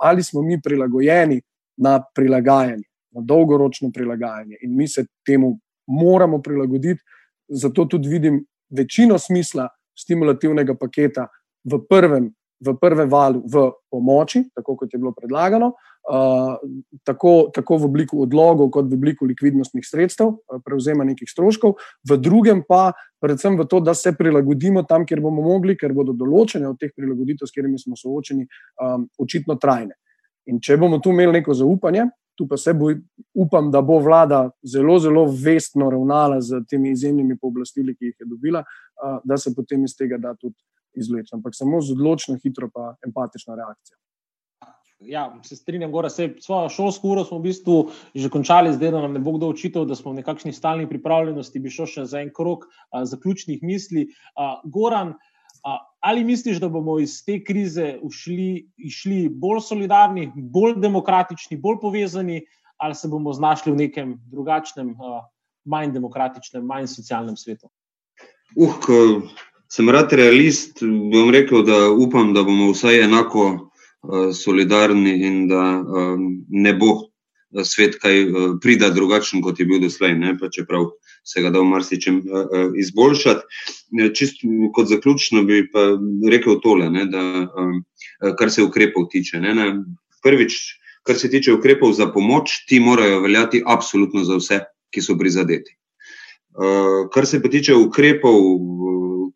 ali 0.01 0.23
smo 0.23 0.41
mi 0.41 0.57
prilagojeni 0.61 1.37
na 1.77 1.99
prilagajanje, 2.15 2.83
na 3.15 3.21
dolgoročno 3.23 3.91
prilagajanje. 3.95 4.57
In 4.65 4.75
mi 4.75 4.87
se 4.87 5.05
temu 5.25 5.53
moramo 5.87 6.41
prilagoditi. 6.41 6.99
Zato 7.47 7.85
tudi 7.85 8.09
vidim 8.09 8.41
večino 8.69 9.17
smisla 9.17 9.69
stimulativnega 9.97 10.75
paketa 10.75 11.27
v 11.63 11.79
prvem 11.89 12.29
v 12.59 12.75
prvem 12.79 13.09
valu 13.09 13.43
v 13.47 13.71
pomoči, 13.91 14.43
tako 14.55 14.75
kot 14.75 14.93
je 14.93 14.99
bilo 14.99 15.13
predlagano, 15.15 15.71
uh, 16.11 16.59
tako, 17.03 17.49
tako 17.55 17.77
v 17.77 17.87
obliki 17.87 18.17
odlogov, 18.19 18.69
kot 18.71 18.89
v 18.91 18.97
obliki 18.99 19.25
likvidnostnih 19.25 19.85
sredstev, 19.85 20.35
uh, 20.35 20.61
prevzema 20.65 21.07
nekih 21.07 21.29
stroškov, 21.29 21.77
v 22.09 22.19
drugem 22.19 22.63
pa 22.67 22.91
predvsem 23.21 23.57
v 23.59 23.67
to, 23.67 23.79
da 23.79 23.93
se 23.95 24.13
prilagodimo 24.15 24.83
tam, 24.83 25.05
kjer 25.05 25.21
bomo 25.23 25.43
mogli, 25.45 25.77
ker 25.79 25.93
bodo 25.95 26.15
določene 26.15 26.67
od 26.67 26.79
teh 26.79 26.91
prilagoditev, 26.95 27.47
s 27.47 27.55
katerimi 27.55 27.79
smo 27.79 27.95
soočeni, 27.99 28.47
um, 28.83 29.07
očitno 29.19 29.55
trajne. 29.59 29.95
In 30.51 30.59
če 30.59 30.79
bomo 30.81 30.99
tu 30.99 31.13
imeli 31.13 31.39
neko 31.39 31.55
zaupanje, 31.55 32.09
tu 32.39 32.47
pa 32.47 32.55
se 32.57 32.73
boj, 32.73 32.95
upam, 33.35 33.67
da 33.71 33.81
bo 33.83 33.99
vlada 33.99 34.45
zelo, 34.63 34.95
zelo 34.99 35.25
vestno 35.27 35.89
ravnala 35.91 36.39
z 36.41 36.63
temi 36.71 36.93
izjemnimi 36.95 37.35
pooblastili, 37.35 37.95
ki 37.95 38.11
jih 38.11 38.23
je 38.23 38.27
dobila, 38.27 38.63
uh, 38.63 39.19
da 39.23 39.37
se 39.37 39.51
potem 39.55 39.83
iz 39.83 39.95
tega 39.95 40.17
da 40.17 40.35
tudi 40.35 40.55
izvleči, 40.99 41.35
ampak 41.37 41.55
samo 41.55 41.81
z 41.81 41.95
odločno, 41.95 42.37
hitro 42.43 42.69
pa 42.73 42.93
empatično 43.05 43.55
reakcijo. 43.55 43.97
Ja, 44.99 45.39
se 45.43 45.55
strinjam, 45.55 45.91
da 45.91 46.09
se 46.09 46.35
svojo 46.43 46.69
šolsko 46.69 47.07
uro 47.07 47.23
smo 47.23 47.37
v 47.39 47.47
bistvu 47.47 47.75
že 48.15 48.29
končali, 48.29 48.73
zdaj 48.75 48.91
da 48.91 49.01
nam 49.01 49.13
ne 49.15 49.19
bo 49.23 49.31
kdo 49.37 49.47
učitelj, 49.53 49.85
da 49.87 49.95
smo 49.95 50.11
v 50.11 50.19
nekakšni 50.19 50.51
stalni 50.53 50.89
pripravljenosti, 50.89 51.59
bi 51.59 51.71
šel 51.71 51.87
še 51.87 52.05
za 52.05 52.19
en 52.19 52.33
krok 52.35 52.65
a, 52.91 53.05
zaključnih 53.07 53.63
misli. 53.63 54.09
A, 54.35 54.59
Goran, 54.67 55.13
a, 55.63 55.77
ali 56.03 56.25
misliš, 56.27 56.59
da 56.59 56.67
bomo 56.67 56.97
iz 56.99 57.21
te 57.23 57.39
krize 57.43 57.93
ušli, 58.03 58.67
išli 58.75 59.21
bolj 59.31 59.63
solidarni, 59.71 60.33
bolj 60.35 60.75
demokratični, 60.83 61.57
bolj 61.57 61.79
povezani, 61.79 62.41
ali 62.77 62.95
se 62.95 63.07
bomo 63.07 63.31
znašli 63.33 63.71
v 63.71 63.85
nekem 63.87 64.17
drugačnem, 64.27 64.97
a, 64.99 65.23
manj 65.63 65.95
demokratičnem, 65.95 66.65
manj 66.65 66.91
socialnem 66.91 67.39
svetu? 67.39 67.71
Uh, 68.57 69.31
sem 69.69 69.89
rad 69.89 70.13
realist, 70.13 70.81
bom 70.81 71.29
rekel, 71.33 71.63
da 71.65 71.89
upam, 71.91 72.33
da 72.33 72.43
bomo 72.43 72.71
vsaj 72.73 73.03
enako 73.03 73.45
uh, 73.53 74.31
solidarni 74.33 75.13
in 75.27 75.47
da 75.47 75.65
um, 75.79 76.25
ne 76.49 76.73
bo 76.73 76.95
eh, 76.97 77.63
svet 77.65 77.99
kaj 78.01 78.23
uh, 78.23 78.47
prida 78.61 78.89
drugačen, 78.89 79.43
kot 79.45 79.59
je 79.59 79.67
bil 79.69 79.81
doslej, 79.83 80.15
ne, 80.17 80.33
pa 80.39 80.49
čeprav 80.49 80.89
se 81.23 81.43
ga 81.45 81.53
da 81.53 81.61
v 81.61 81.69
marsičem 81.69 82.21
uh, 82.25 82.41
uh, 82.41 82.73
izboljšati. 82.81 83.61
Čist 84.17 84.41
kot 84.73 84.89
zaključno 84.89 85.43
bi 85.45 85.63
pa 85.71 85.91
rekel 86.29 86.59
tole, 86.63 86.89
ne, 86.89 87.05
da 87.09 87.23
um, 87.45 87.79
kar 88.37 88.51
se 88.51 88.65
ukrepov 88.65 89.09
tiče. 89.13 89.41
Ne, 89.41 89.53
ne, 89.53 89.71
prvič, 90.25 90.57
kar 91.05 91.17
se 91.17 91.29
tiče 91.29 91.53
ukrepov 91.53 91.93
za 91.93 92.09
pomoč, 92.13 92.63
ti 92.67 92.79
morajo 92.79 93.21
veljati 93.21 93.63
absolutno 93.65 94.23
za 94.23 94.37
vse, 94.41 94.63
ki 94.89 95.01
so 95.05 95.17
prizadeti. 95.17 95.77
Uh, 96.57 97.05
kar 97.13 97.25
se 97.29 97.41
pa 97.41 97.49
tiče 97.49 97.75
ukrepov, 97.77 98.35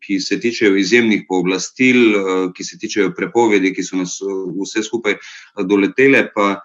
ki 0.04 0.20
se 0.20 0.38
tičejo 0.40 0.76
izjemnih 0.76 1.24
pooblastil, 1.28 2.00
uh, 2.14 2.52
ki 2.54 2.64
se 2.64 2.78
tičejo 2.78 3.14
prepovedi, 3.16 3.72
ki 3.74 3.82
so 3.82 3.98
nas 4.00 4.20
uh, 4.22 4.46
vse 4.60 4.84
skupaj 4.86 5.18
doletele, 5.64 6.28
pa 6.34 6.62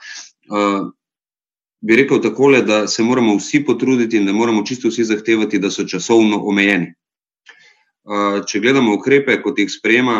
bi 1.81 1.95
rekel 1.95 2.21
takole, 2.21 2.61
da 2.65 2.87
se 2.87 3.03
moramo 3.03 3.35
vsi 3.37 3.61
potruditi 3.65 4.17
in 4.17 4.25
da 4.25 4.33
moramo 4.33 4.63
čisto 4.65 4.89
vsi 4.89 5.03
zahtevati, 5.03 5.59
da 5.59 5.69
so 5.71 5.85
časovno 5.87 6.41
omejeni. 6.49 6.89
Če 8.49 8.59
gledamo 8.59 8.95
ukrepe, 8.97 9.37
kot 9.43 9.59
jih 9.61 9.69
sprejema 9.69 10.15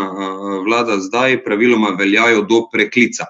vlada 0.66 1.00
zdaj, 1.02 1.40
praviloma 1.44 1.96
veljajo 2.00 2.46
do 2.46 2.62
preklica. 2.72 3.26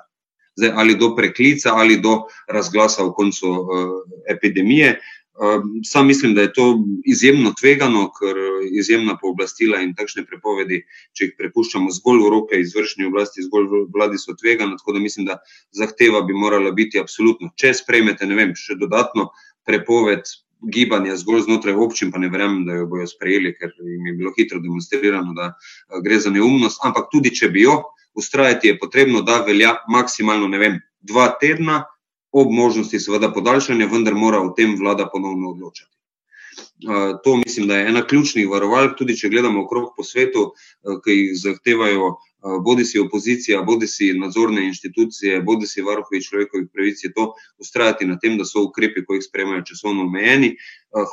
Zdaj, 0.59 0.73
ali 0.75 0.97
do 0.99 1.13
preklica, 1.15 1.73
ali 1.79 2.01
do 2.03 2.25
razglasa 2.51 3.05
v 3.07 3.13
koncu 3.15 3.53
epidemije. 4.27 4.97
Ehm, 5.39 5.83
sam 5.83 6.07
mislim, 6.07 6.33
da 6.35 6.41
je 6.41 6.53
to 6.53 6.83
izjemno 7.05 7.53
tvegano, 7.59 8.09
ker 8.11 8.35
izjemna 8.71 9.15
pooblastila 9.21 9.79
in 9.81 9.93
takšne 9.95 10.25
prepovedi, 10.27 10.81
če 11.15 11.29
jih 11.29 11.35
prepuščamo 11.39 11.91
zgolj 11.95 12.19
v 12.25 12.31
roke 12.33 12.59
izvršni 12.59 13.07
oblasti, 13.07 13.45
zgolj 13.45 13.69
vladi, 13.93 14.19
so 14.19 14.35
tvegane. 14.35 14.75
Tako 14.81 14.97
da 14.97 14.99
mislim, 14.99 15.29
da 15.29 15.37
zahteva 15.71 16.21
bi 16.27 16.35
morala 16.35 16.73
biti 16.75 16.99
absolutno. 16.99 17.53
Če 17.55 17.71
sprejmete, 17.79 18.27
ne 18.27 18.35
vem, 18.35 18.51
še 18.55 18.75
dodatno 18.81 19.29
prepoved 19.67 20.27
gibanja 20.75 21.15
zgolj 21.15 21.45
znotraj 21.47 21.77
občin, 21.79 22.11
pa 22.11 22.19
ne 22.19 22.27
verjamem, 22.27 22.65
da 22.67 22.75
jo 22.81 22.89
bojo 22.91 23.07
sprejeli, 23.07 23.53
ker 23.55 23.71
jim 23.79 24.09
je 24.11 24.15
bilo 24.19 24.33
hitro 24.35 24.59
demonstrirano, 24.59 25.31
da 25.37 25.53
eh, 25.53 26.01
gre 26.03 26.19
za 26.19 26.33
neumnost. 26.35 26.83
Ampak 26.83 27.07
tudi, 27.13 27.31
če 27.31 27.47
bi 27.55 27.63
jo, 27.63 27.77
ustrajati 28.19 28.73
je 28.73 28.79
potrebno, 28.81 29.23
da 29.23 29.39
velja 29.47 29.77
maksimalno, 29.87 30.51
ne 30.51 30.59
vem, 30.59 30.77
dva 30.99 31.29
tedna 31.39 31.85
ob 32.31 32.51
možnosti, 32.51 32.99
seveda, 32.99 33.31
podaljšanja, 33.33 33.87
vendar 33.91 34.15
mora 34.15 34.41
o 34.41 34.53
tem 34.57 34.75
vlada 34.79 35.09
ponovno 35.13 35.49
odločati. 35.49 35.91
To 37.23 37.35
mislim, 37.37 37.67
da 37.67 37.77
je 37.77 37.87
ena 37.89 38.01
ključnih 38.07 38.47
varovalk, 38.49 38.97
tudi 38.97 39.17
če 39.17 39.29
gledamo 39.29 39.63
okrog 39.63 39.93
po 39.97 40.03
svetu, 40.03 40.51
ki 41.03 41.15
jih 41.15 41.37
zahtevajo 41.41 42.15
bodi 42.63 42.85
si 42.85 42.99
opozicija, 42.99 43.61
bodi 43.63 43.87
si 43.87 44.13
nadzorne 44.13 44.63
inštitucije, 44.67 45.41
bodi 45.43 45.67
si 45.67 45.81
varuhovi 45.81 46.21
človekovih 46.23 46.67
pravic, 46.73 47.03
je 47.03 47.11
to 47.13 47.33
ustrajati 47.59 48.05
na 48.05 48.17
tem, 48.19 48.37
da 48.37 48.45
so 48.45 48.63
ukrepi, 48.63 49.03
ko 49.05 49.17
jih 49.17 49.23
spremajo, 49.23 49.65
časovno 49.67 50.05
omejeni. 50.07 50.53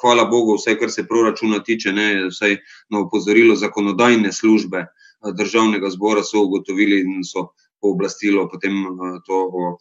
Hvala 0.01 0.25
Bogu, 0.31 0.55
vse, 0.55 0.77
kar 0.79 0.91
se 0.91 1.07
proračuna 1.09 1.63
tiče, 1.67 1.93
ne, 1.93 2.29
vsaj 2.31 2.57
na 2.91 3.01
opozorilo 3.03 3.57
zakonodajne 3.57 4.33
službe 4.33 4.87
državnega 5.35 5.91
zbora 5.91 6.23
so 6.23 6.45
ugotovili 6.45 7.01
in 7.01 7.25
so 7.25 7.49
pooblastilo 7.87 8.49
potem 8.51 8.83
to 9.27 9.37
o 9.53 9.79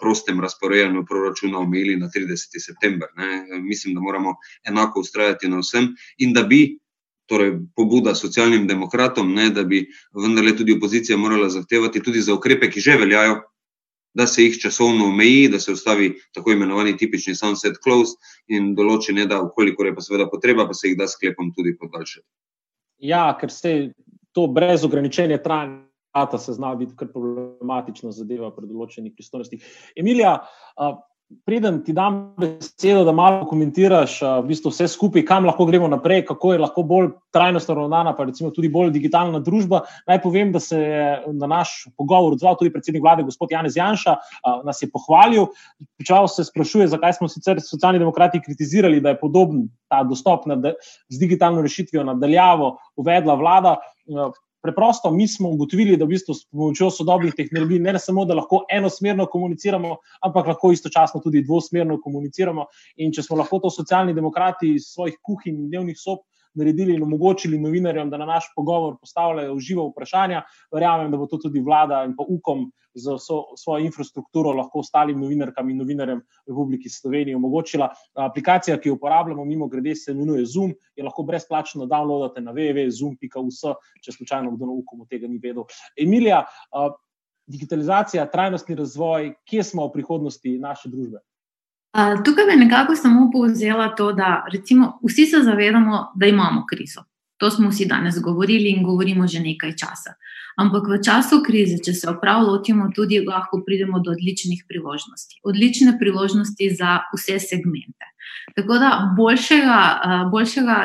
prostem 0.00 0.40
razporejanju 0.42 1.04
proračuna 1.06 1.58
omejili 1.58 1.96
na 1.96 2.10
30. 2.10 2.58
september. 2.66 3.08
Ne. 3.16 3.60
Mislim, 3.62 3.94
da 3.94 4.00
moramo 4.00 4.34
enako 4.64 5.00
ustrajati 5.00 5.48
na 5.48 5.62
vsem 5.62 5.94
in 6.18 6.34
da 6.34 6.42
bi 6.42 6.78
torej 7.26 7.54
pobuda 7.76 8.14
socialnim 8.14 8.66
demokratom, 8.68 9.32
ne, 9.34 9.48
da 9.50 9.64
bi 9.64 9.86
vendarle 10.12 10.56
tudi 10.56 10.74
opozicija 10.76 11.16
morala 11.16 11.48
zahtevati 11.48 12.02
tudi 12.02 12.20
za 12.20 12.34
ukrepe, 12.34 12.70
ki 12.70 12.80
že 12.80 12.98
veljajo, 13.00 13.38
da 14.14 14.26
se 14.26 14.44
jih 14.44 14.58
časovno 14.60 15.08
omeji, 15.08 15.48
da 15.48 15.58
se 15.60 15.72
ustavi 15.72 16.12
tako 16.34 16.52
imenovani 16.52 16.96
tipični 16.96 17.34
sunset 17.34 17.80
close 17.82 18.14
in 18.46 18.74
določi, 18.74 19.12
ne, 19.16 19.24
da, 19.26 19.40
ukolikor 19.42 19.88
je 19.88 19.94
pa 19.94 20.04
seveda 20.04 20.28
potreba, 20.30 20.68
pa 20.68 20.74
se 20.74 20.92
jih 20.92 20.98
da 20.98 21.08
sklepom 21.08 21.50
tudi 21.56 21.74
podaljšati. 21.80 22.26
Ja, 23.08 23.24
ker 23.40 23.50
se 23.50 23.74
to 24.32 24.46
brez 24.46 24.84
ograničenja 24.84 25.40
trajanja. 25.42 25.82
Se 26.38 26.52
zna 26.52 26.74
biti 26.78 26.94
kar 26.96 27.08
problematična 27.10 28.12
zadeva 28.14 28.52
pri 28.54 28.68
določenih 28.70 29.16
pristojnostih. 29.16 29.64
Emilija, 29.98 30.36
Preden 31.44 31.78
ti 31.84 31.92
dam 31.92 32.34
besedo, 32.38 33.00
da 33.04 33.12
malo 33.12 33.46
komentiraš 33.48 34.18
v 34.22 34.48
bistvu 34.48 34.70
vse 34.70 34.86
skupaj, 34.92 35.24
kam 35.26 35.46
lahko 35.48 35.64
gremo 35.66 35.88
naprej, 35.88 36.22
kako 36.28 36.52
je 36.52 36.60
lahko 36.60 36.84
bolj 36.86 37.08
trajnostno 37.34 37.74
ravnana, 37.78 38.12
pa 38.16 38.26
recimo 38.28 38.52
tudi 38.54 38.68
bolj 38.72 38.92
digitalna 38.94 39.40
družba. 39.44 39.80
Naj 40.08 40.20
povem, 40.22 40.52
da 40.54 40.60
se 40.60 40.78
je 40.78 41.06
na 41.40 41.48
naš 41.50 41.72
pogovor 41.96 42.36
odzval 42.36 42.58
tudi 42.60 42.72
predsednik 42.72 43.02
vlade, 43.02 43.24
gospod 43.26 43.56
Janez 43.56 43.76
Janša, 43.76 44.16
nas 44.68 44.82
je 44.84 44.90
pohvalil. 44.92 45.48
Pričal 45.98 46.28
se 46.28 46.44
sprašuje, 46.44 46.90
zakaj 46.92 47.16
smo 47.18 47.28
sicer 47.32 47.60
socialni 47.64 48.04
demokrati 48.04 48.42
kritizirali, 48.44 49.00
da 49.00 49.14
je 49.14 49.20
podoben 49.20 49.66
ta 49.88 50.04
dostop 50.04 50.44
z 50.44 51.18
digitalno 51.18 51.64
rešitvijo 51.64 52.04
nadaljavo 52.04 52.76
uvedla 53.00 53.34
vlada. 53.40 53.78
Preprosto 54.64 55.10
mi 55.10 55.28
smo 55.28 55.50
ugotovili, 55.52 55.96
da 56.00 56.06
v 56.06 56.14
bistvu 56.14 56.34
s 56.34 56.46
pomočjo 56.48 56.86
sodobnih 56.90 57.34
tehnologij 57.36 57.82
ne 57.84 57.98
samo, 58.00 58.22
da 58.24 58.38
lahko 58.38 58.62
enosmerno 58.72 59.26
komuniciramo, 59.28 59.90
ampak 60.24 60.46
lahko 60.54 60.70
istočasno 60.72 61.20
tudi 61.20 61.42
dvosmerno 61.44 61.98
komuniciramo. 62.00 62.64
In 63.04 63.12
če 63.12 63.26
smo 63.26 63.36
lahko 63.36 63.60
to 63.60 63.70
socialni 63.74 64.16
demokrati 64.16 64.72
iz 64.78 64.88
svojih 64.94 65.18
kuhinj 65.20 65.58
in 65.58 65.68
dnevnih 65.68 66.00
sob 66.00 66.24
naredili 66.54 66.94
in 66.94 67.02
omogočili 67.02 67.58
novinarjem, 67.60 68.10
da 68.10 68.18
na 68.18 68.26
naš 68.26 68.50
pogovor 68.56 68.96
postavljajo 69.00 69.58
živo 69.58 69.88
vprašanja. 69.88 70.42
Verjamem, 70.72 71.10
da 71.10 71.18
bo 71.20 71.26
to 71.26 71.38
tudi 71.42 71.60
vlada 71.60 72.04
in 72.04 72.16
pa 72.16 72.24
ukom 72.28 72.70
za 72.94 73.16
svojo 73.56 73.84
infrastrukturo 73.84 74.52
lahko 74.52 74.78
ostalim 74.78 75.20
novinarkam 75.20 75.70
in 75.70 75.78
novinarjem 75.78 76.20
Republike 76.46 76.88
Slovenije 76.88 77.36
omogočila. 77.36 77.88
Aplikacija, 78.14 78.78
ki 78.80 78.88
jo 78.88 78.94
uporabljamo, 78.94 79.44
mimo 79.44 79.68
grede, 79.68 79.94
se 79.94 80.12
imenuje 80.12 80.46
Zoom, 80.46 80.74
je 80.96 81.04
lahko 81.04 81.22
brezplačno 81.22 81.86
downloadate 81.90 82.40
na 82.40 82.52
www.zoom.us, 82.52 83.62
če 84.02 84.12
slučajno 84.12 84.54
kdo 84.54 84.70
na 84.70 84.78
ukomu 84.78 85.06
tega 85.10 85.28
ni 85.28 85.40
vedel. 85.42 85.66
Emilija, 85.98 86.44
digitalizacija, 87.46 88.30
trajnostni 88.30 88.76
razvoj, 88.78 89.34
kje 89.44 89.62
smo 89.62 89.88
v 89.88 89.92
prihodnosti 89.98 90.58
naše 90.58 90.88
družbe? 90.88 91.18
Tukaj 91.94 92.44
bi 92.44 92.64
nekako 92.64 92.96
samo 92.96 93.30
povzela 93.32 93.94
to, 93.94 94.12
da 94.12 94.44
recimo, 94.52 94.98
vsi 95.08 95.26
se 95.26 95.42
zavedamo, 95.42 96.12
da 96.14 96.26
imamo 96.26 96.64
krizo. 96.66 97.04
To 97.36 97.50
smo 97.50 97.68
vsi 97.68 97.86
danes 97.86 98.20
govorili 98.20 98.70
in 98.70 98.84
govorimo 98.84 99.26
že 99.26 99.40
nekaj 99.40 99.72
časa. 99.72 100.14
Ampak 100.56 100.86
v 100.88 100.98
času 101.02 101.42
krize, 101.46 101.78
če 101.84 101.92
se 101.92 102.12
prav 102.20 102.42
lotimo, 102.46 102.90
tudi 102.94 103.20
lahko 103.26 103.62
pridemo 103.66 104.00
do 104.00 104.10
odličnih 104.10 104.64
priložnosti. 104.68 105.40
Odlične 105.42 105.96
priložnosti 105.98 106.70
za 106.78 106.98
vse 107.14 107.38
segmente. 107.38 108.10
Tako 108.56 108.78
da 108.78 108.90
boljšega, 109.16 109.78
boljšega 110.30 110.78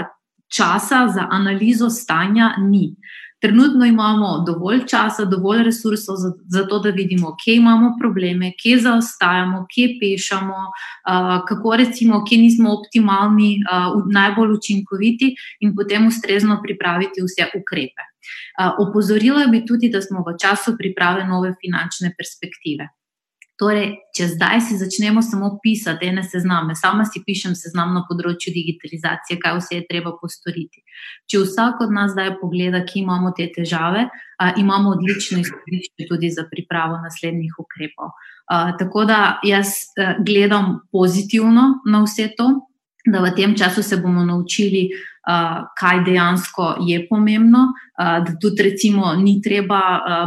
časa 0.50 1.08
za 1.14 1.28
analizo 1.30 1.90
stanja 1.90 2.56
ni. 2.58 2.96
Trenutno 3.42 3.86
imamo 3.86 4.44
dovolj 4.48 4.82
časa, 4.92 5.26
dovolj 5.26 5.64
resursov 5.64 6.16
za, 6.20 6.32
za 6.48 6.66
to, 6.68 6.80
da 6.80 6.90
vidimo, 6.90 7.36
kje 7.44 7.56
imamo 7.56 7.94
probleme, 8.00 8.52
kje 8.62 8.78
zaostajamo, 8.84 9.66
kje 9.72 9.88
pešamo, 10.02 10.60
uh, 10.68 11.40
kako 11.48 11.76
recimo, 11.76 12.24
kje 12.28 12.38
nismo 12.38 12.74
optimalni, 12.74 13.52
uh, 13.64 14.04
najbolj 14.12 14.52
učinkoviti 14.58 15.34
in 15.60 15.76
potem 15.76 16.08
ustrezno 16.08 16.60
pripraviti 16.64 17.24
vse 17.24 17.48
ukrepe. 17.62 18.04
Uh, 18.04 18.76
opozorila 18.88 19.48
bi 19.48 19.66
tudi, 19.66 19.90
da 19.90 20.02
smo 20.02 20.24
v 20.28 20.36
času 20.42 20.76
priprave 20.78 21.24
nove 21.28 21.56
finančne 21.64 22.12
perspektive. 22.18 22.92
Torej, 23.60 23.90
če 24.16 24.30
zdaj 24.32 24.62
si 24.64 24.78
začnemo 24.80 25.20
samo 25.20 25.50
pisati 25.60 26.08
ene 26.08 26.22
sezname, 26.24 26.78
sama 26.80 27.04
si 27.04 27.20
pišem 27.26 27.58
seznam 27.60 27.92
na 27.92 28.06
področju 28.08 28.54
digitalizacije, 28.56 29.36
kaj 29.42 29.58
vse 29.58 29.80
je 29.82 29.88
treba 29.90 30.14
postoriti. 30.16 30.80
Če 31.28 31.42
vsak 31.44 31.84
od 31.84 31.92
nas 31.92 32.14
zdaj 32.14 32.38
pogleda, 32.40 32.86
ki 32.88 33.02
imamo 33.04 33.34
te 33.36 33.50
težave, 33.52 34.06
a, 34.40 34.54
imamo 34.64 34.96
odlično 34.96 35.42
izhodišče 35.44 36.08
tudi 36.08 36.32
za 36.32 36.48
pripravo 36.48 37.02
naslednjih 37.04 37.60
ukrepov. 37.60 38.16
A, 38.48 38.62
tako 38.80 39.04
da 39.10 39.20
jaz 39.44 39.76
a, 40.00 40.16
gledam 40.24 40.80
pozitivno 40.96 41.82
na 41.84 42.06
vse 42.08 42.32
to, 42.40 42.54
da 43.12 43.20
v 43.24 43.36
tem 43.36 43.58
času 43.60 43.84
se 43.84 44.00
bomo 44.00 44.24
naučili, 44.24 44.88
kaj 45.80 46.04
dejansko 46.06 46.76
je 46.88 47.08
pomembno, 47.10 47.68
da 47.98 48.32
tudi, 48.42 48.64
recimo, 48.64 49.14
ni 49.16 49.42
treba 49.44 49.82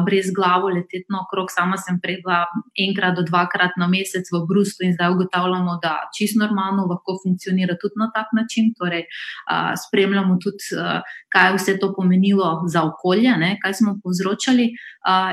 brez 0.06 0.30
glave 0.34 0.74
leteti 0.74 1.08
okrog. 1.22 1.48
Sama 1.50 1.76
sem 1.76 2.00
pregla 2.00 2.44
enkrat 2.88 3.16
do 3.16 3.24
dvakrat 3.26 3.78
na 3.80 3.88
mesec 3.88 4.28
v 4.32 4.42
Bruslu 4.48 4.86
in 4.86 4.92
zdaj 4.94 5.14
ugotavljamo, 5.14 5.78
da 5.82 5.96
čisto 6.18 6.40
normalno 6.44 6.86
lahko 6.86 7.18
funkcionira 7.24 7.76
tudi 7.80 7.96
na 7.96 8.10
tak 8.14 8.28
način. 8.32 8.74
Torej, 8.78 9.04
spremljamo 9.86 10.36
tudi, 10.42 10.64
kaj 11.32 11.56
vse 11.56 11.78
to 11.78 11.94
pomenilo 11.96 12.62
za 12.68 12.82
okolje, 12.82 13.32
ne, 13.38 13.56
kaj 13.62 13.74
smo 13.74 13.96
povzročali, 14.04 14.68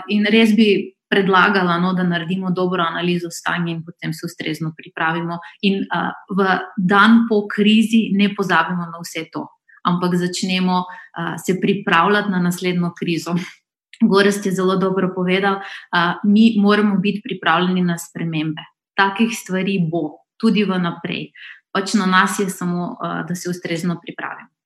in 0.09 0.25
res 0.31 0.55
bi 0.55 0.95
predlagala, 1.09 1.77
no, 1.77 1.93
da 1.93 2.03
naredimo 2.03 2.51
dobro 2.51 2.83
analizo 2.83 3.29
stanja 3.31 3.71
in 3.71 3.83
potem 3.85 4.13
se 4.13 4.25
ustrezno 4.25 4.73
pripravimo. 4.77 5.39
In 5.61 5.81
uh, 5.81 6.11
v 6.37 6.59
dan 6.77 7.25
po 7.29 7.47
krizi 7.47 8.09
ne 8.13 8.29
pozabimo 8.35 8.85
na 8.85 9.01
vse 9.01 9.25
to, 9.33 9.47
ampak 9.83 10.15
začnemo 10.15 10.77
uh, 10.79 11.33
se 11.45 11.57
pripravljati 11.61 12.31
na 12.31 12.39
naslednjo 12.39 12.93
krizo. 12.99 13.35
Gore 14.01 14.31
ste 14.31 14.51
zelo 14.51 14.77
dobro 14.77 15.11
povedali, 15.15 15.57
uh, 15.57 16.21
mi 16.23 16.53
moramo 16.57 16.97
biti 16.97 17.21
pripravljeni 17.23 17.81
na 17.81 17.97
spremembe. 17.97 18.61
Takih 18.95 19.33
stvari 19.33 19.79
bo 19.91 20.23
tudi 20.37 20.63
vnaprej. 20.63 21.31
Pač 21.73 21.93
na 21.93 22.05
nas 22.05 22.39
je 22.39 22.49
samo, 22.49 22.95
uh, 22.95 23.25
da 23.27 23.35
se 23.35 23.49
ustrezno 23.49 23.99
pripravimo. 24.01 24.58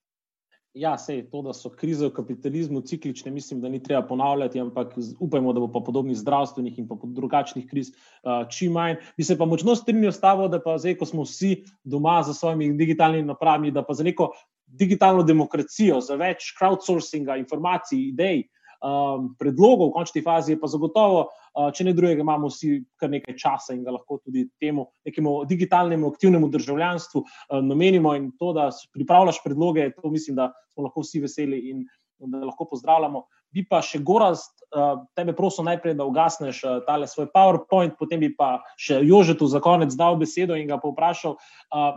Ja, 0.73 0.95
sej 0.97 1.27
to, 1.29 1.43
da 1.45 1.53
so 1.53 1.69
krize 1.69 2.07
v 2.07 2.13
kapitalizmu 2.15 2.81
ciklične, 2.81 3.31
mislim, 3.31 3.59
da 3.61 3.69
ni 3.69 3.77
treba 3.83 4.01
ponavljati, 4.07 4.59
ampak 4.59 4.95
upajmo, 5.21 5.53
da 5.53 5.61
bo 5.61 5.67
pa 5.69 5.83
podobnih 5.85 6.17
zdravstvenih 6.17 6.79
in 6.81 6.87
pa 6.89 6.97
drugačnih 7.03 7.67
kriz 7.69 7.91
uh, 7.93 8.47
čim 8.49 8.73
manj. 8.73 8.95
Bi 9.17 9.23
se 9.23 9.37
pa 9.37 9.45
močno 9.45 9.75
strinjal 9.77 10.11
s 10.11 10.21
tabo, 10.21 10.47
da 10.49 10.57
pa 10.63 10.77
zdaj, 10.81 10.97
ko 10.97 11.05
smo 11.05 11.27
vsi 11.29 11.59
doma 11.83 12.23
za 12.25 12.33
svojimi 12.33 12.71
digitalnimi 12.77 13.29
napravami, 13.29 13.71
da 13.71 13.85
pa 13.85 13.93
za 13.93 14.03
neko 14.03 14.31
digitalno 14.65 15.21
demokracijo, 15.23 16.01
za 16.01 16.17
več 16.17 16.55
crowdsourcinga, 16.57 17.37
informacij, 17.37 18.07
idej, 18.09 18.41
uh, 18.47 18.62
um, 18.83 19.31
predlogov, 19.39 19.89
v 19.89 19.95
končni 19.95 20.21
fazi 20.21 20.53
je 20.53 20.59
pa 20.59 20.67
zagotovo, 20.67 21.25
uh, 21.31 21.71
če 21.73 21.87
ne 21.87 21.95
drugega, 21.95 22.21
imamo 22.21 22.51
vsi 22.51 22.83
kar 22.99 23.11
nekaj 23.13 23.37
časa 23.39 23.77
in 23.77 23.83
ga 23.85 23.95
lahko 23.95 24.19
tudi 24.19 24.45
temu 24.61 24.89
nekemu 25.07 25.35
digitalnemu, 25.49 26.11
aktivnemu 26.13 26.51
državljanstvu 26.53 27.23
uh, 27.23 27.59
namenimo. 27.63 28.15
In 28.19 28.31
to, 28.39 28.53
da 28.53 28.69
pripravljaš 28.93 29.41
predloge, 29.43 29.89
to 29.95 30.11
mislim, 30.11 30.37
da 30.39 30.51
smo 30.73 30.87
lahko 30.89 31.05
vsi 31.05 31.23
veseli 31.23 31.63
in 31.71 31.85
da 32.19 32.43
lahko 32.45 32.67
pozdravljamo. 32.69 33.25
Bi 33.53 33.65
pa 33.69 33.81
še 33.85 33.99
gorast, 34.01 34.63
uh, 34.73 35.03
tebe 35.17 35.35
prosim 35.37 35.67
najprej, 35.69 35.97
da 35.99 36.07
ugasneš 36.09 36.63
uh, 36.65 36.79
tale 36.87 37.07
svoj 37.07 37.29
PowerPoint, 37.33 37.97
potem 37.99 38.23
bi 38.23 38.31
pa 38.35 38.57
še 38.77 39.01
Jožetu 39.05 39.47
za 39.47 39.61
konec 39.63 39.93
dal 39.97 40.17
besedo 40.19 40.57
in 40.57 40.67
ga 40.71 40.79
povprašal. 40.81 41.37
Uh, 41.69 41.93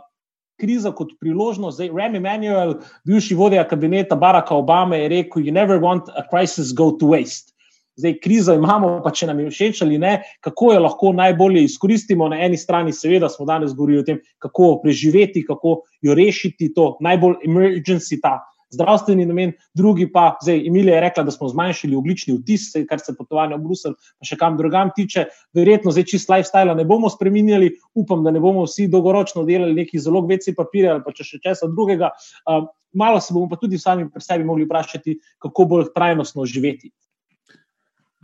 kriza 0.61 0.93
kot 0.93 1.13
priložnost. 1.21 1.77
Zdaj, 1.77 1.91
Remy 1.95 2.21
Emanuel, 2.21 2.75
bivši 3.07 3.35
vodja 3.35 3.65
kabineta 3.69 4.17
Baracka 4.17 4.57
Obame, 4.57 4.99
je 5.03 5.09
rekel: 5.09 5.43
You 5.43 5.53
never 5.53 5.81
want 5.81 6.11
a 6.17 6.25
crisis 6.31 6.73
go 6.75 6.91
to 6.91 7.13
waste. 7.13 7.53
Zdaj, 7.97 8.19
krizo 8.21 8.55
imamo, 8.55 8.99
pa 9.05 9.11
če 9.11 9.31
nam 9.31 9.39
je 9.41 9.51
všeč 9.51 9.81
ali 9.83 9.97
ne, 9.99 10.19
kako 10.45 10.75
jo 10.75 10.81
lahko 10.85 11.13
najbolje 11.17 11.63
izkoristimo. 11.65 12.29
Na 12.29 12.43
eni 12.45 12.59
strani, 12.61 12.93
seveda, 12.93 13.31
smo 13.33 13.47
danes 13.49 13.73
govorili 13.73 14.03
o 14.03 14.05
tem, 14.05 14.19
kako 14.39 14.75
preživeti, 14.83 15.45
kako 15.47 15.79
jo 16.05 16.15
rešiti, 16.15 16.75
to 16.77 16.97
najbolj 17.01 17.41
emergency, 17.49 18.21
ta 18.21 18.37
zdravstveni 18.75 19.27
namen, 19.27 19.53
drugi 19.75 20.09
pa, 20.13 20.37
zdaj, 20.43 20.67
Emilija 20.67 20.97
je 20.97 21.05
rekla, 21.07 21.25
da 21.27 21.35
smo 21.35 21.49
zmanjšali 21.49 21.97
oglični 21.97 22.37
vtis, 22.39 22.69
kar 22.89 23.01
se 23.01 23.15
potovanja 23.19 23.57
v 23.57 23.65
Bruselj, 23.67 23.95
pa 24.19 24.29
še 24.29 24.39
kam 24.41 24.57
drugam 24.59 24.91
tiče. 24.97 25.27
Verjetno 25.57 25.95
zdaj 25.95 26.09
čist 26.13 26.31
lifestyle 26.33 26.75
ne 26.77 26.85
bomo 26.85 27.11
spremenili, 27.13 27.73
upam, 27.95 28.25
da 28.27 28.35
ne 28.35 28.43
bomo 28.43 28.67
vsi 28.67 28.89
dolgoročno 28.93 29.47
delali 29.49 29.77
nekih 29.77 30.03
zelo 30.03 30.25
veci 30.27 30.55
papirja 30.55 30.97
ali 30.97 31.05
pa 31.07 31.15
če 31.15 31.31
še 31.31 31.43
česa 31.45 31.71
drugega. 31.73 32.13
Uh, 32.47 32.67
malo 32.97 33.21
se 33.21 33.35
bomo 33.35 33.49
pa 33.51 33.61
tudi 33.61 33.79
sami 33.79 34.09
pri 34.11 34.25
sebi 34.25 34.45
mogli 34.45 34.67
vprašati, 34.67 35.19
kako 35.43 35.69
bolj 35.71 35.91
trajnostno 35.95 36.47
živeti. 36.47 36.91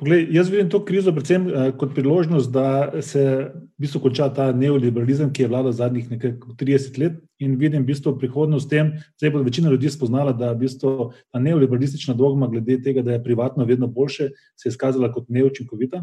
Poglej, 0.03 0.25
jaz 0.35 0.49
vidim 0.51 0.67
to 0.67 0.81
krizo 0.83 1.13
predvsem 1.15 1.45
uh, 1.47 1.69
kot 1.79 1.93
priložnost, 1.95 2.51
da 2.51 2.91
se 3.07 3.21
v 3.23 3.85
bistvu 3.85 4.01
konča 4.03 4.27
ta 4.35 4.49
neoliberalizem, 4.51 5.29
ki 5.31 5.45
je 5.45 5.51
vladal 5.53 5.71
zadnjih 5.79 6.09
nekaj 6.11 6.33
30 6.59 6.99
let 6.99 7.21
in 7.39 7.55
vidim 7.61 7.85
v 7.85 7.93
bistvu 7.93 8.17
prihodnost 8.19 8.67
s 8.67 8.71
tem, 8.73 8.91
zdaj 9.21 9.31
bo 9.31 9.45
večina 9.47 9.71
ljudi 9.71 9.93
spoznala, 9.95 10.33
da 10.35 10.51
v 10.57 10.65
bistvu 10.65 11.13
ta 11.31 11.39
neoliberalistična 11.39 12.17
dogma 12.19 12.51
glede 12.51 12.81
tega, 12.83 13.07
da 13.07 13.15
je 13.15 13.23
privatno 13.23 13.65
vedno 13.65 13.87
boljše, 13.87 14.33
se 14.59 14.69
je 14.69 14.75
izkazala 14.75 15.13
kot 15.13 15.31
neučinkovita. 15.31 16.03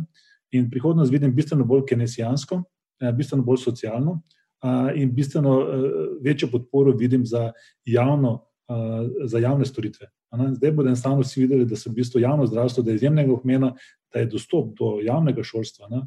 In 0.56 0.72
prihodnost 0.72 1.12
vidim 1.12 1.36
bistveno 1.36 1.68
bolj 1.68 1.84
kenesijansko, 1.92 2.64
eh, 3.04 3.12
bistveno 3.12 3.44
bolj 3.44 3.66
socialno 3.68 4.22
in 4.96 5.12
bistveno 5.16 5.54
večjo 6.22 6.50
podporo 6.52 6.92
vidim 6.92 7.26
za 7.26 7.52
javno, 7.86 8.49
za 9.26 9.40
javne 9.40 9.66
storitve. 9.66 10.08
Zdaj 10.52 10.72
bodo 10.72 10.90
enostavno 10.90 11.22
vsi 11.22 11.42
videli, 11.42 11.66
da 11.66 11.76
se 11.76 11.90
v 11.90 11.94
bistvu 11.94 12.22
javno 12.22 12.46
zdravstvo, 12.48 12.84
da 12.84 12.92
je 12.92 12.96
izjemnega 12.96 13.38
pomena, 13.38 13.74
da 14.14 14.20
je 14.20 14.30
dostop 14.30 14.74
do 14.80 15.00
javnega 15.02 15.44
šolstva 15.44 15.88
ne? 15.90 16.06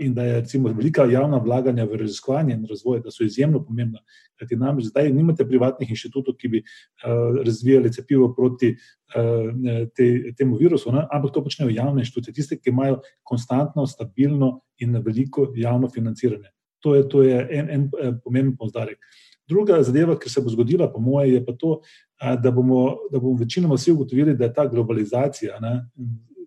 in 0.00 0.14
da 0.14 0.22
je 0.24 0.40
recimo, 0.40 0.68
velika 0.72 1.04
javna 1.04 1.38
vlaganja 1.38 1.84
v 1.84 1.96
raziskovanje 1.96 2.54
in 2.54 2.66
razvoj, 2.70 3.00
da 3.04 3.10
so 3.10 3.24
izjemno 3.24 3.60
pomembna. 3.64 4.00
Kajti 4.38 4.56
namreč 4.56 4.86
zdaj 4.88 5.10
nimate 5.12 5.44
privatnih 5.44 5.90
inštitutov, 5.90 6.34
ki 6.40 6.48
bi 6.48 6.62
uh, 6.62 7.42
razvijali 7.44 7.92
cepivo 7.92 8.30
proti 8.34 8.70
uh, 8.72 9.50
te, 9.96 10.32
temu 10.38 10.56
virusu, 10.56 10.92
ne? 10.92 11.04
ampak 11.12 11.34
to 11.34 11.44
počnejo 11.44 11.74
javne 11.74 12.00
inštitucije, 12.00 12.34
tiste, 12.34 12.56
ki 12.56 12.70
imajo 12.70 13.00
konstantno, 13.22 13.86
stabilno 13.86 14.60
in 14.78 14.96
veliko 15.04 15.50
javno 15.56 15.90
financiranje. 15.90 16.48
To 16.80 16.94
je, 16.94 17.08
to 17.08 17.22
je 17.22 17.48
en, 17.50 17.70
en, 17.70 17.90
en 18.02 18.20
pomemben 18.24 18.56
pozdarek. 18.56 18.98
Druga 19.48 19.82
zadeva, 19.82 20.18
ki 20.18 20.30
se 20.30 20.42
bo 20.44 20.52
zgodila, 20.52 20.90
po 20.92 21.00
mojem, 21.00 21.38
je 21.38 21.44
pa 21.44 21.54
to, 21.56 21.78
da 22.42 22.50
bomo, 22.50 22.96
da 23.12 23.20
bomo 23.20 23.38
večinoma 23.40 23.78
vsi 23.78 23.92
ugotovili, 23.92 24.36
da 24.36 24.44
je 24.44 24.54
ta 24.54 24.66
globalizacija 24.68 25.60
ne, 25.60 25.74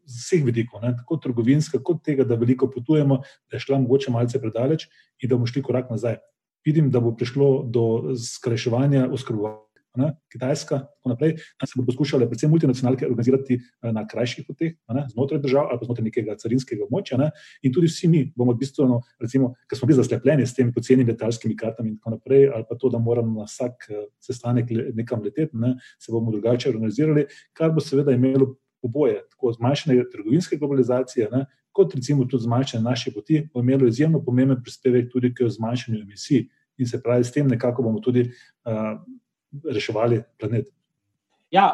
z 0.05 0.19
vseh 0.25 0.43
vidikov, 0.45 0.81
ne, 0.83 0.93
tako 0.97 1.17
trgovinska, 1.23 1.79
kot 1.83 2.03
tega, 2.05 2.25
da 2.27 2.35
veliko 2.35 2.69
potujemo, 2.69 3.21
da 3.49 3.57
je 3.57 3.65
šla 3.65 3.79
mogoče 3.81 4.11
malce 4.11 4.41
predaleč 4.41 4.87
in 5.21 5.29
da 5.29 5.35
bomo 5.35 5.49
šli 5.49 5.63
korak 5.63 5.89
nazaj. 5.89 6.19
Vidim, 6.65 6.91
da 6.91 6.99
bo 7.01 7.15
prišlo 7.17 7.65
do 7.73 8.15
skrajševanja 8.17 9.07
oskrbovanja 9.11 9.70
ne, 9.95 10.13
Kitajska, 10.31 10.77
tako 10.79 11.09
naprej, 11.09 11.33
da 11.59 11.67
se 11.67 11.73
bodo 11.75 11.85
poskušale 11.91 12.27
predvsem 12.29 12.49
multinacionalke 12.49 13.05
organizirati 13.07 13.57
eh, 13.57 13.91
na 13.91 14.05
krajših 14.07 14.45
poteh, 14.47 14.73
ne, 14.93 15.05
znotraj 15.11 15.41
držav 15.43 15.67
ali 15.69 15.79
pa 15.79 15.87
znotraj 15.89 16.07
nekega 16.07 16.35
carinskega 16.39 16.85
območja. 16.87 17.19
Ne, 17.19 17.31
in 17.61 17.73
tudi 17.75 17.89
vsi 17.91 18.07
mi 18.11 18.23
bomo 18.35 18.55
bistveno, 18.57 19.01
recimo, 19.19 19.53
ker 19.69 19.79
smo 19.79 19.89
bili 19.91 19.99
zaslepljeni 19.99 20.47
s 20.47 20.55
temi 20.55 20.73
pocenjenimi 20.73 21.11
letalskimi 21.11 21.57
kartami 21.59 21.93
in 21.93 21.97
tako 21.99 22.15
naprej, 22.15 22.47
ali 22.55 22.67
pa 22.69 22.77
to, 22.79 22.91
da 22.93 22.99
moramo 22.99 23.41
na 23.41 23.49
vsak 23.49 23.89
eh, 23.89 24.05
sestanek 24.23 24.71
nekam 24.95 25.23
leteti, 25.23 25.57
ne, 25.57 25.75
se 25.99 26.11
bomo 26.11 26.31
drugače 26.31 26.69
organizirali, 26.69 27.27
kar 27.53 27.73
bo 27.75 27.83
seveda 27.83 28.15
imelo 28.15 28.55
oboje, 28.81 29.19
tako 29.29 29.51
zmanjšanje 29.59 30.07
trgovinske 30.13 30.57
globalizacije. 30.57 31.29
Ne, 31.31 31.45
Kot 31.71 31.93
recimo 31.95 32.25
tudi 32.27 32.43
zmanjšanje 32.43 32.83
naše 32.83 33.11
poti, 33.15 33.37
bo 33.53 33.61
imelo 33.63 33.87
izjemno 33.87 34.19
pomemben 34.19 34.57
prispevek 34.59 35.05
tudi 35.13 35.29
k 35.31 35.45
zmanjšanju 35.47 36.01
emisij, 36.01 36.41
in 36.81 36.87
se 36.87 37.01
pravi, 37.01 37.23
s 37.23 37.31
tem 37.31 37.47
nekako 37.47 37.83
bomo 37.85 37.99
tudi 38.01 38.25
uh, 38.65 38.97
reševali 39.63 40.23
planet. 40.39 40.69
Ja, 41.51 41.65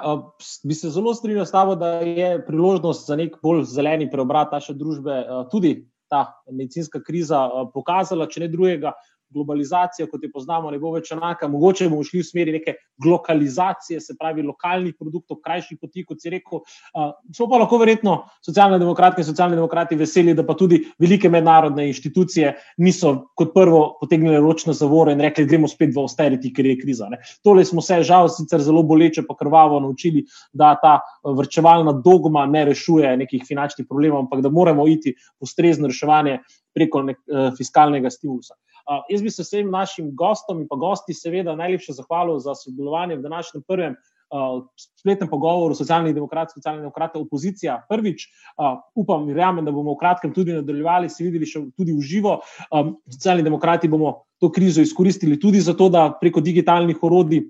bi 0.64 0.74
se 0.74 0.90
zelo 0.90 1.14
strinjal 1.14 1.46
s 1.46 1.54
tabo, 1.54 1.76
da 1.76 2.00
je 2.02 2.46
priložnost 2.46 3.08
za 3.08 3.16
nek 3.16 3.36
bolj 3.44 3.64
zeleni 3.70 4.10
preobrat 4.12 4.52
naše 4.52 4.74
družbe 4.74 5.22
tudi 5.52 5.86
ta 6.10 6.42
medicinska 6.52 7.02
kriza 7.04 7.44
pokazala, 7.74 8.26
če 8.32 8.46
ne 8.46 8.48
drugega, 8.50 8.94
globalizacija, 9.34 10.08
kot 10.08 10.24
jo 10.24 10.30
poznamo, 10.34 10.72
ne 10.72 10.80
bo 10.80 10.92
več 10.96 11.12
enaka. 11.16 11.48
Mogoče 11.52 11.90
bomo 11.90 12.06
šli 12.08 12.22
v 12.22 12.28
smeri 12.28 12.54
neke 12.56 12.76
lokalizacije, 13.06 14.00
se 14.02 14.16
pravi, 14.20 14.46
lokalnih 14.46 14.96
produktov, 14.98 15.42
krajših 15.44 15.80
poti, 15.82 16.06
kot 16.08 16.22
si 16.22 16.32
rekel. 16.34 16.62
Uh, 16.62 17.12
smo 17.36 17.50
pa 17.52 17.60
lahko 17.62 17.80
verjetno 17.82 18.18
socialne 18.46 18.80
demokratke 18.82 19.22
in 19.24 19.28
socialni 19.28 19.58
demokrati 19.60 19.98
veseli, 20.00 20.36
da 20.38 20.46
pa 20.48 20.56
tudi 20.58 20.80
velike 21.02 21.30
mednarodne 21.34 21.88
inštitucije 21.92 22.54
niso 22.84 23.14
kot 23.38 23.54
prvo 23.56 23.82
potegnili 24.02 24.40
ročno 24.44 24.76
zavoro 24.78 25.14
in 25.14 25.24
rekli, 25.24 25.48
gremo 25.48 25.70
spet 25.72 25.94
v 25.96 26.04
austerity, 26.04 26.54
ker 26.56 26.72
je 26.72 26.78
kriza. 26.80 27.10
Ne. 27.12 27.22
Tole 27.44 27.66
smo 27.66 27.84
se 27.84 28.02
žal 28.08 28.30
sicer 28.34 28.64
zelo 28.64 28.84
boleče 28.88 29.26
pa 29.28 29.36
krvavo 29.38 29.80
naučili, 29.84 30.26
da 30.54 30.76
ta 30.82 31.00
vrčevalna 31.24 31.98
dogma 32.06 32.46
ne 32.46 32.66
rešuje 32.72 33.16
nekih 33.18 33.44
finančnih 33.48 33.88
problemov, 33.90 34.26
ampak 34.26 34.42
da 34.46 34.54
moramo 34.54 34.88
iti 34.88 35.14
v 35.18 35.48
ustrezno 35.48 35.92
reševanje 35.92 36.40
preko 36.78 37.04
nek, 37.04 37.20
uh, 37.28 37.52
fiskalnega 37.58 38.10
stimulusa. 38.14 38.54
Uh, 38.54 38.77
jaz 39.10 39.22
bi 39.24 39.32
se 39.32 39.44
vsem 39.44 39.72
našim 39.72 40.12
gostom 40.16 40.62
in 40.62 40.68
pa 40.68 40.76
gosti, 40.76 41.14
seveda, 41.14 41.56
najlepše 41.56 41.94
zahvalil 41.94 42.40
za 42.40 42.56
sodelovanje 42.56 43.18
v 43.18 43.26
današnjem 43.26 43.64
prvem 43.68 43.96
uh, 44.32 44.64
spletnem 45.00 45.30
pogovoru 45.30 45.76
socialnih 45.76 46.16
demokratov, 46.16 46.60
socialnih 46.60 46.82
demokratov, 46.82 47.22
opozicija. 47.22 47.82
Prvič, 47.90 48.28
uh, 48.58 48.80
upam 48.96 49.28
in 49.28 49.34
verjamem, 49.36 49.66
da 49.66 49.72
bomo 49.72 49.96
v 49.96 50.02
kratkem 50.02 50.34
tudi 50.34 50.56
nadaljevali, 50.56 51.10
se 51.10 51.24
videli 51.24 51.48
še 51.48 51.64
tudi 51.78 51.96
v 51.96 52.02
živo. 52.04 52.40
Um, 52.72 52.98
socialni 53.12 53.46
demokrati 53.46 53.92
bomo 53.92 54.24
to 54.42 54.52
krizo 54.52 54.82
izkoristili 54.82 55.40
tudi 55.40 55.62
zato, 55.64 55.90
da 55.90 56.10
preko 56.22 56.44
digitalnih 56.44 57.04
orodij. 57.04 57.48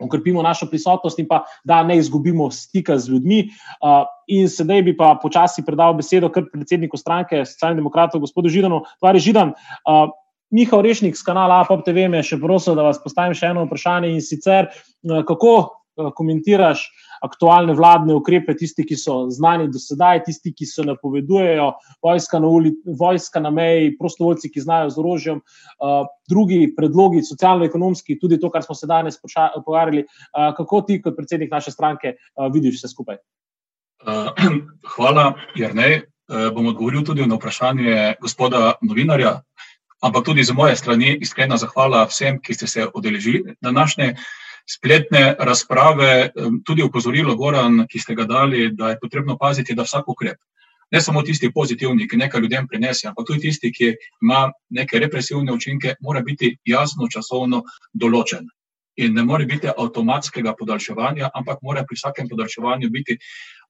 Okrepimo 0.00 0.40
našo 0.40 0.64
prisotnost 0.64 1.18
in 1.20 1.26
pa 1.28 1.42
da 1.60 1.82
ne 1.84 1.98
izgubimo 2.00 2.46
stika 2.50 2.94
z 2.96 3.12
ljudmi. 3.12 3.42
Uh, 3.84 4.06
in 4.32 4.48
sedaj 4.48 4.80
bi 4.86 4.94
pa 4.96 5.12
počasi 5.20 5.60
predal 5.66 5.92
besedo 5.98 6.30
kar 6.32 6.46
predsedniku 6.48 6.96
stranke 6.96 7.44
Socialnih 7.44 7.82
demokratov, 7.82 8.24
gospodu 8.24 8.48
Židanu. 8.48 8.80
Tvari 8.96 9.20
Židan, 9.20 9.52
uh, 9.52 10.08
Miha 10.50 10.82
Rešnik 10.82 11.16
z 11.16 11.22
kanala 11.22 11.60
APOP 11.62 11.84
TV 11.86 12.08
me 12.10 12.24
še 12.26 12.40
prosil, 12.42 12.74
da 12.74 12.82
vas 12.82 12.98
postavim 12.98 13.36
še 13.38 13.52
eno 13.52 13.68
vprašanje 13.68 14.10
in 14.10 14.24
sicer, 14.24 14.66
uh, 15.06 15.20
kako 15.26 15.52
uh, 15.60 16.10
komentiraš 16.16 16.82
aktualne 17.22 17.76
vladne 17.76 18.16
ukrepe, 18.16 18.56
tisti, 18.58 18.82
ki 18.88 18.96
so 18.98 19.14
znani 19.30 19.68
do 19.70 19.78
sedaj, 19.78 20.24
tisti, 20.26 20.54
ki 20.56 20.66
se 20.66 20.86
napovedujejo, 20.88 21.68
vojska 22.02 22.40
na, 22.40 22.48
uli, 22.48 22.72
vojska 22.98 23.42
na 23.44 23.52
meji, 23.54 23.92
prostovoljci, 23.98 24.50
ki 24.50 24.64
znajo 24.64 24.90
z 24.90 25.02
orožjem, 25.04 25.38
uh, 25.38 26.08
drugi 26.32 26.64
predlogi, 26.74 27.22
socialno-ekonomski, 27.28 28.18
tudi 28.18 28.40
to, 28.40 28.50
kar 28.50 28.66
smo 28.66 28.74
se 28.74 28.88
danes 28.90 29.20
pogovarjali. 29.20 30.06
Uh, 30.08 30.50
kako 30.56 30.82
ti, 30.88 30.98
kot 31.04 31.18
predsednik 31.18 31.52
naše 31.52 31.76
stranke, 31.76 32.16
uh, 32.16 32.48
vidiš 32.50 32.80
vse 32.80 32.90
skupaj? 32.90 33.20
Hvala, 34.96 35.34
Jrnej. 35.54 36.00
Bom 36.54 36.68
odgovoril 36.70 37.02
tudi 37.02 37.24
na 37.26 37.34
vprašanje 37.34 38.14
gospoda 38.22 38.76
novinarja, 38.86 39.40
ampak 40.00 40.24
tudi 40.24 40.44
z 40.44 40.52
moje 40.52 40.76
strani 40.76 41.18
iskrena 41.20 41.56
zahvala 41.56 42.06
vsem, 42.08 42.40
ki 42.40 42.54
ste 42.54 42.66
se 42.66 42.86
odeležili 42.94 43.56
današnje 43.60 44.14
spletne 44.68 45.36
razprave. 45.38 46.30
Tudi 46.64 46.82
upozorilo 46.82 47.36
Goran, 47.36 47.86
ki 47.88 47.98
ste 47.98 48.14
ga 48.14 48.24
dali, 48.24 48.70
da 48.72 48.90
je 48.90 49.00
potrebno 49.00 49.36
paziti, 49.38 49.74
da 49.74 49.82
vsak 49.82 50.08
ukrep, 50.08 50.38
ne 50.90 51.00
samo 51.00 51.22
tisti 51.22 51.52
pozitivni, 51.52 52.08
ki 52.08 52.16
nekaj 52.16 52.40
ljudem 52.40 52.66
prinese, 52.68 53.08
ampak 53.08 53.26
tudi 53.26 53.40
tisti, 53.40 53.72
ki 53.72 53.94
ima 54.22 54.50
neke 54.70 54.98
represivne 54.98 55.52
učinke, 55.52 55.94
mora 56.00 56.20
biti 56.20 56.56
jasno 56.64 57.08
časovno 57.08 57.62
določen. 57.92 58.48
In 58.96 59.14
ne 59.14 59.22
more 59.24 59.46
biti 59.46 59.70
avtomatskega 59.70 60.54
podaljševanja, 60.58 61.30
ampak 61.34 61.62
mora 61.62 61.84
pri 61.86 61.96
vsakem 61.96 62.28
podaljševanju 62.28 62.90
biti 62.90 63.18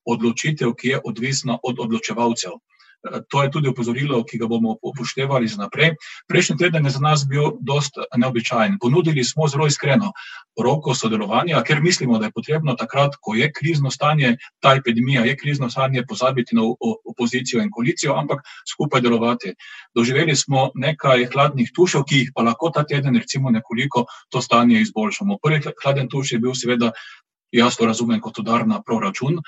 odločitev, 0.04 0.72
ki 0.74 0.94
je 0.94 1.00
odvisna 1.04 1.58
od 1.62 1.80
odločevalcev. 1.84 2.56
To 3.02 3.42
je 3.42 3.50
tudi 3.50 3.68
opozorilo, 3.68 4.20
ki 4.28 4.38
ga 4.38 4.46
bomo 4.46 4.74
upoštevali 4.84 5.48
za 5.48 5.56
naprej. 5.62 5.94
Prejšnji 6.28 6.56
teden 6.60 6.84
je 6.84 6.90
za 6.92 7.00
nas 7.00 7.24
bil 7.28 7.56
dost 7.60 7.96
neobičajen. 8.16 8.76
Ponudili 8.80 9.24
smo 9.24 9.48
zelo 9.48 9.66
iskreno 9.66 10.12
roko 10.60 10.94
sodelovanja, 10.94 11.62
ker 11.64 11.80
mislimo, 11.80 12.18
da 12.18 12.28
je 12.28 12.36
potrebno 12.36 12.74
takrat, 12.76 13.16
ko 13.20 13.34
je 13.34 13.48
krizno 13.52 13.90
stanje, 13.90 14.36
ta 14.60 14.74
epidemija 14.76 15.24
je 15.24 15.36
krizno 15.36 15.70
stanje, 15.70 16.04
pozabiti 16.08 16.56
na 16.56 16.62
opozicijo 17.08 17.62
in 17.62 17.70
koalicijo, 17.72 18.18
ampak 18.20 18.44
skupaj 18.68 19.00
delovati. 19.00 19.54
Doživeli 19.94 20.36
smo 20.36 20.68
nekaj 20.74 21.24
hladnih 21.32 21.72
tušev, 21.74 22.04
ki 22.04 22.24
jih 22.24 22.32
pa 22.36 22.44
lahko 22.44 22.70
ta 22.70 22.84
teden 22.84 23.16
recimo 23.16 23.50
nekoliko 23.50 24.04
to 24.28 24.44
stanje 24.44 24.80
izboljšamo. 24.80 25.38
Prvi 25.42 25.72
hladen 25.82 26.08
tuš 26.08 26.32
je 26.32 26.38
bil 26.38 26.54
seveda, 26.54 26.92
jaz 27.52 27.76
to 27.76 27.86
razumem 27.86 28.20
kot 28.20 28.38
udar 28.38 28.66
na 28.66 28.82
proračun 28.82 29.40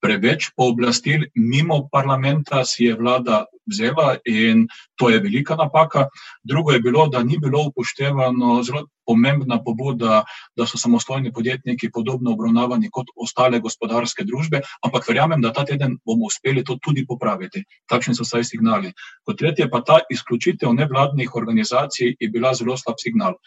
preveč 0.00 0.50
pooblastil 0.56 1.26
mimo 1.34 1.88
parlamenta 1.92 2.64
si 2.64 2.84
je 2.84 2.94
vlada 2.96 3.44
vzela 3.66 4.16
in 4.24 4.66
to 4.96 5.10
je 5.10 5.20
velika 5.20 5.56
napaka. 5.56 6.08
Drugo 6.44 6.72
je 6.72 6.80
bilo, 6.80 7.08
da 7.08 7.22
ni 7.22 7.38
bilo 7.38 7.66
upoštevano 7.68 8.62
zelo 8.62 8.86
pomembna 9.06 9.58
pobuda, 9.64 10.24
da 10.56 10.66
so 10.66 10.78
samostojni 10.78 11.32
podjetniki 11.32 11.90
podobno 11.90 12.32
obravnavani 12.32 12.90
kot 12.92 13.08
ostale 13.16 13.60
gospodarske 13.60 14.24
družbe, 14.24 14.60
ampak 14.84 15.08
verjamem, 15.08 15.40
da 15.42 15.52
ta 15.52 15.64
teden 15.64 15.96
bomo 16.04 16.28
uspeli 16.28 16.64
to 16.64 16.76
tudi 16.82 17.06
popraviti. 17.06 17.64
Takšni 17.88 18.14
so 18.14 18.26
vsaj 18.26 18.44
signali. 18.44 18.92
Kot 19.24 19.38
tretje 19.40 19.70
pa 19.70 19.80
ta 19.80 20.00
izključitev 20.10 20.74
nevladnih 20.74 21.34
organizacij 21.34 22.16
je 22.20 22.28
bila 22.28 22.54
zelo 22.54 22.76
slab 22.76 23.00
signal 23.00 23.40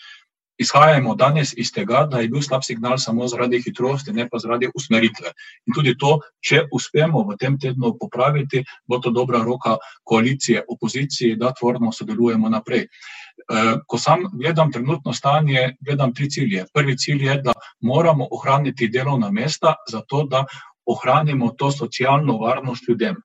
izhajamo 0.62 1.16
danes 1.16 1.54
iz 1.58 1.72
tega, 1.74 2.06
da 2.12 2.22
je 2.22 2.30
bil 2.30 2.42
slab 2.46 2.64
signal 2.64 2.98
samo 2.98 3.28
zaradi 3.28 3.62
hitrosti, 3.66 4.14
ne 4.14 4.28
pa 4.30 4.40
zaradi 4.40 4.70
usmeritve. 4.76 5.34
In 5.68 5.76
tudi 5.76 5.96
to, 5.98 6.20
če 6.40 6.66
uspemo 6.72 7.24
v 7.30 7.38
tem 7.42 7.58
tednu 7.60 7.96
popraviti, 8.00 8.64
bo 8.88 9.00
to 9.00 9.12
dobra 9.12 9.42
roka 9.44 9.78
koalicije, 10.04 10.66
opoziciji, 10.70 11.36
da 11.36 11.54
tvorno 11.58 11.92
sodelujemo 11.92 12.50
naprej. 12.50 12.88
Eh, 13.42 13.74
ko 13.88 13.98
sam 13.98 14.28
gledam 14.34 14.72
trenutno 14.72 15.14
stanje, 15.14 15.76
gledam 15.80 16.14
tri 16.14 16.30
cilje. 16.30 16.66
Prvi 16.74 16.98
cilj 16.98 17.26
je, 17.26 17.38
da 17.42 17.54
moramo 17.82 18.28
ohraniti 18.32 18.88
delovna 18.88 19.32
mesta, 19.32 19.76
zato 19.90 20.24
da 20.24 20.46
ohranimo 20.86 21.52
to 21.58 21.72
socialno 21.72 22.38
varnost 22.38 22.88
ljudem. 22.90 23.16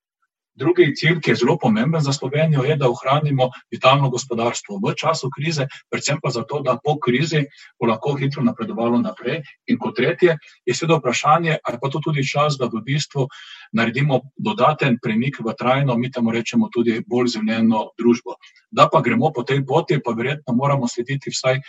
Drugi 0.56 0.94
cilj, 0.96 1.20
ki 1.20 1.30
je 1.30 1.36
zelo 1.42 1.58
pomemben 1.60 2.00
za 2.00 2.12
Slovenijo, 2.12 2.62
je, 2.64 2.76
da 2.80 2.88
ohranimo 2.88 3.50
vitalno 3.70 4.08
gospodarstvo 4.10 4.78
v 4.80 4.94
času 4.96 5.28
krize, 5.34 5.66
predvsem 5.92 6.20
pa 6.22 6.30
zato, 6.32 6.62
da 6.64 6.78
po 6.84 6.96
krizi 6.98 7.44
bo 7.80 7.90
lahko 7.90 8.14
hitro 8.16 8.42
napredovalo 8.42 8.98
naprej. 8.98 9.42
In 9.68 9.78
kot 9.78 9.96
tretje, 9.96 10.38
je 10.64 10.74
seveda 10.74 10.96
vprašanje, 10.96 11.58
ali 11.64 11.78
pa 11.82 11.90
to 11.92 12.00
tudi 12.00 12.24
čas, 12.24 12.56
da 12.56 12.70
v 12.72 12.80
bistvu 12.86 13.28
naredimo 13.76 14.20
dodaten 14.36 14.96
premik 15.02 15.42
v 15.44 15.52
trajno, 15.58 15.96
mi 15.96 16.10
temu 16.10 16.32
rečemo 16.32 16.70
tudi 16.72 17.02
bolj 17.06 17.36
zeleno 17.36 17.90
družbo. 17.98 18.40
Da 18.70 18.88
pa 18.92 19.00
gremo 19.04 19.32
po 19.32 19.44
tej 19.44 19.60
poti, 19.66 20.00
pa 20.00 20.16
verjetno 20.16 20.56
moramo 20.56 20.88
slediti 20.88 21.30
vsaj 21.30 21.60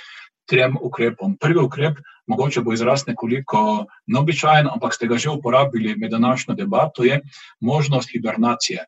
trem 0.48 0.78
ukrepom. 0.82 1.38
Prvi 1.38 1.60
ukrep, 1.60 1.98
mogoče 2.28 2.62
bo 2.62 2.74
izraz 2.74 3.06
nekoliko 3.08 3.86
neobičajen, 4.08 4.70
ampak 4.74 4.96
ste 4.96 5.08
ga 5.08 5.18
že 5.18 5.30
uporabili 5.30 5.96
med 5.96 6.12
današnjo 6.12 6.56
debato, 6.56 7.04
je 7.04 7.22
možnost 7.60 8.12
hibernacije. 8.12 8.86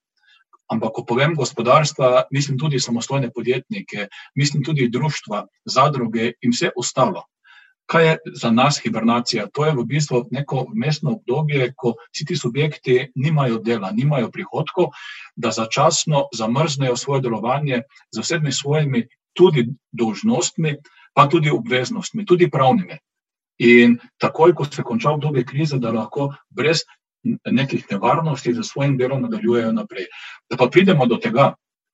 Ampak, 0.70 0.92
ko 0.94 1.06
povem 1.06 1.34
gospodarstva, 1.36 2.30
mislim 2.32 2.60
tudi 2.60 2.80
samostojne 2.80 3.32
podjetnike, 3.34 4.08
mislim 4.36 4.64
tudi 4.64 4.90
društva, 4.90 5.48
zadruge 5.66 6.32
in 6.42 6.54
vse 6.54 6.70
ostalo. 6.76 7.24
Kaj 7.90 8.06
je 8.08 8.18
za 8.38 8.52
nas 8.52 8.78
hibernacija? 8.84 9.48
To 9.54 9.66
je 9.66 9.74
v 9.74 9.84
bistvu 9.90 10.28
neko 10.32 10.68
mestno 10.78 11.16
obdobje, 11.18 11.72
ko 11.78 11.96
vsi 12.14 12.26
ti 12.26 12.36
subjekti 12.38 13.08
nimajo 13.16 13.58
dela, 13.66 13.90
nimajo 13.92 14.30
prihodkov, 14.30 14.92
da 15.36 15.52
začasno 15.52 16.28
zamrznejo 16.38 16.96
svoje 16.96 17.22
delovanje 17.26 17.82
z 18.12 18.22
vsemi 18.22 18.52
svojimi 18.52 19.08
tudi 19.34 19.66
dolžnostmi, 19.92 20.76
pa 21.20 21.28
tudi 21.28 21.52
obveznostmi, 21.52 22.24
tudi 22.26 22.48
pravnimi. 22.48 22.96
In 23.60 23.98
takoj, 24.24 24.54
ko 24.56 24.64
se 24.66 24.86
konča 24.88 25.12
obdobje 25.12 25.44
krize, 25.44 25.76
da 25.84 25.92
lahko 25.92 26.30
brez 26.50 26.86
nekih 27.52 27.84
nevarnosti 27.92 28.54
za 28.54 28.64
svojim 28.64 28.96
delom 28.98 29.26
nadaljujejo 29.26 29.74
naprej. 29.76 30.06
Da 30.50 30.56
pa 30.56 30.70
pridemo 30.72 31.06
do 31.12 31.18
tega, 31.20 31.50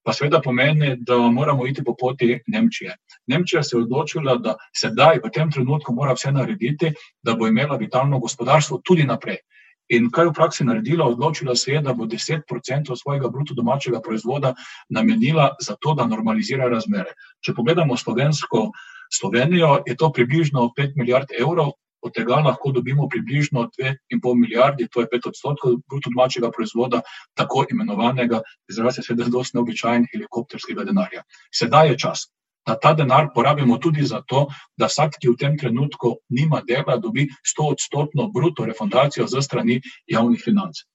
pa 0.05 0.13
seveda 0.13 0.43
pomeni, 0.45 0.91
da 1.01 1.17
moramo 1.17 1.65
iti 1.65 1.83
po 1.83 1.95
poti 1.97 2.37
Nemčije. 2.47 2.93
Nemčija 3.27 3.63
se 3.63 3.73
je 3.77 3.81
odločila, 3.81 4.37
da 4.37 4.55
sedaj, 4.77 5.23
v 5.25 5.33
tem 5.33 5.51
trenutku, 5.51 5.93
mora 5.93 6.13
vse 6.13 6.31
narediti, 6.31 6.93
da 7.23 7.33
bo 7.33 7.47
imela 7.49 7.81
vitalno 7.81 8.19
gospodarstvo 8.19 8.83
tudi 8.85 9.09
naprej. 9.09 9.41
In 9.89 10.11
kaj 10.13 10.25
je 10.25 10.29
v 10.29 10.33
praksi 10.37 10.65
naredila? 10.69 11.09
Odločila 11.09 11.55
se 11.55 11.71
je, 11.71 11.81
da 11.81 11.93
bo 11.93 12.05
10% 12.05 12.93
svojega 12.93 13.29
bruto 13.29 13.57
domačega 13.57 14.01
proizvoda 14.01 14.53
namenila 14.89 15.55
za 15.61 15.75
to, 15.81 15.93
da 15.93 16.05
normalizira 16.05 16.69
razmere. 16.69 17.17
Če 17.41 17.53
pogledamo 17.53 17.97
slovensko 17.97 18.69
Slovenijo, 19.13 19.83
je 19.87 19.95
to 19.95 20.11
približno 20.11 20.69
5 20.77 20.95
milijard 20.95 21.31
evrov, 21.39 21.71
od 22.05 22.13
tega 22.13 22.37
lahko 22.45 22.71
dobimo 22.71 23.07
približno 23.09 23.69
2,5 23.79 24.35
milijardi, 24.41 24.87
to 24.91 25.01
je 25.01 25.07
5 25.13 25.27
odstotkov 25.31 25.77
bruto 25.89 26.11
domačega 26.13 26.51
proizvoda, 26.51 27.01
tako 27.33 27.65
imenovanega, 27.71 28.41
izraz 28.69 28.97
je 28.97 29.03
seveda 29.03 29.29
zelo 29.29 29.43
neobičajen, 29.53 30.05
helikopterskega 30.13 30.85
denarja. 30.85 31.23
Sedaj 31.49 31.89
je 31.89 31.99
čas, 32.05 32.27
da 32.67 32.77
ta 32.81 32.93
denar 32.93 33.29
porabimo 33.33 33.77
tudi 33.77 34.05
za 34.05 34.21
to, 34.27 34.47
da 34.77 34.89
vsak, 34.89 35.17
ki 35.21 35.33
v 35.33 35.37
tem 35.41 35.57
trenutku 35.57 36.15
nima 36.29 36.61
dela, 36.67 36.97
dobi 36.97 37.27
100 37.53 37.71
odstotno 37.73 38.29
bruto 38.33 38.65
refundacijo 38.65 39.27
za 39.27 39.41
strani 39.41 39.81
javnih 40.07 40.41
financ. 40.45 40.85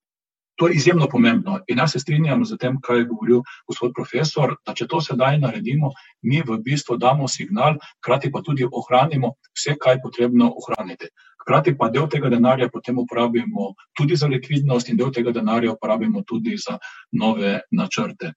To 0.60 0.68
je 0.68 0.74
izjemno 0.76 1.06
pomembno 1.08 1.54
in 1.72 1.78
jaz 1.78 1.92
se 1.92 1.98
strinjam 1.98 2.44
z 2.44 2.56
tem, 2.60 2.74
kar 2.84 2.96
je 2.96 3.04
govoril 3.08 3.40
gospod 3.66 3.94
profesor, 3.96 4.50
da 4.66 4.74
če 4.76 4.86
to 4.92 4.98
sedaj 5.00 5.38
naredimo, 5.40 5.88
mi 6.22 6.42
v 6.44 6.58
bistvu 6.60 6.98
damo 7.00 7.28
signal, 7.28 7.78
hkrati 8.02 8.28
pa 8.34 8.42
tudi 8.44 8.66
ohranimo 8.68 9.30
vse, 9.56 9.78
kar 9.80 9.96
je 9.96 10.02
potrebno 10.04 10.50
ohraniti. 10.60 11.08
Hkrati 11.40 11.72
pa 11.80 11.88
del 11.88 12.10
tega 12.12 12.28
denarja 12.28 12.68
potem 12.68 13.00
uporabimo 13.00 13.70
tudi 13.96 14.20
za 14.20 14.28
likvidnost 14.28 14.92
in 14.92 15.00
del 15.00 15.14
tega 15.16 15.32
denarja 15.32 15.72
uporabimo 15.72 16.20
tudi 16.28 16.58
za 16.60 16.76
nove 17.12 17.60
načrte. 17.72 18.34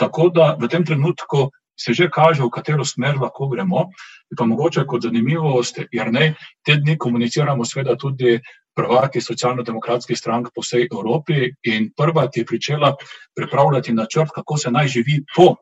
Tako 0.00 0.30
da 0.32 0.54
v 0.56 0.72
tem 0.72 0.88
trenutku 0.88 1.50
se 1.80 1.94
že 1.94 2.08
kaže, 2.10 2.42
v 2.42 2.50
katero 2.50 2.84
smer 2.84 3.16
lahko 3.16 3.48
gremo. 3.48 3.88
Pa 4.36 4.44
mogoče 4.44 4.84
kot 4.86 5.02
zanimivost, 5.02 5.78
jer 5.92 6.12
ne, 6.12 6.34
te 6.66 6.76
dni 6.76 6.98
komuniciramo 6.98 7.64
seveda 7.64 7.96
tudi 7.96 8.40
prvaki 8.76 9.20
socialno-demokratskih 9.20 10.18
strank 10.18 10.50
po 10.54 10.62
vsej 10.62 10.88
Evropi 10.92 11.48
in 11.66 11.90
prva, 11.96 12.28
ki 12.30 12.40
je 12.40 12.46
pričela 12.46 12.92
pripravljati 13.34 13.92
načrt, 13.92 14.30
kako 14.34 14.58
se 14.58 14.70
naj 14.70 14.88
živi 14.88 15.22
po, 15.36 15.56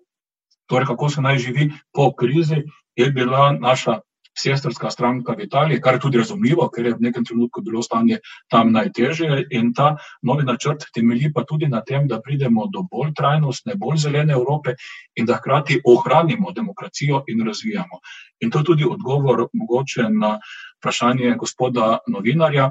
torej 0.66 0.86
kako 0.86 1.08
se 1.08 1.20
naj 1.20 1.38
živi 1.38 1.70
po 1.92 2.10
krizi, 2.16 2.64
je 2.96 3.10
bila 3.10 3.52
naša 3.52 4.00
sestrska 4.36 4.90
stranka 4.90 5.32
v 5.32 5.46
Italiji, 5.48 5.80
kar 5.80 5.94
je 5.94 6.00
tudi 6.00 6.18
razumljivo, 6.18 6.68
ker 6.68 6.86
je 6.86 6.94
v 6.94 7.06
nekem 7.08 7.24
trenutku 7.24 7.62
bilo 7.64 7.82
stanje 7.82 8.18
tam 8.52 8.72
najtežje 8.72 9.46
in 9.50 9.72
ta 9.74 9.96
novi 10.22 10.44
načrt 10.44 10.84
temelji 10.94 11.32
pa 11.32 11.44
tudi 11.44 11.68
na 11.68 11.80
tem, 11.80 12.06
da 12.08 12.20
pridemo 12.20 12.66
do 12.72 12.84
bolj 12.90 13.14
trajnostne, 13.16 13.74
bolj 13.74 13.96
zelene 14.04 14.32
Evrope 14.32 14.76
in 15.16 15.26
da 15.26 15.40
hkrati 15.40 15.80
ohranimo 15.84 16.52
demokracijo 16.52 17.24
in 17.26 17.46
razvijamo. 17.46 18.00
In 18.40 18.50
to 18.50 18.58
je 18.58 18.64
tudi 18.64 18.84
odgovor 18.84 19.48
mogoče 19.52 20.10
na 20.10 20.38
vprašanje 20.78 21.34
gospoda 21.38 21.98
novinarja. 22.06 22.70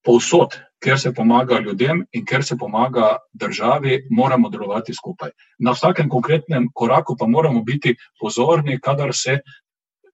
Povsod, 0.00 0.54
ker 0.80 0.98
se 0.98 1.12
pomaga 1.12 1.58
ljudem 1.60 2.06
in 2.16 2.24
ker 2.24 2.44
se 2.44 2.56
pomaga 2.56 3.18
državi, 3.36 4.06
moramo 4.10 4.48
delovati 4.48 4.94
skupaj. 4.94 5.30
Na 5.58 5.74
vsakem 5.76 6.08
konkretnem 6.08 6.70
koraku 6.74 7.16
pa 7.20 7.26
moramo 7.26 7.60
biti 7.62 7.94
pozorni, 8.20 8.78
kadar 8.80 9.12
se 9.12 9.38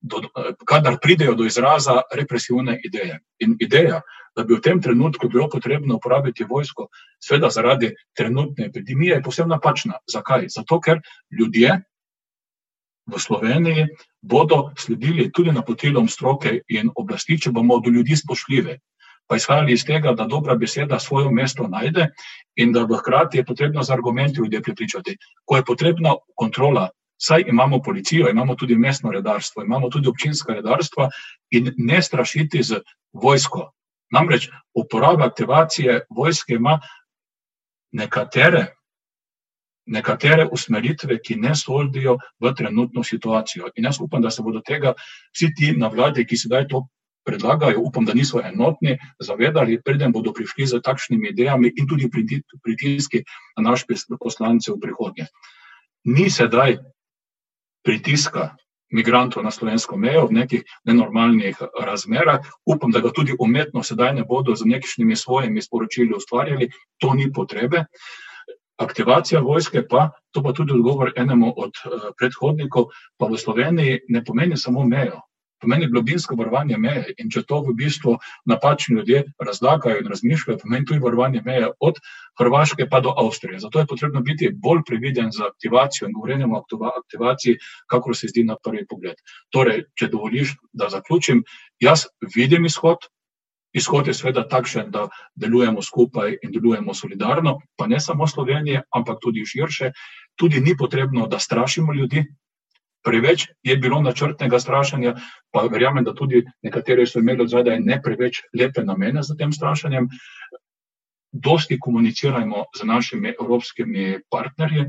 do, 0.00 0.22
kadar 0.64 0.98
pridejo 1.02 1.34
do 1.34 1.44
izraza 1.44 2.02
represivne 2.14 2.80
ideje. 2.84 3.18
In 3.38 3.56
ideja, 3.60 4.00
da 4.36 4.44
bi 4.44 4.54
v 4.54 4.60
tem 4.60 4.80
trenutku 4.82 5.28
bilo 5.28 5.48
potrebno 5.48 5.96
uporabiti 5.96 6.44
vojsko, 6.44 6.88
seveda 7.20 7.50
zaradi 7.50 7.94
trenutne 8.16 8.66
epidemije, 8.66 9.14
je 9.14 9.22
posebno 9.22 9.54
napačna. 9.54 10.00
Zakaj? 10.12 10.48
Zato, 10.48 10.80
ker 10.80 11.00
ljudje 11.38 11.80
v 13.06 13.20
Sloveniji 13.20 13.86
bodo 14.22 14.72
sledili 14.78 15.30
tudi 15.32 15.52
napotilom 15.52 16.08
stroke 16.08 16.60
in 16.68 16.90
oblasti, 16.94 17.38
če 17.38 17.50
bomo 17.50 17.78
do 17.80 17.90
ljudi 17.90 18.16
spoštljivi. 18.16 18.76
Pa 19.26 19.36
izhajali 19.36 19.72
iz 19.74 19.84
tega, 19.84 20.12
da 20.14 20.26
dobra 20.26 20.54
beseda 20.54 20.98
svojo 21.02 21.30
mesto 21.30 21.66
najde 21.66 22.10
in 22.56 22.72
da 22.72 22.86
hkrati 22.86 23.38
je 23.38 23.44
potrebno 23.44 23.82
z 23.82 23.90
argumenti 23.90 24.38
ljudi 24.38 24.62
prepričati. 24.62 25.16
Ko 25.44 25.56
je 25.56 25.64
potrebna 25.64 26.14
kontrola 26.34 26.90
Saj 27.18 27.44
imamo 27.48 27.80
policijo, 27.82 28.28
imamo 28.28 28.54
tudi 28.54 28.76
mestno 28.76 29.10
redarstvo, 29.10 29.64
imamo 29.64 29.88
tudi 29.88 30.08
občinska 30.08 30.54
redarstva 30.54 31.08
in 31.50 31.72
ne 31.76 32.02
strašiti 32.02 32.62
z 32.62 32.80
vojsko. 33.12 33.70
Namreč 34.12 34.48
uporaba 34.74 35.24
aktivacije 35.24 36.00
vojske 36.10 36.54
ima 36.54 36.80
nekatere, 37.92 38.66
nekatere 39.86 40.46
usmeritve, 40.52 41.18
ki 41.22 41.36
ne 41.36 41.54
sodijo 41.56 42.18
v 42.40 42.52
trenutno 42.54 43.04
situacijo. 43.04 43.70
In 43.76 43.84
jaz 43.84 44.00
upam, 44.00 44.22
da 44.22 44.30
se 44.30 44.42
bodo 44.42 44.60
tega 44.60 44.92
vsi 45.34 45.54
ti 45.54 45.72
na 45.72 45.88
vladi, 45.88 46.26
ki 46.26 46.36
sedaj 46.36 46.68
to 46.68 46.86
predlagajo, 47.26 47.80
upam, 47.82 48.04
da 48.04 48.14
niso 48.14 48.40
enotni, 48.44 48.98
zavedali, 49.18 49.80
preden 49.82 50.12
bodo 50.12 50.32
prišli 50.32 50.66
z 50.66 50.80
takšnimi 50.84 51.32
idejami 51.32 51.72
in 51.76 51.88
tudi 51.88 52.10
pritiski 52.62 53.24
na 53.56 53.70
naš 53.70 53.86
poslance 54.20 54.70
v 54.72 54.78
prihodnje. 54.80 55.26
Ni 56.04 56.30
sedaj 56.30 56.78
pritiska 57.86 58.56
migrantov 58.90 59.46
na 59.46 59.50
slovensko 59.50 59.96
mejo 59.96 60.26
v 60.26 60.42
nekih 60.42 60.62
nenormalnih 60.84 61.58
razmerah. 61.78 62.42
Upam, 62.66 62.90
da 62.90 63.00
ga 63.00 63.14
tudi 63.14 63.34
umetno 63.38 63.82
sedaj 63.82 64.14
ne 64.14 64.24
bodo 64.26 64.54
z 64.54 64.66
nekšnimi 64.66 65.16
svojimi 65.16 65.62
sporočili 65.62 66.14
ustvarjali, 66.16 66.70
to 66.98 67.14
ni 67.14 67.30
potrebe. 67.32 67.86
Aktivacija 68.76 69.40
vojske 69.40 69.86
pa, 69.88 70.10
to 70.34 70.42
pa 70.42 70.52
tudi 70.52 70.74
odgovor 70.76 71.12
enemu 71.16 71.54
od 71.56 71.72
uh, 71.86 72.10
predhodnikov, 72.18 72.92
pa 73.16 73.30
v 73.30 73.38
Sloveniji 73.38 74.00
ne 74.08 74.24
pomeni 74.24 74.56
samo 74.56 74.84
mejo 74.84 75.22
pomeni 75.60 75.88
globinsko 75.90 76.36
varovanje 76.36 76.78
meje. 76.78 77.14
In 77.18 77.30
če 77.32 77.42
to 77.48 77.60
v 77.64 77.74
bistvu 77.78 78.16
napačni 78.46 78.96
ljudje 78.98 79.24
razlagajo 79.40 80.00
in 80.02 80.08
razmišljajo, 80.12 80.60
pomeni 80.62 80.86
tudi 80.86 81.02
varovanje 81.02 81.42
meje 81.44 81.70
od 81.80 82.00
Hrvaške 82.38 82.88
pa 82.90 83.00
do 83.00 83.14
Avstrije. 83.16 83.60
Zato 83.64 83.80
je 83.80 83.86
potrebno 83.86 84.20
biti 84.20 84.50
bolj 84.52 84.84
previden 84.86 85.32
za 85.32 85.46
aktivacijo 85.48 86.08
in 86.08 86.14
govorjenje 86.16 86.46
o 86.46 86.62
aktivaciji, 86.92 87.58
kakor 87.86 88.16
se 88.16 88.28
zdi 88.28 88.44
na 88.44 88.56
prvi 88.64 88.86
pogled. 88.86 89.16
Torej, 89.50 89.84
če 89.94 90.08
dovoliš, 90.12 90.56
da 90.72 90.88
zaključim, 90.92 91.44
jaz 91.80 92.06
vidim 92.34 92.66
izhod. 92.66 93.08
Izhod 93.76 94.06
je 94.08 94.14
seveda 94.16 94.46
takšen, 94.48 94.90
da 94.90 95.08
delujemo 95.36 95.82
skupaj 95.82 96.38
in 96.42 96.52
delujemo 96.52 96.94
solidarno, 96.94 97.58
pa 97.76 97.86
ne 97.86 98.00
samo 98.00 98.26
Slovenije, 98.26 98.82
ampak 98.90 99.18
tudi 99.20 99.44
širše. 99.44 99.90
Tudi 100.36 100.60
ni 100.60 100.76
potrebno, 100.76 101.26
da 101.26 101.38
strašimo 101.38 101.94
ljudi, 101.94 102.24
preveč 103.06 103.46
je 103.62 103.76
bilo 103.78 104.00
načrtnega 104.02 104.58
strašanja, 104.58 105.14
pa 105.54 105.66
verjamem, 105.70 106.04
da 106.04 106.14
tudi 106.14 106.42
nekateri 106.66 107.06
so 107.06 107.22
imeli 107.22 107.46
od 107.46 107.52
zadaj 107.54 107.78
ne 107.80 108.00
preveč 108.02 108.42
lepe 108.58 108.82
namene 108.84 109.22
za 109.22 109.36
tem 109.38 109.52
strašanjem. 109.52 110.08
Dosti 111.32 111.78
komunicirajmo 111.80 112.64
z 112.74 112.86
našimi 112.88 113.34
evropskimi 113.40 114.18
partnerji 114.30 114.86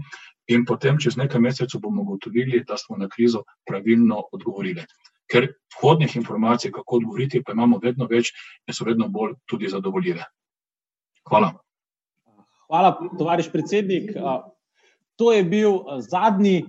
in 0.47 0.65
potem 0.65 0.97
čez 0.97 1.17
nekaj 1.17 1.41
mesecev 1.43 1.81
bomo 1.83 2.01
ugotovili, 2.01 2.63
da 2.67 2.77
smo 2.77 2.97
na 2.97 3.09
krizo 3.11 3.43
pravilno 3.67 4.23
odgovorili. 4.31 4.85
Ker 5.27 5.49
vhodnih 5.75 6.15
informacij, 6.15 6.71
kako 6.71 7.01
odgovoriti, 7.01 7.43
pa 7.43 7.51
imamo 7.51 7.81
vedno 7.83 8.07
več 8.07 8.31
in 8.67 8.73
so 8.73 8.87
vedno 8.87 9.09
bolj 9.11 9.35
tudi 9.45 9.67
zadovoljive. 9.69 10.23
Hvala. 11.27 11.51
Hvala, 12.67 12.93
tovariš 13.19 13.51
predsednik. 13.51 14.15
To 15.17 15.33
je 15.33 15.43
bil 15.43 15.81
zadnji, 15.99 16.63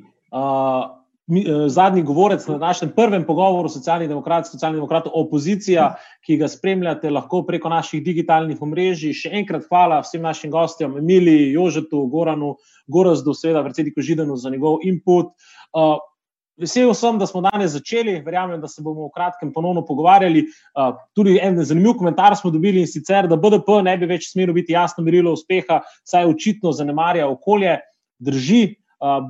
zadnji 1.69 2.03
govorec 2.03 2.47
na 2.49 2.59
našem 2.59 2.93
prvem 2.97 3.25
pogovoru 3.27 3.69
socialnih 3.69 4.09
demokratov, 4.09 4.51
socialnih 4.53 4.79
demokratov, 4.79 5.13
opozicija, 5.15 5.91
ki 6.25 6.39
ga 6.41 6.49
spremljate 6.49 7.11
lahko 7.11 7.43
preko 7.47 7.69
naših 7.69 8.03
digitalnih 8.05 8.63
omrežij. 8.63 9.13
Še 9.13 9.33
enkrat 9.43 9.67
hvala 9.69 10.01
vsem 10.01 10.25
našim 10.25 10.51
gostjem, 10.51 10.97
Emiliji, 10.99 11.53
Jožetu, 11.53 12.07
Goranu, 12.09 12.57
Gorazdu, 12.89 13.35
seveda 13.37 13.63
predsedniku 13.67 14.03
Židenu 14.03 14.37
za 14.37 14.51
njegov 14.51 14.81
input. 14.89 15.35
Vesel 16.59 16.91
sem, 16.97 17.21
da 17.21 17.27
smo 17.29 17.45
danes 17.45 17.71
začeli, 17.77 18.17
verjamem, 18.25 18.59
da 18.61 18.67
se 18.67 18.83
bomo 18.83 19.07
v 19.07 19.15
kratkem 19.15 19.53
ponovno 19.55 19.85
pogovarjali. 19.87 20.47
Tudi 21.15 21.37
en 21.39 21.61
zanimiv 21.63 22.01
komentar 22.01 22.35
smo 22.41 22.51
dobili 22.51 22.81
in 22.83 22.89
sicer, 22.91 23.29
da 23.29 23.37
BDP 23.37 23.83
ne 23.85 23.95
bi 24.01 24.09
več 24.11 24.33
smelo 24.33 24.57
biti 24.57 24.75
jasno 24.75 25.05
merilo 25.05 25.37
uspeha, 25.37 25.83
saj 26.09 26.27
očitno 26.33 26.73
zanemarja 26.73 27.29
okolje. 27.29 27.77
Drži, 28.19 28.75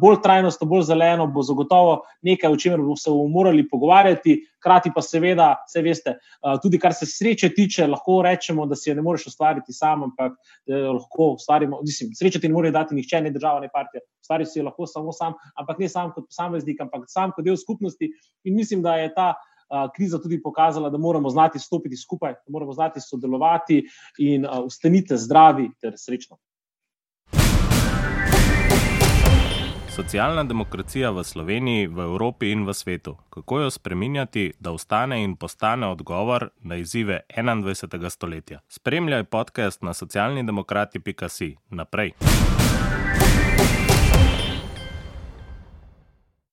bolj 0.00 0.16
trajnostno, 0.22 0.66
bolj 0.66 0.82
zeleno, 0.88 1.26
bo 1.26 1.42
zagotovo 1.42 2.02
nekaj, 2.22 2.52
o 2.52 2.56
čemer 2.56 2.80
bomo 2.80 2.96
se 2.96 3.10
morali 3.10 3.68
pogovarjati. 3.68 4.38
Hkrati 4.58 4.90
pa, 4.94 5.02
seveda, 5.04 5.48
vse 5.68 5.82
veste, 5.82 6.14
tudi 6.62 6.78
kar 6.82 6.94
se 6.94 7.06
sreče 7.06 7.52
tiče, 7.54 7.86
lahko 7.86 8.22
rečemo, 8.26 8.66
da 8.66 8.76
si 8.76 8.90
jo 8.90 8.96
ne 8.98 9.04
moreš 9.06 9.28
ustvariti 9.30 9.72
sam, 9.72 10.02
ampak 10.08 10.34
lahko 10.66 11.34
ustvarimo. 11.36 11.78
Mislim, 11.86 12.10
sreče 12.14 12.40
ti 12.40 12.48
ne 12.48 12.56
more 12.56 12.72
dati 12.74 12.96
nihče, 12.96 13.20
ne 13.22 13.30
država, 13.30 13.60
ne 13.60 13.68
partija. 13.72 14.02
Ustvari 14.24 14.46
si 14.46 14.58
jo 14.58 14.64
lahko 14.66 14.86
samo 14.86 15.12
sam, 15.12 15.36
ampak 15.60 15.78
ne 15.78 15.88
sam 15.88 16.10
kot 16.14 16.26
posameznik, 16.26 16.80
ampak 16.80 17.06
sam 17.06 17.30
kot 17.36 17.44
del 17.44 17.56
skupnosti. 17.56 18.10
In 18.44 18.56
mislim, 18.56 18.82
da 18.82 18.96
je 19.02 19.12
ta. 19.14 19.34
Kriza 19.92 20.16
tudi 20.16 20.38
pokazala, 20.40 20.88
da 20.88 20.96
moramo 20.96 21.28
znati 21.28 21.58
stopiti 21.60 21.96
skupaj, 21.96 22.32
da 22.32 22.52
moramo 22.52 22.72
znati 22.72 23.02
sodelovati 23.04 23.82
in 24.18 24.46
ustanite 24.64 25.16
zdravi 25.20 25.66
ter 25.80 25.92
srečno. 25.96 26.38
Socialna 29.98 30.44
demokracija 30.44 31.10
v 31.10 31.24
Sloveniji, 31.24 31.86
v 31.90 32.04
Evropi 32.06 32.52
in 32.54 32.62
v 32.62 32.70
svetu. 32.74 33.16
Kako 33.34 33.60
jo 33.60 33.70
spremenjati, 33.70 34.52
da 34.60 34.70
ostane 34.70 35.24
in 35.24 35.34
postane 35.36 35.86
odgovor 35.86 36.48
na 36.62 36.76
izzive 36.76 37.20
21. 37.34 38.10
stoletja? 38.10 38.60
Spremljaj 38.68 39.24
podcast 39.24 39.82
na 39.82 39.94
socialnidemokrati.si. 39.94 41.56
Naprej. 41.70 42.12